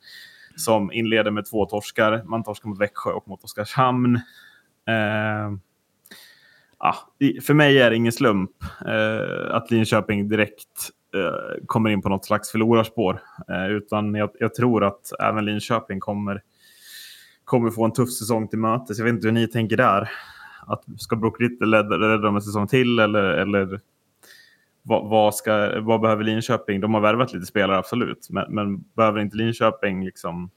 Som 0.56 0.92
inleder 0.92 1.32
med 1.32 1.46
två 1.46 1.66
torskar. 1.66 2.24
Man 2.26 2.44
torskar 2.44 2.70
mot 2.70 2.82
Växjö 2.82 3.12
och 3.12 3.28
mot 3.28 3.44
Oskarshamn. 3.44 4.16
Eh, 4.88 5.52
ja, 6.80 6.96
för 7.42 7.54
mig 7.54 7.82
är 7.82 7.90
det 7.90 7.96
ingen 7.96 8.12
slump 8.12 8.52
eh, 8.86 9.56
att 9.56 9.72
Linköping 9.72 10.30
direkt 10.30 10.92
eh, 11.16 11.66
kommer 11.66 11.90
in 11.90 12.02
på 12.02 12.10
något 12.10 12.26
slags 12.26 12.52
förlorarspår. 12.52 13.22
Eh, 13.50 13.68
utan 13.68 14.16
jag, 14.16 14.30
jag, 14.40 14.54
tror 14.54 14.84
att 14.84 15.12
även 15.20 15.46
Linköping 15.46 16.00
kommer, 16.00 16.42
kommer 17.44 17.72
få 17.72 17.86
en 17.86 17.94
tuff 17.94 18.12
säsong 18.12 18.48
till 18.48 18.60
mötes. 18.60 18.98
Jag 18.98 19.06
vet 19.06 19.14
inte 19.14 19.28
hur 19.28 19.34
ni 19.34 19.48
tänker 19.48 19.78
där. 19.78 20.10
Att 20.68 20.84
ska 20.98 21.16
Brook 21.16 21.40
Little 21.40 21.78
rädda 21.78 22.18
dem 22.18 22.36
en 22.36 22.42
säsong 22.42 22.68
till 22.68 23.00
eller, 23.00 23.24
eller 23.24 23.80
vad, 24.84 25.10
vad, 25.10 25.36
ska, 25.36 25.82
vad 25.82 26.02
behöver 26.02 26.24
Linköping? 26.24 26.82
De 26.82 26.94
har 26.94 27.02
värvat 27.02 27.34
lite 27.34 27.46
spelare 27.46 27.78
absolut, 27.78 28.28
men, 28.30 28.56
men 28.56 28.82
behöver 28.82 29.20
inte 29.20 29.38
Linköping 29.38 30.06
liksom 30.06 30.50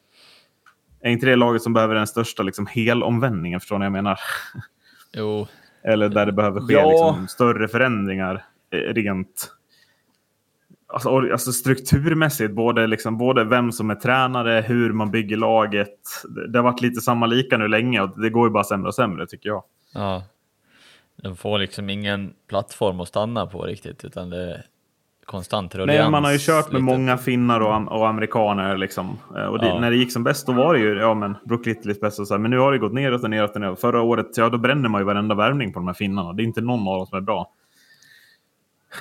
är 1.05 1.11
inte 1.11 1.27
det 1.27 1.37
laget 1.37 1.63
som 1.63 1.73
behöver 1.73 1.95
den 1.95 2.07
största 2.07 2.43
liksom, 2.43 2.67
helomvändningen? 2.67 3.61
Förstår 3.61 3.79
ni 3.79 3.83
vad 3.83 3.87
jag 3.87 3.93
menar? 3.93 4.19
Jo. 5.13 5.47
Eller 5.83 6.09
där 6.09 6.27
det 6.27 6.33
behöver 6.33 6.61
ske 6.61 6.75
ja. 6.75 6.91
liksom, 6.91 7.29
större 7.29 7.69
förändringar 7.69 8.45
eh, 8.71 8.79
rent 8.79 9.51
alltså, 10.95 11.33
alltså 11.33 11.53
strukturmässigt. 11.53 12.55
Både, 12.55 12.87
liksom, 12.87 13.19
både 13.19 13.45
vem 13.45 13.73
som 13.73 13.91
är 13.91 13.95
tränare, 13.95 14.65
hur 14.67 14.93
man 14.93 15.11
bygger 15.11 15.37
laget. 15.37 15.99
Det 16.53 16.59
har 16.59 16.65
varit 16.65 16.81
lite 16.81 17.01
samma 17.01 17.27
lika 17.27 17.59
nu 17.59 17.69
länge 17.69 18.01
och 18.01 18.21
det 18.21 18.31
går 18.31 18.49
ju 18.49 18.53
bara 18.53 18.65
sämre 18.65 18.89
och 18.89 18.95
sämre 18.95 19.27
tycker 19.27 19.49
jag. 19.49 19.63
Ja. 19.95 20.23
De 21.23 21.37
får 21.37 21.59
liksom 21.59 21.91
ingen 21.91 22.33
plattform 22.49 23.01
att 23.01 23.09
stanna 23.09 23.47
på 23.47 23.63
riktigt 23.63 24.05
utan 24.05 24.31
det 24.31 24.65
konstant 25.25 25.75
ruljans. 25.75 25.99
Nej, 25.99 26.11
man 26.11 26.25
har 26.25 26.33
ju 26.33 26.39
kört 26.39 26.73
med 26.73 26.83
lite. 26.83 26.85
många 26.85 27.17
finnar 27.17 27.61
och, 27.61 27.99
och 27.99 28.09
amerikaner. 28.09 28.77
Liksom. 28.77 29.19
Eh, 29.37 29.45
och 29.45 29.59
det, 29.59 29.67
ja. 29.67 29.81
när 29.81 29.91
det 29.91 29.97
gick 29.97 30.13
som 30.13 30.25
bäst 30.25 30.47
då 30.47 30.53
var 30.53 30.75
det 30.75 30.81
ju 30.81 30.99
ja, 30.99 31.15
men 31.15 31.37
Brook 31.45 31.67
Littleys 31.67 32.01
bäst. 32.01 32.21
Och 32.21 32.29
så 32.29 32.35
här, 32.35 32.39
men 32.39 32.51
nu 32.51 32.59
har 32.59 32.73
det 32.73 32.79
gått 32.79 32.93
neråt 32.93 33.25
och 33.25 33.31
neråt 33.31 33.55
och 33.55 33.61
neråt. 33.61 33.81
Förra 33.81 34.03
året 34.03 34.27
ja, 34.37 34.49
då 34.49 34.59
bränner 34.59 34.89
man 34.89 35.01
ju 35.01 35.05
varenda 35.05 35.35
värvning 35.35 35.73
på 35.73 35.79
de 35.79 35.87
här 35.87 35.95
finnarna. 35.95 36.33
Det 36.33 36.43
är 36.43 36.45
inte 36.45 36.61
någon 36.61 36.89
av 36.89 36.97
dem 36.97 37.07
som 37.07 37.19
är 37.19 37.23
bra. 37.23 37.51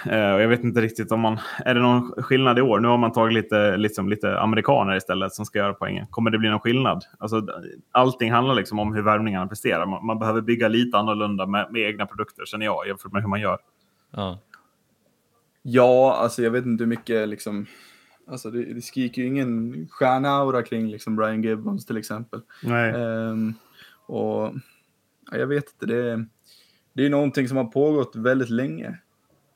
Uh, 0.08 0.14
jag 0.14 0.48
vet 0.48 0.64
inte 0.64 0.82
riktigt 0.82 1.12
om 1.12 1.20
man... 1.20 1.40
Är 1.66 1.76
det 1.76 1.82
någon 1.82 2.12
skillnad 2.24 2.60
i 2.60 2.62
år? 2.62 2.80
Nu 2.80 2.88
har 2.88 2.98
man 2.98 3.12
tagit 3.12 3.34
lite, 3.34 3.78
liksom, 3.78 4.10
lite 4.10 4.40
amerikaner 4.40 4.96
istället 4.96 5.34
som 5.34 5.46
ska 5.46 5.60
göra 5.60 5.74
poängen. 5.74 6.08
Kommer 6.08 6.32
det 6.32 6.38
bli 6.38 6.50
någon 6.50 6.60
skillnad? 6.60 7.04
Alltså, 7.18 7.48
allting 7.92 8.32
handlar 8.32 8.56
liksom 8.56 8.80
om 8.80 8.94
hur 8.94 9.02
värvningarna 9.02 9.48
presterar. 9.48 9.86
Man, 9.86 10.06
man 10.06 10.20
behöver 10.20 10.42
bygga 10.42 10.68
lite 10.68 10.98
annorlunda 10.98 11.46
med, 11.46 11.68
med 11.72 11.82
egna 11.82 12.06
produkter, 12.06 12.46
känner 12.46 12.66
jag, 12.66 12.88
jämfört 12.88 13.12
med 13.12 13.22
hur 13.22 13.30
man 13.30 13.42
gör. 13.42 13.58
Ja. 14.12 14.40
Ja, 15.62 16.16
alltså 16.16 16.44
jag 16.44 16.52
vet 16.52 16.66
inte 16.66 16.84
hur 16.84 16.90
mycket 16.90 17.30
liksom... 17.30 17.66
Alltså 18.28 18.52
det, 18.52 18.74
det 18.74 18.82
skriker 18.82 19.22
ju 19.22 19.28
ingen 19.28 19.88
stjärnaura 19.92 20.64
kring 20.64 20.88
liksom 20.88 21.16
Brian 21.16 21.44
Gibbons 21.44 21.86
till 21.86 21.98
exempel. 21.98 22.42
Nej. 22.64 22.94
Um, 22.94 23.54
och 24.06 24.54
ja, 25.32 25.38
jag 25.38 25.48
vet 25.48 25.74
inte, 25.74 25.86
det, 25.86 26.26
det 26.94 27.06
är 27.06 27.10
någonting 27.10 27.48
som 27.48 27.58
har 27.58 27.66
pågått 27.66 28.16
väldigt 28.16 28.50
länge. 28.50 28.98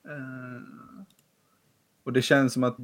Eh, 0.08 0.62
och 2.04 2.14
det 2.14 2.22
känns 2.22 2.54
som 2.54 2.64
att 2.64 2.78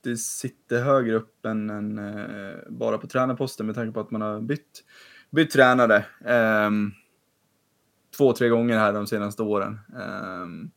det 0.00 0.16
sitter 0.16 0.82
högre 0.82 1.14
upp 1.14 1.46
än, 1.46 1.70
än 1.70 1.98
uh, 1.98 2.56
bara 2.68 2.98
på 2.98 3.06
tränarposten 3.06 3.66
med 3.66 3.74
tanke 3.74 3.92
på 3.92 4.00
att 4.00 4.10
man 4.10 4.20
har 4.20 4.40
bytt, 4.40 4.84
bytt 5.30 5.50
tränare 5.50 6.06
um, 6.66 6.92
två, 8.16 8.32
tre 8.32 8.48
gånger 8.48 8.78
här 8.78 8.92
de 8.92 9.06
senaste 9.06 9.42
åren. 9.42 9.78
Um, 10.42 10.70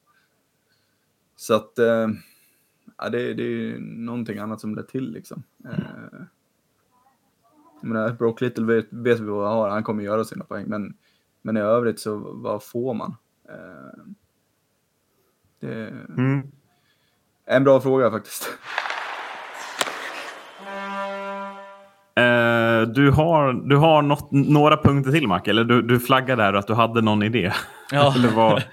så 1.35 1.53
att 1.53 1.79
uh, 1.79 2.09
ja, 2.97 3.09
det, 3.09 3.33
det 3.33 3.43
är 3.43 3.79
någonting 3.79 4.37
annat 4.37 4.61
som 4.61 4.75
lett 4.75 4.87
till 4.87 5.11
liksom. 5.11 5.43
Eh, 5.65 6.21
jag 7.81 7.87
menar, 7.87 8.11
Brock 8.11 8.41
Little 8.41 8.65
vet, 8.65 8.87
vet 8.89 9.19
vi 9.19 9.25
vad 9.25 9.47
han 9.47 9.57
har, 9.57 9.69
han 9.69 9.83
kommer 9.83 10.03
göra 10.03 10.23
sina 10.23 10.45
poäng, 10.45 10.65
men, 10.67 10.97
men 11.41 11.57
i 11.57 11.59
övrigt 11.59 11.99
så 11.99 12.17
vad 12.17 12.63
får 12.63 12.93
man? 12.93 13.15
Uh, 13.49 14.13
det 15.59 15.73
är 15.73 15.87
mm. 16.17 16.43
en 17.47 17.63
bra 17.63 17.81
fråga 17.81 18.11
faktiskt. 18.11 18.49
Uh, 22.19 22.87
du 22.87 23.11
har, 23.11 23.69
du 23.69 23.77
har 23.77 24.01
något, 24.01 24.31
några 24.31 24.77
punkter 24.77 25.11
till 25.11 25.27
Mac, 25.27 25.41
eller 25.45 25.63
du, 25.63 25.81
du 25.81 25.99
flaggade 25.99 26.43
där 26.43 26.53
att 26.53 26.67
du 26.67 26.73
hade 26.73 27.01
någon 27.01 27.23
idé. 27.23 27.51
Ja. 27.91 28.13
eller 28.15 28.29
vad, 28.29 28.63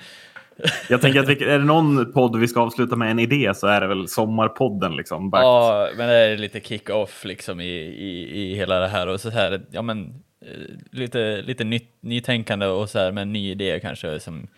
jag 0.88 1.00
tänker 1.00 1.20
att 1.20 1.28
vi, 1.28 1.44
är 1.44 1.58
det 1.58 1.64
någon 1.64 2.12
podd 2.12 2.36
vi 2.36 2.48
ska 2.48 2.60
avsluta 2.60 2.96
med 2.96 3.10
en 3.10 3.18
idé 3.18 3.52
så 3.54 3.66
är 3.66 3.80
det 3.80 3.86
väl 3.86 4.08
Sommarpodden. 4.08 4.96
Liksom, 4.96 5.30
ja, 5.32 5.88
men 5.96 6.08
det 6.08 6.14
är 6.14 6.36
lite 6.36 6.60
kick-off 6.60 7.24
liksom 7.24 7.60
i, 7.60 7.74
i, 7.78 8.42
i 8.42 8.54
hela 8.54 8.78
det 8.78 8.88
här. 8.88 9.06
Och 9.06 9.20
så 9.20 9.30
här 9.30 9.62
ja, 9.70 9.82
men, 9.82 10.22
eh, 10.40 10.98
lite, 10.98 11.42
lite 11.42 11.64
nytt, 11.64 11.90
nytänkande 12.00 12.66
och 12.66 12.90
så 12.90 12.98
här 12.98 13.12
med 13.12 13.22
en 13.22 13.32
ny 13.32 13.50
idé 13.50 13.80
kanske 13.82 14.20
som, 14.20 14.48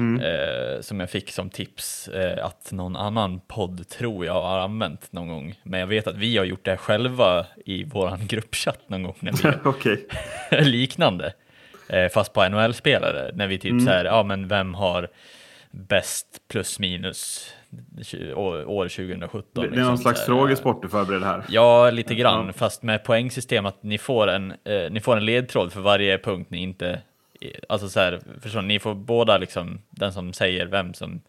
mm. 0.00 0.20
eh, 0.20 0.80
som 0.80 1.00
jag 1.00 1.10
fick 1.10 1.30
som 1.30 1.50
tips 1.50 2.08
eh, 2.08 2.46
att 2.46 2.72
någon 2.72 2.96
annan 2.96 3.40
podd 3.40 3.88
tror 3.88 4.26
jag 4.26 4.42
har 4.42 4.58
använt 4.58 5.12
någon 5.12 5.28
gång. 5.28 5.60
Men 5.62 5.80
jag 5.80 5.86
vet 5.86 6.06
att 6.06 6.16
vi 6.16 6.36
har 6.36 6.44
gjort 6.44 6.64
det 6.64 6.76
själva 6.76 7.46
i 7.66 7.84
vår 7.84 8.16
gruppchatt 8.26 8.88
någon 8.88 9.02
gång. 9.02 9.16
När 9.20 9.32
vi, 9.32 9.68
okay. 9.68 9.96
liknande. 10.70 11.32
Eh, 11.88 12.08
fast 12.08 12.32
på 12.32 12.48
NHL-spelare, 12.48 13.30
när 13.34 13.46
vi 13.46 13.58
typ 13.58 13.70
mm. 13.70 13.84
så 13.84 13.90
här, 13.90 14.04
ja 14.04 14.22
men 14.22 14.48
vem 14.48 14.74
har 14.74 15.08
bäst 15.70 16.26
plus 16.48 16.78
minus 16.78 17.52
år 18.36 18.88
2017. 18.88 19.44
Det 19.54 19.60
är 19.60 19.64
liksom, 19.64 19.86
någon 19.86 19.98
slags 19.98 20.26
frågesport 20.26 20.82
du 20.82 20.88
förbereder 20.88 21.26
här? 21.26 21.44
Ja, 21.48 21.90
lite 21.90 22.14
grann, 22.14 22.46
ja. 22.46 22.52
fast 22.52 22.82
med 22.82 23.04
poängsystem 23.04 23.66
att 23.66 23.82
ni 23.82 23.98
får 23.98 24.28
en, 24.28 24.50
eh, 24.50 24.90
ni 24.90 25.00
får 25.00 25.16
en 25.16 25.24
ledtråd 25.24 25.72
för 25.72 25.80
varje 25.80 26.18
punkt 26.18 26.50
ni 26.50 26.58
inte, 26.58 27.02
alltså 27.68 27.88
så 27.88 28.00
här, 28.00 28.20
förstår 28.42 28.62
ni, 28.62 28.78
får 28.78 28.94
båda 28.94 29.38
liksom, 29.38 29.78
den 29.90 30.12
som 30.12 30.32
säger 30.32 30.66
vem 30.66 30.94
som, 30.94 31.20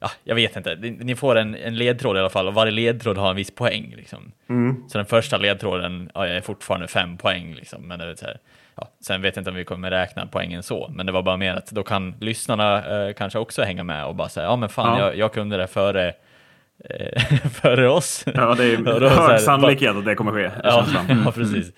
ja, 0.00 0.10
jag 0.24 0.34
vet 0.34 0.56
inte, 0.56 0.76
ni 0.76 1.16
får 1.16 1.36
en, 1.36 1.54
en 1.54 1.76
ledtråd 1.76 2.16
i 2.16 2.20
alla 2.20 2.30
fall 2.30 2.48
och 2.48 2.54
varje 2.54 2.72
ledtråd 2.72 3.18
har 3.18 3.30
en 3.30 3.36
viss 3.36 3.54
poäng 3.54 3.94
liksom. 3.96 4.32
Mm. 4.48 4.88
Så 4.88 4.98
den 4.98 5.06
första 5.06 5.38
ledtråden 5.38 6.10
ja, 6.14 6.26
är 6.26 6.40
fortfarande 6.40 6.88
fem 6.88 7.16
poäng 7.16 7.54
liksom, 7.54 7.88
men 7.88 7.98
det 7.98 8.04
är 8.04 8.14
så 8.14 8.26
här, 8.26 8.38
ja, 8.74 8.90
sen 9.00 9.22
vet 9.22 9.36
jag 9.36 9.40
inte 9.40 9.50
om 9.50 9.56
vi 9.56 9.64
kommer 9.64 9.90
räkna 9.90 10.26
poängen 10.26 10.62
så, 10.62 10.90
men 10.94 11.06
det 11.06 11.12
var 11.12 11.22
bara 11.22 11.36
mer 11.36 11.54
att 11.54 11.70
då 11.70 11.82
kan 11.82 12.14
lyssnarna 12.20 13.06
eh, 13.06 13.14
kanske 13.14 13.38
också 13.38 13.62
hänga 13.62 13.84
med 13.84 14.04
och 14.04 14.14
bara 14.14 14.28
säga, 14.28 14.46
ja 14.46 14.56
men 14.56 14.68
fan, 14.68 14.98
ja. 14.98 15.06
Jag, 15.06 15.16
jag 15.16 15.32
kunde 15.32 15.56
det 15.56 15.66
före 15.66 16.14
eh, 16.84 17.22
före 17.62 17.88
oss. 17.88 18.24
Ja, 18.34 18.54
det 18.54 18.64
är 18.64 19.10
hög 19.28 19.40
sannolikhet 19.40 19.96
att 19.96 20.04
det 20.04 20.14
kommer 20.14 20.32
ske. 20.32 20.50
Ja, 20.64 20.86
ja, 21.24 21.32
precis. 21.32 21.72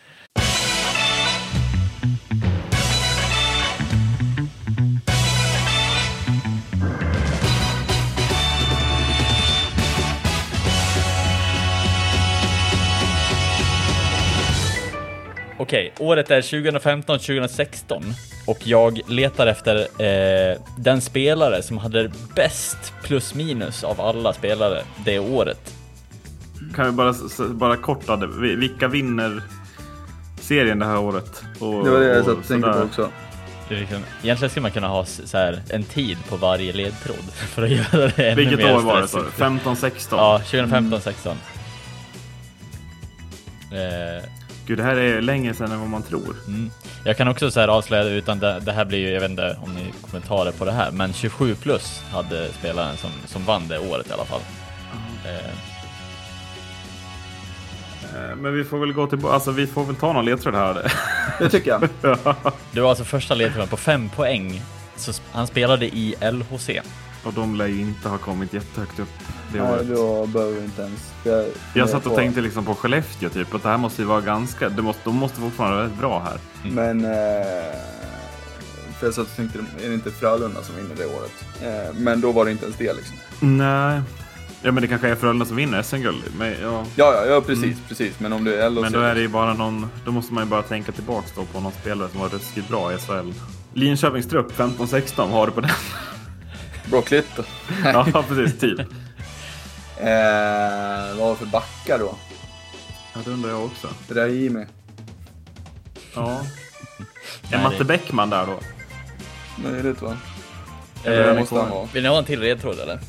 Okej, 15.61 15.93
året 15.99 16.31
är 16.31 16.41
2015-2016 16.41 18.03
och 18.47 18.59
jag 18.67 19.01
letar 19.07 19.47
efter 19.47 19.77
eh, 19.77 20.59
den 20.79 21.01
spelare 21.01 21.63
som 21.63 21.79
hade 21.79 22.11
bäst 22.35 22.95
plus 23.03 23.35
minus 23.35 23.85
av 23.85 24.01
alla 24.01 24.33
spelare 24.33 24.83
det 25.05 25.19
året. 25.19 25.75
Kan 26.75 26.87
vi 26.87 26.93
bara, 26.93 27.15
bara 27.49 27.77
korta 27.77 28.17
det? 28.17 28.27
Vilka 28.57 28.89
vinner 28.89 29.43
serien 30.41 30.79
det 30.79 30.87
här 30.87 30.99
året? 30.99 31.43
Och, 31.59 31.85
det 31.85 31.91
var 31.91 32.01
det 32.01 32.07
jag 32.07 32.25
satt 32.25 32.37
och 32.37 32.47
tänkte 32.47 32.73
på 32.73 32.79
också. 32.79 33.11
Liksom, 33.69 33.99
egentligen 34.23 34.51
skulle 34.51 34.63
man 34.63 34.71
kunna 34.71 34.89
ha 34.89 35.05
så 35.05 35.39
här, 35.39 35.63
en 35.71 35.85
tid 35.85 36.19
på 36.29 36.37
varje 36.37 36.73
ledtråd 36.73 37.17
för 37.33 37.63
att 37.63 37.71
göra 37.71 38.13
det 38.17 38.31
ännu 38.31 38.35
Vilket 38.35 38.59
mer 38.59 38.77
år 38.77 38.81
var 38.81 39.01
det? 39.01 39.07
15-16? 39.07 40.07
Ja, 40.11 40.41
2015-16. 40.45 41.35
Mm. 43.73 44.17
Eh, 44.17 44.40
Gud, 44.71 44.79
det 44.79 44.85
här 44.85 44.97
är 44.97 45.21
längre 45.21 45.55
sedan 45.55 45.73
än 45.73 45.81
vad 45.81 45.89
man 45.89 46.03
tror. 46.03 46.37
Mm. 46.47 46.71
Jag 47.05 47.17
kan 47.17 47.29
också 47.29 47.51
så 47.51 47.61
här 47.61 47.69
avslöja, 47.69 48.05
utan 48.05 48.39
det, 48.39 48.61
det, 48.61 48.73
här 48.73 48.85
blir 48.85 48.99
ju, 48.99 49.11
jag 49.11 49.21
vet 49.21 49.31
inte 49.31 49.59
om 49.63 49.75
ni 49.75 49.93
kommentarer 50.01 50.53
på 50.53 50.65
det 50.65 50.73
här, 50.73 50.91
men 50.91 51.13
27 51.13 51.55
plus 51.55 52.03
hade 52.13 52.53
spelaren 52.53 52.97
som, 52.97 53.11
som 53.27 53.45
vann 53.45 53.69
det 53.69 53.79
året 53.79 54.11
i 54.11 54.13
alla 54.13 54.25
fall. 54.25 54.41
Mm. 54.93 55.37
Eh. 55.37 55.51
Men 58.37 58.55
vi 58.55 58.65
får 58.65 58.79
väl 58.79 58.93
gå 58.93 59.07
tillbaka, 59.07 59.35
alltså 59.35 59.51
vi 59.51 59.67
får 59.67 59.85
väl 59.85 59.97
ta 59.97 60.13
någon 60.13 60.25
ledtråd 60.25 60.55
här. 60.55 60.93
Det 61.39 61.49
tycker 61.49 61.71
jag. 61.71 61.81
Det 62.73 62.81
var 62.81 62.89
alltså 62.89 63.05
första 63.05 63.35
ledtråden 63.35 63.69
på 63.69 63.77
fem 63.77 64.09
poäng. 64.09 64.63
Så 64.97 65.13
han 65.33 65.47
spelade 65.47 65.87
i 65.87 66.15
LHC. 66.21 66.71
Och 67.25 67.33
de 67.33 67.55
lär 67.55 67.67
ju 67.67 67.81
inte 67.81 68.09
ha 68.09 68.19
kommit 68.19 68.53
jättehögt 68.55 68.99
upp 68.99 69.09
det 69.53 69.63
Nej, 69.63 69.73
året. 69.73 69.89
då 69.89 70.27
behöver 70.27 70.55
vi 70.55 70.65
inte 70.65 70.83
ens. 70.83 71.13
Jag, 71.25 71.45
jag 71.75 71.89
satt 71.89 72.07
och 72.07 72.13
på. 72.13 72.17
tänkte 72.19 72.41
liksom 72.41 72.65
på 72.65 72.75
Skellefteå 72.75 73.29
typ, 73.29 73.55
att 73.55 73.63
det 73.63 73.69
här 73.69 73.77
måste 73.79 74.03
ju 74.03 74.09
vara 74.09 74.21
ganska, 74.21 74.69
det 74.69 74.83
måste, 74.83 75.01
de 75.05 75.17
måste 75.17 75.41
fortfarande 75.41 75.77
vara 75.77 75.87
rätt 75.87 75.99
bra 75.99 76.19
här. 76.19 76.39
Mm. 76.71 76.99
Men 77.01 77.13
eh, 77.13 77.75
För 78.99 79.07
jag 79.07 79.15
satt 79.15 79.27
och 79.27 79.37
tänkte, 79.37 79.59
är 79.85 79.89
det 79.89 79.95
inte 79.95 80.11
Frölunda 80.11 80.63
som 80.63 80.77
vinner 80.77 80.95
det 80.97 81.07
året? 81.07 81.33
Eh, 81.63 81.95
men 81.97 82.21
då 82.21 82.33
var 82.33 82.45
det 82.45 82.51
inte 82.51 82.65
ens 82.65 82.77
det 82.77 82.93
liksom. 82.93 83.17
Nej. 83.59 84.01
Ja, 84.63 84.73
men 84.73 84.83
det 84.83 84.89
kanske 84.89 85.09
är 85.09 85.15
Frölunda 85.15 85.45
som 85.45 85.57
vinner 85.57 85.83
SM-guld. 85.83 86.23
Men, 86.39 86.55
ja. 86.63 86.85
Ja, 86.97 87.15
ja, 87.15 87.27
ja 87.27 87.41
precis, 87.41 87.77
precis. 87.89 88.21
Men 88.21 88.33
om 88.33 88.45
det 88.45 88.63
är 88.63 88.71
LHC... 88.71 88.83
men 88.83 88.93
då 88.93 89.01
är 89.01 89.15
det 89.15 89.21
ju 89.21 89.29
bara 89.29 89.55
någon... 89.55 89.87
Då 90.05 90.13
måste 90.13 90.35
man 90.35 90.45
ju 90.45 90.51
bara 90.51 90.63
tänka 90.63 90.93
tillbaka 90.93 91.27
då 91.37 91.45
på 91.45 91.61
någon 91.61 91.73
spelare 91.73 92.09
som 92.09 92.21
var 92.21 92.29
ruskigt 92.29 92.69
bra 92.69 92.93
i 92.95 92.99
SHL. 92.99 93.33
Linköpings 93.75 94.29
trupp 94.29 94.59
15-16, 94.59 95.31
har 95.31 95.47
du 95.47 95.53
på 95.53 95.61
den? 95.61 95.71
Brock 96.91 97.11
Little. 97.11 97.45
ja, 97.85 98.25
precis. 98.29 98.61
Typ. 98.61 98.79
Eh, 98.81 98.87
vad 101.09 101.17
var 101.19 101.31
det 101.31 101.37
för 101.37 101.47
backar 101.47 101.99
då? 101.99 102.15
Ja, 103.15 103.21
det 103.25 103.31
undrar 103.31 103.51
jag 103.51 103.65
också. 103.65 103.89
Rahimi. 104.09 104.67
Ja. 106.15 106.31
Är 106.31 106.45
Nej, 107.51 107.63
Matte 107.63 107.79
det- 107.79 107.85
Bäckman 107.85 108.31
där 108.31 108.47
då? 108.47 108.61
Möjligt 109.71 110.03
va? 110.03 110.17
Eh, 111.05 111.13
det 111.13 111.35
måste 111.41 111.55
han 111.55 111.71
vara. 111.71 111.89
Vill 111.93 112.03
ni 112.03 112.09
ha 112.09 112.19
en 112.19 112.25
till 112.25 112.41
ledtråd 112.41 112.79
eller? 112.79 113.01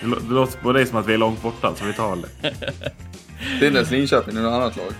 Det 0.00 0.06
lå- 0.06 0.20
det 0.28 0.34
låter 0.34 0.58
på 0.58 0.72
dig 0.72 0.86
som 0.86 0.98
att 0.98 1.06
vi 1.06 1.14
är 1.14 1.18
långt 1.18 1.42
borta, 1.42 1.74
så 1.78 1.84
vi 1.84 1.92
tar 1.92 2.16
det. 2.16 2.28
Det 2.40 3.64
är 3.64 3.66
inte 3.66 3.78
ens 3.78 3.90
Linköping, 3.90 4.34
det 4.34 4.40
är 4.40 4.44
något 4.44 4.52
annat 4.62 4.76
lag. 4.76 4.92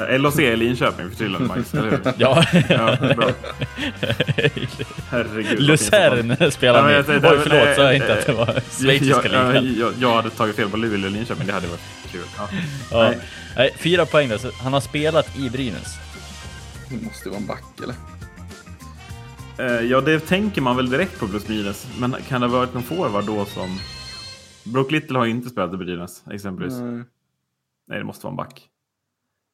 Ja, 0.00 0.18
LHC 0.18 0.38
är 0.38 0.56
Linköping 0.56 1.10
för 1.10 1.16
tydligen, 1.16 1.46
Max. 1.46 1.74
Eller 1.74 1.90
hur? 1.90 2.00
Ja. 2.16 2.44
Ja, 2.68 2.96
bra. 3.16 3.30
Herregud. 5.10 5.46
vad 5.58 5.60
Lucerne 5.60 6.50
spelar 6.50 6.88
ni. 6.88 6.94
Oj, 6.96 7.02
förlåt, 7.22 7.76
sa 7.76 7.82
jag 7.82 7.90
eh, 7.90 7.96
inte 7.96 8.12
att 8.12 8.26
det 8.26 8.32
var 8.32 8.46
schweiziska 8.80 9.28
jag, 9.32 9.54
jag, 9.56 9.62
ligan. 9.64 9.78
jag, 9.80 10.10
jag 10.10 10.16
hade 10.16 10.30
tagit 10.30 10.56
fel 10.56 10.68
på 10.70 10.76
Luleå 10.76 11.06
och 11.06 11.12
Linköping, 11.12 11.46
det 11.46 11.52
hade 11.52 11.66
varit 11.66 11.80
kul. 12.12 12.20
Ja. 12.36 12.48
Ja. 12.90 13.02
Nej. 13.02 13.18
Nej, 13.56 13.74
fyra 13.78 14.06
poäng 14.06 14.28
då. 14.28 14.38
Så 14.38 14.50
han 14.62 14.72
har 14.72 14.80
spelat 14.80 15.38
i 15.38 15.50
Brynäs. 15.50 15.94
Det 16.90 17.04
måste 17.04 17.28
vara 17.28 17.38
en 17.40 17.46
back 17.46 17.64
eller? 17.82 17.94
Eh, 19.58 19.80
Ja, 19.86 20.00
det 20.00 20.20
tänker 20.20 20.60
man 20.60 20.76
väl 20.76 20.90
direkt 20.90 21.18
på 21.20 21.28
plus 21.28 21.48
minus. 21.48 21.86
Men 21.98 22.16
kan 22.28 22.40
det 22.40 22.46
ha 22.46 22.56
varit 22.58 22.74
någon 22.74 22.82
forward 22.82 23.24
då 23.24 23.44
som... 23.44 23.78
Brock 24.64 24.90
Little 24.90 25.18
har 25.18 25.24
ju 25.24 25.30
inte 25.30 25.48
spelat 25.50 25.74
i 25.74 25.76
Brynäs, 25.76 26.22
exempelvis. 26.32 26.74
Nej. 26.78 27.04
Nej, 27.88 27.98
det 27.98 28.04
måste 28.04 28.26
vara 28.26 28.32
en 28.32 28.36
back. 28.36 28.66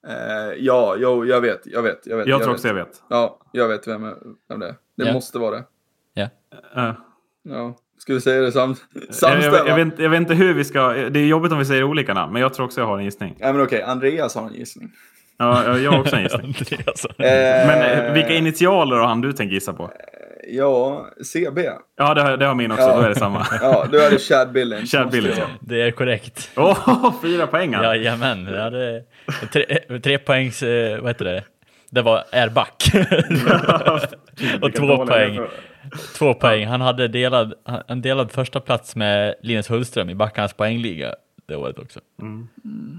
Eh, 0.08 0.54
ja, 0.58 0.96
jo, 0.98 1.24
jag 1.26 1.40
vet, 1.40 1.60
jag 1.64 1.82
vet, 1.82 2.00
jag 2.06 2.16
vet. 2.16 2.26
Jag 2.26 2.38
tror 2.40 2.48
vet. 2.50 2.54
också 2.56 2.68
jag 2.68 2.74
vet. 2.74 3.02
Ja, 3.10 3.38
jag 3.52 3.68
vet 3.68 3.88
vem, 3.88 4.02
vem 4.48 4.60
det 4.60 4.66
är. 4.68 4.74
Det 4.96 5.06
Ja. 5.06 5.12
måste 5.12 5.38
vara 5.38 5.56
det. 5.56 5.64
Ja. 6.14 6.28
Eh, 6.76 6.92
Ja. 7.42 7.76
Ska 7.98 8.14
vi 8.14 8.20
säga 8.20 8.40
det 8.42 8.52
sam 8.52 8.74
jag, 8.94 9.02
jag, 9.08 9.14
samstämma? 9.14 9.68
jag, 9.68 9.76
vet, 9.84 9.98
jag 9.98 10.10
vet 10.10 10.20
inte 10.20 10.34
hur 10.34 10.54
vi 10.54 10.64
ska... 10.64 10.88
Det 10.88 11.20
är 11.20 11.26
jobbigt 11.26 11.52
om 11.52 11.58
vi 11.58 11.64
säger 11.64 11.84
olika 11.84 12.14
namn, 12.14 12.32
men 12.32 12.42
jag 12.42 12.54
tror 12.54 12.66
också 12.66 12.80
jag 12.80 12.86
har 12.86 12.98
en 12.98 13.04
gissning. 13.04 13.36
Nej 13.40 13.52
men 13.52 13.62
okej, 13.62 13.82
Andreas 13.82 14.34
har 14.34 14.46
en 14.46 14.54
gissning. 14.54 14.90
Ja, 15.38 15.64
ja, 15.64 15.78
jag 15.78 15.92
har 15.92 16.00
också 16.00 16.16
en 16.16 16.22
gissning. 16.22 16.44
Andreas. 16.70 17.04
Eh, 17.04 17.16
Men 17.66 18.06
eh, 18.06 18.12
vilka 18.12 18.34
initialer 18.34 18.96
har 18.96 19.06
han 19.06 19.20
du 19.20 19.32
tänker 19.32 19.54
gissa 19.54 19.72
på? 19.72 19.90
Ja, 20.48 21.06
CB. 21.24 21.60
Ja, 21.96 22.14
det 22.14 22.22
har, 22.22 22.36
det 22.36 22.46
har 22.46 22.54
min 22.54 22.70
också. 22.72 22.82
Ja. 22.84 22.96
Då 22.96 23.02
är 23.02 23.08
det 23.08 23.14
samma. 23.14 23.46
Ja, 23.60 23.86
då 23.92 23.98
är 23.98 24.10
det 24.10 24.18
Chad 24.18 24.52
Billings. 24.52 24.90
Chad 24.92 25.10
Billings, 25.10 25.38
vara. 25.38 25.48
Det 25.60 25.82
är 25.82 25.90
korrekt. 25.90 26.50
Åh, 26.56 27.12
fyra 27.22 27.46
poäng 27.46 27.74
här. 27.74 27.82
Jajamän. 27.84 28.48
Ja, 28.54 28.70
det 28.70 29.02
tre, 29.52 29.98
tre 30.00 30.18
poängs... 30.18 30.62
eh, 30.62 30.98
Vad 31.00 31.10
heter 31.10 31.24
det? 31.24 31.44
Det 31.90 32.02
var 32.02 32.24
är 32.30 32.48
back. 32.48 32.84
och 34.62 34.74
två 34.74 35.06
poäng. 35.06 35.40
Två 36.18 36.34
poäng. 36.34 36.66
Han 36.66 36.80
hade 36.80 37.08
delad, 37.08 37.54
en 37.88 38.02
delad 38.02 38.30
första 38.32 38.60
plats 38.60 38.96
med 38.96 39.34
Linus 39.42 39.70
Hultström 39.70 40.10
i 40.10 40.14
backarnas 40.14 40.52
poängliga 40.52 41.14
det 41.46 41.56
året 41.56 41.78
också. 41.78 42.00
Mm. 42.20 42.48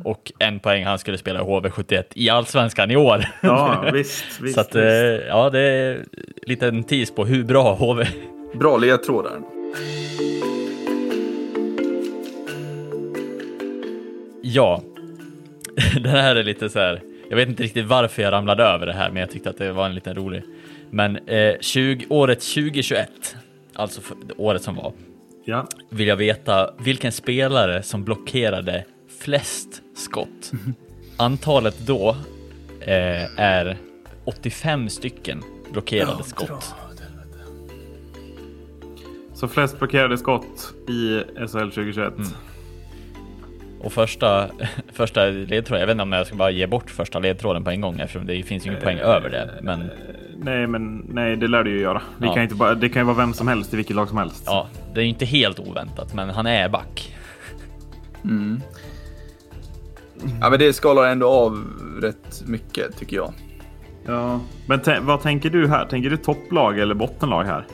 Och 0.06 0.32
en 0.40 0.60
poäng 0.60 0.84
han 0.86 1.00
skulle 1.00 1.18
spela 1.18 1.40
i 1.40 1.44
HV71 1.44 2.04
i 2.14 2.30
Allsvenskan 2.30 2.92
i 2.92 2.96
år. 2.96 3.26
Ja, 3.42 3.90
visst. 3.94 4.26
visst, 4.42 4.56
Så 4.56 4.62
att, 4.62 4.76
eh, 4.76 4.82
visst. 4.84 5.26
ja, 5.28 5.50
det 5.50 5.60
är 5.60 6.06
lite 6.42 6.68
en 6.68 6.84
tis 6.84 7.16
på 7.16 7.26
hur 7.26 7.44
bra 7.44 7.74
HV 7.76 8.06
Bra 8.54 8.78
ledtrådar. 8.78 9.40
Ja, 14.42 14.82
det 16.02 16.10
här 16.10 16.36
är 16.36 16.44
lite 16.44 16.70
så 16.70 16.80
här. 16.80 17.02
Jag 17.30 17.38
vet 17.38 17.50
inte 17.50 17.64
riktigt 17.64 17.86
varför 17.86 18.22
jag 18.22 18.32
ramlade 18.32 18.64
över 18.64 18.86
det 18.86 18.94
här, 18.94 19.10
men 19.10 19.20
jag 19.20 19.32
tyckte 19.32 19.50
att 19.50 19.58
det 19.58 19.72
var 19.72 19.86
en 19.86 19.96
liten 19.96 20.16
rolig. 20.16 20.44
Men 20.90 21.16
eh, 21.28 21.56
20, 21.62 22.06
året 22.10 22.40
2021, 22.40 23.10
alltså 23.74 24.02
året 24.38 24.62
som 24.62 24.76
var, 24.76 24.94
Ja. 25.50 25.68
vill 25.90 26.08
jag 26.08 26.16
veta 26.16 26.74
vilken 26.80 27.12
spelare 27.12 27.84
som 27.84 28.04
blockerade 28.04 28.86
flest 29.20 29.82
skott. 29.96 30.52
Antalet 31.18 31.80
då 31.88 32.16
eh, 32.82 33.40
är 33.40 33.78
85 34.26 34.90
stycken 34.90 35.44
blockerade 35.72 36.24
skott. 36.24 36.76
Så 39.34 39.48
flest 39.48 39.80
blockerade 39.80 40.18
skott 40.18 40.74
i 40.88 41.24
SHL 41.48 41.70
2021. 41.70 42.14
Mm. 42.18 42.30
Och 43.80 43.94
första, 43.94 44.50
första 44.94 45.26
ledtråden, 45.26 45.80
jag 45.80 45.88
vet 45.88 45.94
inte 45.94 46.04
om 46.04 46.12
jag 46.12 46.28
ska 46.28 46.36
bara 46.36 46.52
ge 46.52 46.68
bort 46.68 46.90
första 46.90 47.20
ledtråden 47.20 47.64
på 47.64 47.70
en 47.70 47.82
gång 47.82 48.00
eftersom 48.00 48.28
det 48.28 48.44
finns 48.44 48.66
ju 48.66 48.70
ingen 48.70 48.82
poäng 48.82 48.98
över 48.98 49.30
det. 49.30 49.60
Men 49.62 49.92
Nej, 50.42 50.68
men 50.68 51.06
nej, 51.10 51.36
det 51.36 51.48
lär 51.48 51.64
du 51.64 51.72
ju 51.72 51.80
göra. 51.80 52.02
Vi 52.18 52.28
Ja. 52.28 52.34
kan 52.34 52.44
inte 52.44 52.56
bara, 52.56 52.76
det 52.76 52.90
kan 52.90 53.02
ju 53.02 53.06
vara 53.06 53.18
vem 53.18 53.34
som 53.34 53.48
helst 53.48 53.74
i 53.74 53.78
vilket 53.78 53.96
lag 53.96 54.08
som 54.10 54.18
helst. 54.18 54.44
ja, 54.46 54.68
det 54.94 55.00
är 55.00 55.04
ju 55.04 55.10
inte 55.10 55.26
helt 55.26 55.60
oväntat, 55.60 56.14
men 56.14 56.30
han 56.30 56.46
är 56.46 56.70
back. 56.70 57.16
Mm. 58.24 58.62
Ja 60.42 60.50
men 60.50 60.60
det 60.60 60.74
skalar 60.74 61.08
ändå 61.08 61.28
av 61.30 61.64
rätt 62.02 62.44
mycket 62.46 62.98
tycker 62.98 63.16
jag. 63.16 63.34
Ja. 64.06 64.40
Men 64.68 64.80
vad 65.06 65.22
tänker 65.22 65.50
du 65.50 65.68
här? 65.68 65.86
Tänker 65.86 66.10
du 66.10 66.18
topplag 66.18 66.80
eller 66.80 66.96
bottenlag 66.96 67.44
här? 67.44 67.66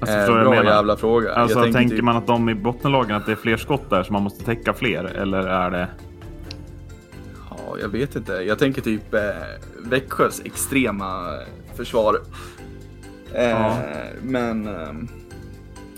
Alltså, 0.00 0.16
Eh, 0.16 0.26
bra 0.26 0.38
jag 0.42 0.50
menar? 0.50 0.64
jävla 0.64 0.96
fråga. 0.96 1.34
Alltså, 1.34 1.58
jag 1.58 1.72
tänker 1.72 1.96
typ- 1.96 2.04
man 2.04 2.16
att 2.16 2.26
de 2.26 2.48
i 2.48 2.54
bottenlagen 2.54 3.16
att 3.16 3.26
det 3.26 3.32
är 3.32 3.36
fler 3.36 3.56
skott 3.56 3.90
där 3.90 4.02
så 4.02 4.12
man 4.12 4.22
måste 4.22 4.44
täcka 4.44 4.72
fler? 4.72 5.04
Eller 5.04 5.38
är 5.38 5.70
det... 5.70 5.88
Ja, 7.82 7.86
jag 7.86 7.88
vet 7.88 8.16
inte. 8.16 8.32
Jag 8.32 8.58
tänker 8.58 8.82
typ 8.82 9.14
eh, 9.14 9.20
Växjös 9.78 10.42
extrema 10.44 11.38
försvar. 11.74 12.18
Eh, 13.34 13.42
Ja. 13.50 13.76
Men 14.22 14.66
eh, 14.66 14.92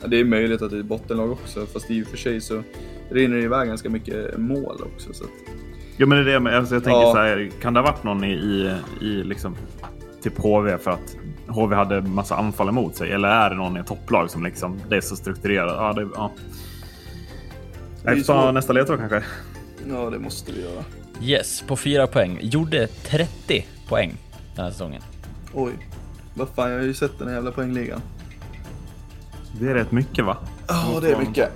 det 0.06 0.20
är 0.20 0.24
möjligt 0.24 0.62
att 0.62 0.70
det 0.70 0.78
är 0.78 0.82
bottenlag 0.82 1.30
också. 1.32 1.66
Fast 1.66 1.90
i 1.90 2.02
och 2.02 2.06
för 2.06 2.16
sig 2.16 2.40
så 2.40 2.62
rinner 3.10 3.36
det 3.36 3.42
iväg 3.42 3.68
ganska 3.68 3.90
mycket 3.90 4.38
mål 4.38 4.82
också. 4.94 5.12
Så 5.12 5.24
att, 5.24 5.30
Ja, 5.96 6.06
men 6.06 6.18
det 6.24 6.30
är 6.30 6.34
det 6.34 6.40
med, 6.40 6.56
alltså, 6.56 6.74
jag 6.74 6.84
tänker 6.84 7.00
Ja. 7.00 7.12
så 7.12 7.18
här, 7.18 7.50
kan 7.60 7.74
det 7.74 7.80
ha 7.80 7.86
varit 7.92 8.04
någon 8.04 8.24
i, 8.24 8.32
i, 8.32 8.72
i 9.00 9.24
liksom, 9.24 9.56
typ 10.22 10.38
HV 10.38 10.78
för 10.78 10.90
att 10.90 11.16
HV 11.48 11.74
hade 11.76 12.00
massa 12.02 12.36
anfall 12.36 12.68
emot 12.68 12.96
sig? 12.96 13.12
Eller 13.12 13.28
är 13.28 13.50
det 13.50 13.56
någon 13.56 13.76
i 13.76 13.80
ett 13.80 13.86
topplag 13.86 14.30
som 14.30 14.44
liksom, 14.44 14.80
det 14.88 14.96
är 14.96 15.00
så 15.00 15.16
strukturerat? 15.16 15.72
Ja, 15.78 15.92
det, 15.92 16.08
ja. 16.14 16.32
Ju 18.14 18.22
får 18.22 18.32
ta 18.34 18.52
nästa 18.52 18.72
ledtråd 18.72 18.98
kanske. 18.98 19.22
ja, 19.90 20.10
det 20.10 20.18
måste 20.18 20.52
vi 20.52 20.60
göra. 20.62 20.84
Yes, 21.22 21.62
på 21.62 21.76
fyra 21.76 22.06
poäng. 22.06 22.38
Gjorde 22.42 22.86
30 22.86 23.66
poäng 23.88 24.14
den 24.56 24.64
här 24.64 24.70
säsongen. 24.72 25.02
Oj. 25.54 25.72
Vad 26.34 26.48
fan, 26.48 26.70
jag 26.70 26.78
har 26.78 26.84
ju 26.84 26.94
sett 26.94 27.18
den 27.18 27.28
här 27.28 27.34
jävla 27.34 27.52
poängligan. 27.52 28.00
Det 29.60 29.68
är 29.70 29.74
rätt 29.74 29.92
mycket 29.92 30.24
va? 30.24 30.36
Ja, 30.68 30.98
det 31.02 31.10
är 31.12 31.18
mycket. 31.18 31.50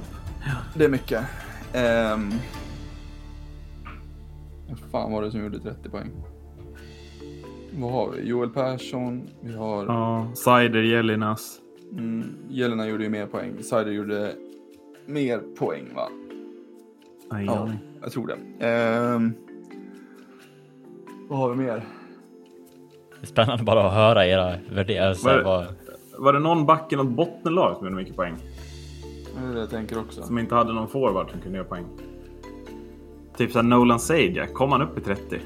Det 0.74 0.84
är 0.84 0.88
mycket. 0.88 1.20
Um, 2.14 2.34
vad 4.68 4.78
fan 4.90 5.12
var 5.12 5.22
det 5.22 5.30
som 5.30 5.40
gjorde 5.40 5.61
30 5.61 5.88
poäng? 5.90 6.11
Vad 7.72 7.92
har 7.92 8.11
vi? 8.11 8.28
Joel 8.28 8.50
Persson, 8.50 9.28
vi 9.40 9.52
har... 9.56 9.84
Ja, 9.84 10.32
Seider, 10.34 10.82
Jelinas. 10.82 11.59
Mm, 11.92 12.24
Jelena 12.48 12.86
gjorde 12.88 13.04
ju 13.04 13.11
mer 13.11 13.26
poäng. 13.26 13.62
Seider 13.62 13.90
gjorde 13.92 14.32
mer 15.06 15.38
poäng 15.59 15.84
va? 15.94 16.09
Aj, 17.30 17.44
Ja, 17.44 17.68
aj. 17.70 17.78
jag 18.02 18.12
tror 18.12 18.26
det. 18.26 18.66
Ehm, 18.66 19.34
vad 21.29 21.39
har 21.39 21.51
vi 21.51 21.57
mer? 21.57 21.85
Det 23.20 23.22
är 23.22 23.26
spännande 23.26 23.64
bara 23.64 23.87
att 23.87 23.93
höra 23.95 24.26
era 24.26 24.55
värderingar. 24.72 25.16
Vad- 25.24 25.45
vad- 25.45 25.66
Var 26.18 26.33
det 26.33 26.39
någon 26.39 26.66
back 26.66 26.93
i 26.93 26.97
något 26.97 27.09
bottenlag 27.09 27.76
som 27.76 27.87
gjorde 27.87 27.97
mycket 27.97 28.16
poäng? 28.16 28.35
Det 29.37 29.47
är 29.51 29.55
det 29.55 29.61
jag 29.61 29.70
tänker 29.70 29.99
också. 29.99 30.22
Som 30.22 30.39
inte 30.39 30.55
hade 30.55 30.72
någon 30.72 30.89
forward 30.89 31.31
som 31.31 31.41
kunde 31.41 31.59
göra 31.59 31.68
poäng? 31.68 31.85
Typ 33.37 33.53
såhär 33.53 33.62
Nolan 33.62 34.01
Sajak, 34.01 34.53
kom 34.55 34.72
han 34.72 34.83
upp 34.83 34.99
i 34.99 35.01
30? 35.01 35.39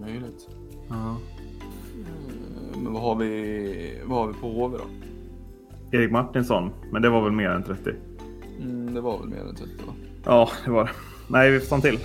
Möjligt. 0.00 0.48
Ja. 0.88 0.94
Ehm, 0.94 2.82
Men 2.82 2.92
vad 2.92 3.02
har 3.02 3.14
vi, 3.16 4.00
vad 4.04 4.18
har 4.18 4.26
vi 4.26 4.32
på 4.34 4.46
HV 4.48 4.78
då? 4.78 4.84
Erik 5.98 6.10
Martinsson, 6.10 6.70
men 6.92 7.02
det 7.02 7.08
var 7.10 7.22
väl 7.22 7.32
mer 7.32 7.48
än 7.50 7.62
30? 7.62 7.90
Mm, 8.62 8.94
det 8.94 9.00
var 9.00 9.18
väl 9.18 9.28
mer 9.28 9.40
än 9.40 9.54
30 9.54 9.70
va? 9.86 9.92
Ja, 10.24 10.48
det 10.64 10.70
var 10.70 10.84
det. 10.84 10.90
Nej, 11.28 11.50
vi 11.50 11.60
får 11.60 11.66
ta 11.66 11.74
en 11.74 11.80
till. 11.82 11.98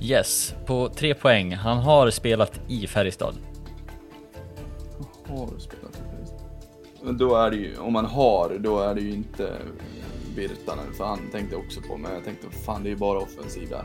Yes, 0.00 0.54
på 0.66 0.88
tre 0.88 1.14
poäng. 1.14 1.54
Han 1.54 1.78
har 1.78 2.10
spelat 2.10 2.60
i 2.68 2.86
Färjestad. 2.86 3.34
Har 5.26 5.58
spelat 5.58 5.94
i 5.94 6.16
Färjestad? 6.16 6.40
Men 7.02 7.18
då 7.18 7.36
är 7.36 7.50
det 7.50 7.56
ju, 7.56 7.76
om 7.76 7.92
man 7.92 8.04
har, 8.04 8.56
då 8.58 8.80
är 8.80 8.94
det 8.94 9.00
ju 9.00 9.10
inte 9.10 9.52
Virtanen, 10.36 10.92
för 10.92 11.04
han 11.04 11.18
tänkte 11.32 11.54
jag 11.54 11.64
också 11.64 11.80
på, 11.80 11.96
men 11.96 12.14
jag 12.14 12.24
tänkte 12.24 12.50
fan 12.50 12.82
det 12.82 12.88
är 12.88 12.90
ju 12.90 12.96
bara 12.96 13.18
offensiv 13.18 13.68
där. 13.68 13.84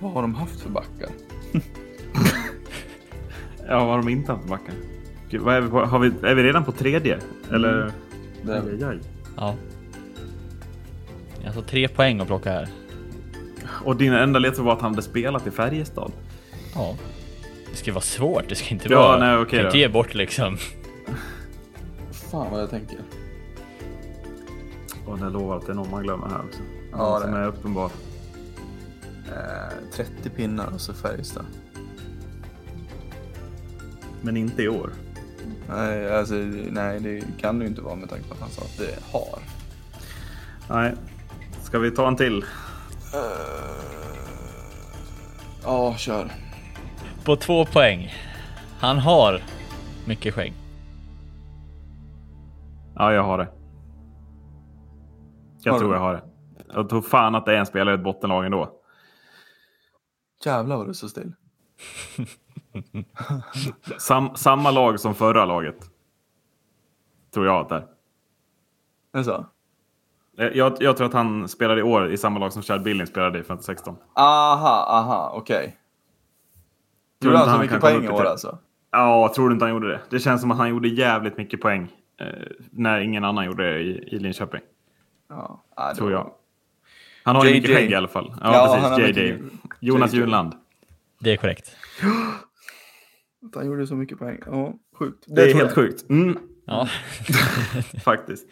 Vad 0.00 0.12
har 0.12 0.22
de 0.22 0.34
haft 0.34 0.60
för 0.60 0.70
backar? 0.70 1.10
Ja, 3.68 3.78
vad 3.78 3.88
har 3.88 3.98
de 3.98 4.08
inte 4.08 4.32
haft 4.32 4.48
backar? 4.48 4.74
Gud, 5.30 5.40
vad 5.40 5.54
är, 5.54 5.60
vi 5.60 5.68
på, 5.68 5.80
har 5.80 5.98
vi, 5.98 6.06
är 6.22 6.34
vi 6.34 6.42
redan 6.42 6.64
på 6.64 6.72
tredje? 6.72 7.18
Eller? 7.52 7.82
Mm. 7.82 7.92
Det 8.42 8.52
är 8.52 8.62
Aj, 8.62 8.84
aj, 8.84 8.84
aj. 8.84 8.98
Ja. 9.36 9.54
Alltså 11.46 11.62
tre 11.62 11.88
poäng 11.88 12.20
att 12.20 12.26
plocka 12.26 12.50
här. 12.50 12.68
Och 13.84 13.96
din 13.96 14.12
enda 14.12 14.38
ledtråd 14.38 14.66
var 14.66 14.72
att 14.72 14.80
han 14.82 14.90
hade 14.90 15.02
spelat 15.02 15.46
i 15.46 15.50
Färjestad. 15.50 16.12
Ja. 16.74 16.96
Det 17.70 17.76
ska 17.76 17.92
vara 17.92 18.02
svårt, 18.02 18.48
det 18.48 18.54
ska 18.54 18.68
inte 18.74 18.88
Ja, 18.92 18.98
vara... 18.98 19.18
nej, 19.18 19.36
okej 19.36 19.58
kan 19.58 19.66
inte 19.66 19.78
ge 19.78 19.88
bort 19.88 20.14
liksom. 20.14 20.56
Fan 22.12 22.50
vad 22.50 22.60
jag 22.60 22.70
tänker. 22.70 22.98
Och 25.06 25.18
det 25.18 25.30
lovar 25.30 25.56
att 25.56 25.66
det 25.66 25.72
är 25.72 25.76
någon 25.76 25.90
man 25.90 26.02
glömmer 26.02 26.26
här 26.28 26.38
också. 26.46 26.60
Ja, 26.92 26.96
Någon 26.98 27.20
det 27.20 27.26
som 27.26 27.34
är. 27.34 27.38
är 27.38 27.46
uppenbar. 27.46 27.90
Eh, 29.26 29.92
30 29.92 30.30
pinnar 30.30 30.66
och 30.74 30.80
så 30.80 30.92
Färjestad. 30.94 31.44
Men 34.22 34.36
inte 34.36 34.62
i 34.62 34.68
år. 34.68 34.90
Nej, 35.68 36.14
alltså, 36.18 36.34
nej, 36.70 37.00
det 37.00 37.22
kan 37.40 37.58
det 37.58 37.64
ju 37.64 37.68
inte 37.68 37.82
vara 37.82 37.94
med 37.96 38.08
tanke 38.10 38.24
på 38.28 38.34
att 38.34 38.40
han 38.40 38.50
sa 38.50 38.62
att 38.62 38.78
det 38.78 38.98
har. 39.12 39.38
Nej. 40.70 40.92
Ska 41.62 41.78
vi 41.78 41.90
ta 41.90 42.08
en 42.08 42.16
till? 42.16 42.44
Ja, 45.62 45.94
kör. 45.98 46.30
På 47.24 47.36
två 47.36 47.64
poäng. 47.66 48.12
Han 48.80 48.98
har 48.98 49.40
mycket 50.06 50.34
skägg. 50.34 50.54
Ja, 52.94 53.12
jag 53.12 53.22
har 53.22 53.38
det. 53.38 53.48
Jag 55.62 55.72
Har 55.72 55.78
tror 55.78 55.88
du? 55.90 55.94
jag 55.96 56.00
har 56.02 56.12
det. 56.14 56.22
Jag 56.74 56.88
tror 56.88 57.02
fan 57.02 57.34
att 57.34 57.46
det 57.46 57.52
är 57.54 57.56
en 57.58 57.66
spelare 57.66 57.94
i 57.94 57.98
ett 57.98 58.04
bottenlag 58.04 58.44
ändå. 58.46 58.80
Jävlar 60.44 60.76
vad 60.76 60.86
du 60.86 60.94
så 60.94 61.08
still. 61.08 61.32
Sam, 63.98 64.30
samma 64.36 64.70
lag 64.70 65.00
som 65.00 65.14
förra 65.14 65.44
laget. 65.44 65.76
Tror 67.34 67.46
jag 67.46 67.60
att 67.60 67.68
det 67.68 67.74
är. 67.74 67.80
Är 69.12 69.18
det 69.18 69.24
så? 69.24 69.46
Eh, 70.38 70.46
Jag, 70.46 70.76
jag 70.80 70.96
tror 70.96 71.06
att 71.06 71.12
han 71.12 71.48
spelade 71.48 71.80
i 71.80 71.82
år 71.82 72.10
i 72.12 72.16
samma 72.16 72.38
lag 72.40 72.52
som 72.52 72.62
Chad 72.62 72.82
Billing 72.82 73.06
spelade 73.06 73.38
i 73.38 73.42
15-16. 73.42 73.96
Aha, 74.14 74.86
aha, 74.88 75.32
okej. 75.36 75.76
Tror 77.22 77.32
du 77.32 77.38
han 77.38 77.46
så 77.54 77.58
mycket 77.58 77.70
kan 77.70 77.80
komma 77.80 77.92
poäng 77.92 78.04
i 78.04 78.08
år 78.08 78.24
alltså? 78.24 78.58
Ja, 78.90 79.32
tror 79.36 79.48
du 79.48 79.52
inte 79.52 79.64
han 79.64 79.72
gjorde 79.74 79.88
det? 79.88 80.00
Det 80.10 80.18
känns 80.18 80.40
som 80.40 80.50
att 80.50 80.58
han 80.58 80.68
gjorde 80.70 80.88
jävligt 80.88 81.36
mycket 81.38 81.60
poäng. 81.60 81.92
Eh, 82.20 82.26
när 82.70 83.00
ingen 83.00 83.24
annan 83.24 83.44
gjorde 83.46 83.72
det 83.72 83.78
i, 83.80 83.90
i 84.14 84.18
Linköping. 84.18 84.60
Ja, 85.28 85.64
det 85.76 85.94
Tror 85.94 86.12
jag. 86.12 86.30
Han 87.24 87.36
har 87.36 87.44
ju 87.44 87.52
mycket 87.54 87.76
skägg 87.76 87.90
i 87.90 87.94
alla 87.94 88.08
fall. 88.08 88.34
Ja, 88.40 88.52
Ja, 88.52 88.86
precis. 88.94 89.08
mycket- 89.08 89.16
JJ. 89.16 89.38
Jonas 89.80 90.12
JJ. 90.12 90.20
Junland. 90.20 90.52
Det 91.18 91.32
är 91.32 91.36
korrekt. 91.36 91.76
Han 93.54 93.66
gjorde 93.66 93.86
så 93.86 93.94
mycket 93.94 94.18
poäng. 94.18 94.38
Ja, 94.46 94.72
sjukt. 94.98 95.24
Det 95.26 95.42
är 95.42 95.46
tror 95.50 95.58
helt 95.60 95.76
jag. 95.76 95.84
sjukt. 95.84 96.10
Mm, 96.10 96.38
Ja. 96.64 96.88
faktiskt. 98.04 98.46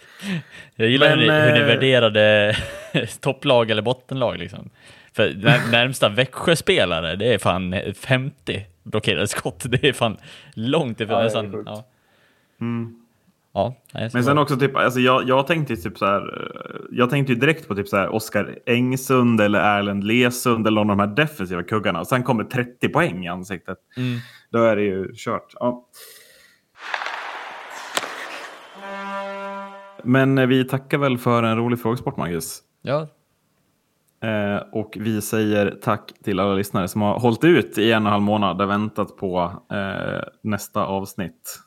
Jag 0.74 0.88
gillar 0.88 1.08
Men, 1.08 1.18
hur, 1.18 1.26
ni, 1.26 1.40
hur 1.40 1.52
ni 1.52 1.60
eh, 1.60 1.66
värderade 1.66 2.56
topplag 3.20 3.70
eller 3.70 3.82
bottenlag 3.82 4.38
liksom. 4.38 4.70
För 5.12 5.34
när, 5.34 5.60
närmsta 5.72 6.08
Växjö-spelare, 6.08 7.16
det 7.16 7.34
är 7.34 7.38
fan 7.38 7.74
50 7.96 8.66
blockerade 8.82 9.28
skott. 9.28 9.64
Det 9.68 9.84
är 9.84 9.92
fan 9.92 10.16
långt 10.54 11.00
ifrån 11.00 11.16
Ja, 11.18 11.22
nästan. 11.24 11.62
Ja. 11.66 11.84
Mm. 12.60 12.98
Ja, 13.54 13.74
nej, 13.94 14.10
Men 14.12 14.24
sen 14.24 14.38
också 14.38 14.56
typ, 14.56 14.76
alltså 14.76 15.00
jag, 15.00 15.28
jag 15.28 15.46
tänkte 15.46 15.76
typ 15.76 15.98
så 15.98 16.06
här. 16.06 16.20
eh, 16.20 16.80
Jag 16.90 17.10
tänkte 17.10 17.32
ju 17.32 17.38
direkt 17.38 17.68
på 17.68 17.74
typ 17.74 17.88
så 17.88 17.96
här 17.96 18.14
Oskar 18.14 18.58
Engsund 18.66 19.40
eller 19.40 19.78
Erlend 19.78 20.04
Lesund 20.04 20.66
eller 20.66 20.84
någon 20.84 20.90
av 20.90 20.96
de 20.96 21.08
här 21.08 21.16
defensiva 21.16 21.62
kuggarna. 21.62 22.00
Och 22.00 22.06
sen 22.06 22.22
kommer 22.22 22.44
30 22.44 22.88
poäng 22.88 23.24
i 23.24 23.28
ansiktet. 23.28 23.78
Mm. 23.96 24.18
Då 24.50 24.64
är 24.64 24.76
det 24.76 24.82
ju 24.82 25.08
kört. 25.16 25.52
Ja. 25.54 25.86
Men 30.04 30.38
eh, 30.38 30.46
vi 30.46 30.64
tackar 30.64 30.98
väl 30.98 31.18
för 31.18 31.42
en 31.42 31.56
rolig 31.56 31.80
frågesport, 31.80 32.16
Marcus. 32.16 32.62
Ja, 32.82 33.08
Eh, 34.22 34.62
och 34.72 34.96
vi 35.00 35.20
säger 35.20 35.78
tack 35.82 36.12
till 36.22 36.40
alla 36.40 36.54
lyssnare 36.54 36.88
som 36.88 37.02
har 37.02 37.18
hållit 37.18 37.44
ut 37.44 37.78
i 37.78 37.92
en 37.92 38.02
och 38.02 38.06
en 38.06 38.12
halv 38.12 38.22
månad 38.22 38.62
och 38.62 38.70
väntat 38.70 39.16
på 39.16 39.62
eh, 39.72 40.28
nästa 40.42 40.84
avsnitt. 40.84 41.58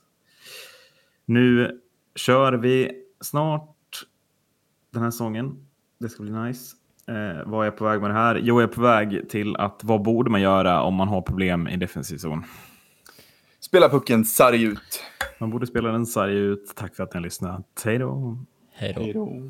Nu 1.25 1.79
kör 2.15 2.53
vi 2.53 2.91
snart 3.21 3.75
den 4.93 5.03
här 5.03 5.11
sången. 5.11 5.67
Det 5.99 6.09
ska 6.09 6.23
bli 6.23 6.31
nice. 6.31 6.75
Eh, 7.07 7.43
vad 7.45 7.61
är 7.61 7.65
jag 7.65 7.77
på 7.77 7.85
väg 7.85 8.01
med 8.01 8.09
det 8.09 8.13
här? 8.13 8.39
Jo, 8.43 8.61
jag 8.61 8.69
är 8.69 8.73
på 8.73 8.81
väg 8.81 9.29
till 9.29 9.55
att 9.55 9.83
vad 9.83 10.01
borde 10.01 10.29
man 10.29 10.41
göra 10.41 10.81
om 10.81 10.93
man 10.93 11.07
har 11.07 11.21
problem 11.21 11.67
i 11.67 11.77
defensiv 11.77 12.17
zon? 12.17 12.43
Spela 13.65 13.89
pucken 13.89 14.25
sarg 14.25 14.63
ut. 14.63 15.03
Man 15.39 15.49
borde 15.49 15.67
spela 15.67 15.91
den 15.91 16.05
sarg 16.05 16.35
ut. 16.35 16.71
Tack 16.75 16.95
för 16.95 17.03
att 17.03 17.13
ni 17.13 17.17
har 17.17 17.23
lyssnat. 17.23 17.81
Hej 17.85 17.97
då! 17.97 18.37
hej 18.73 18.93
då. 18.93 19.01
Hej 19.01 19.13
då. 19.13 19.49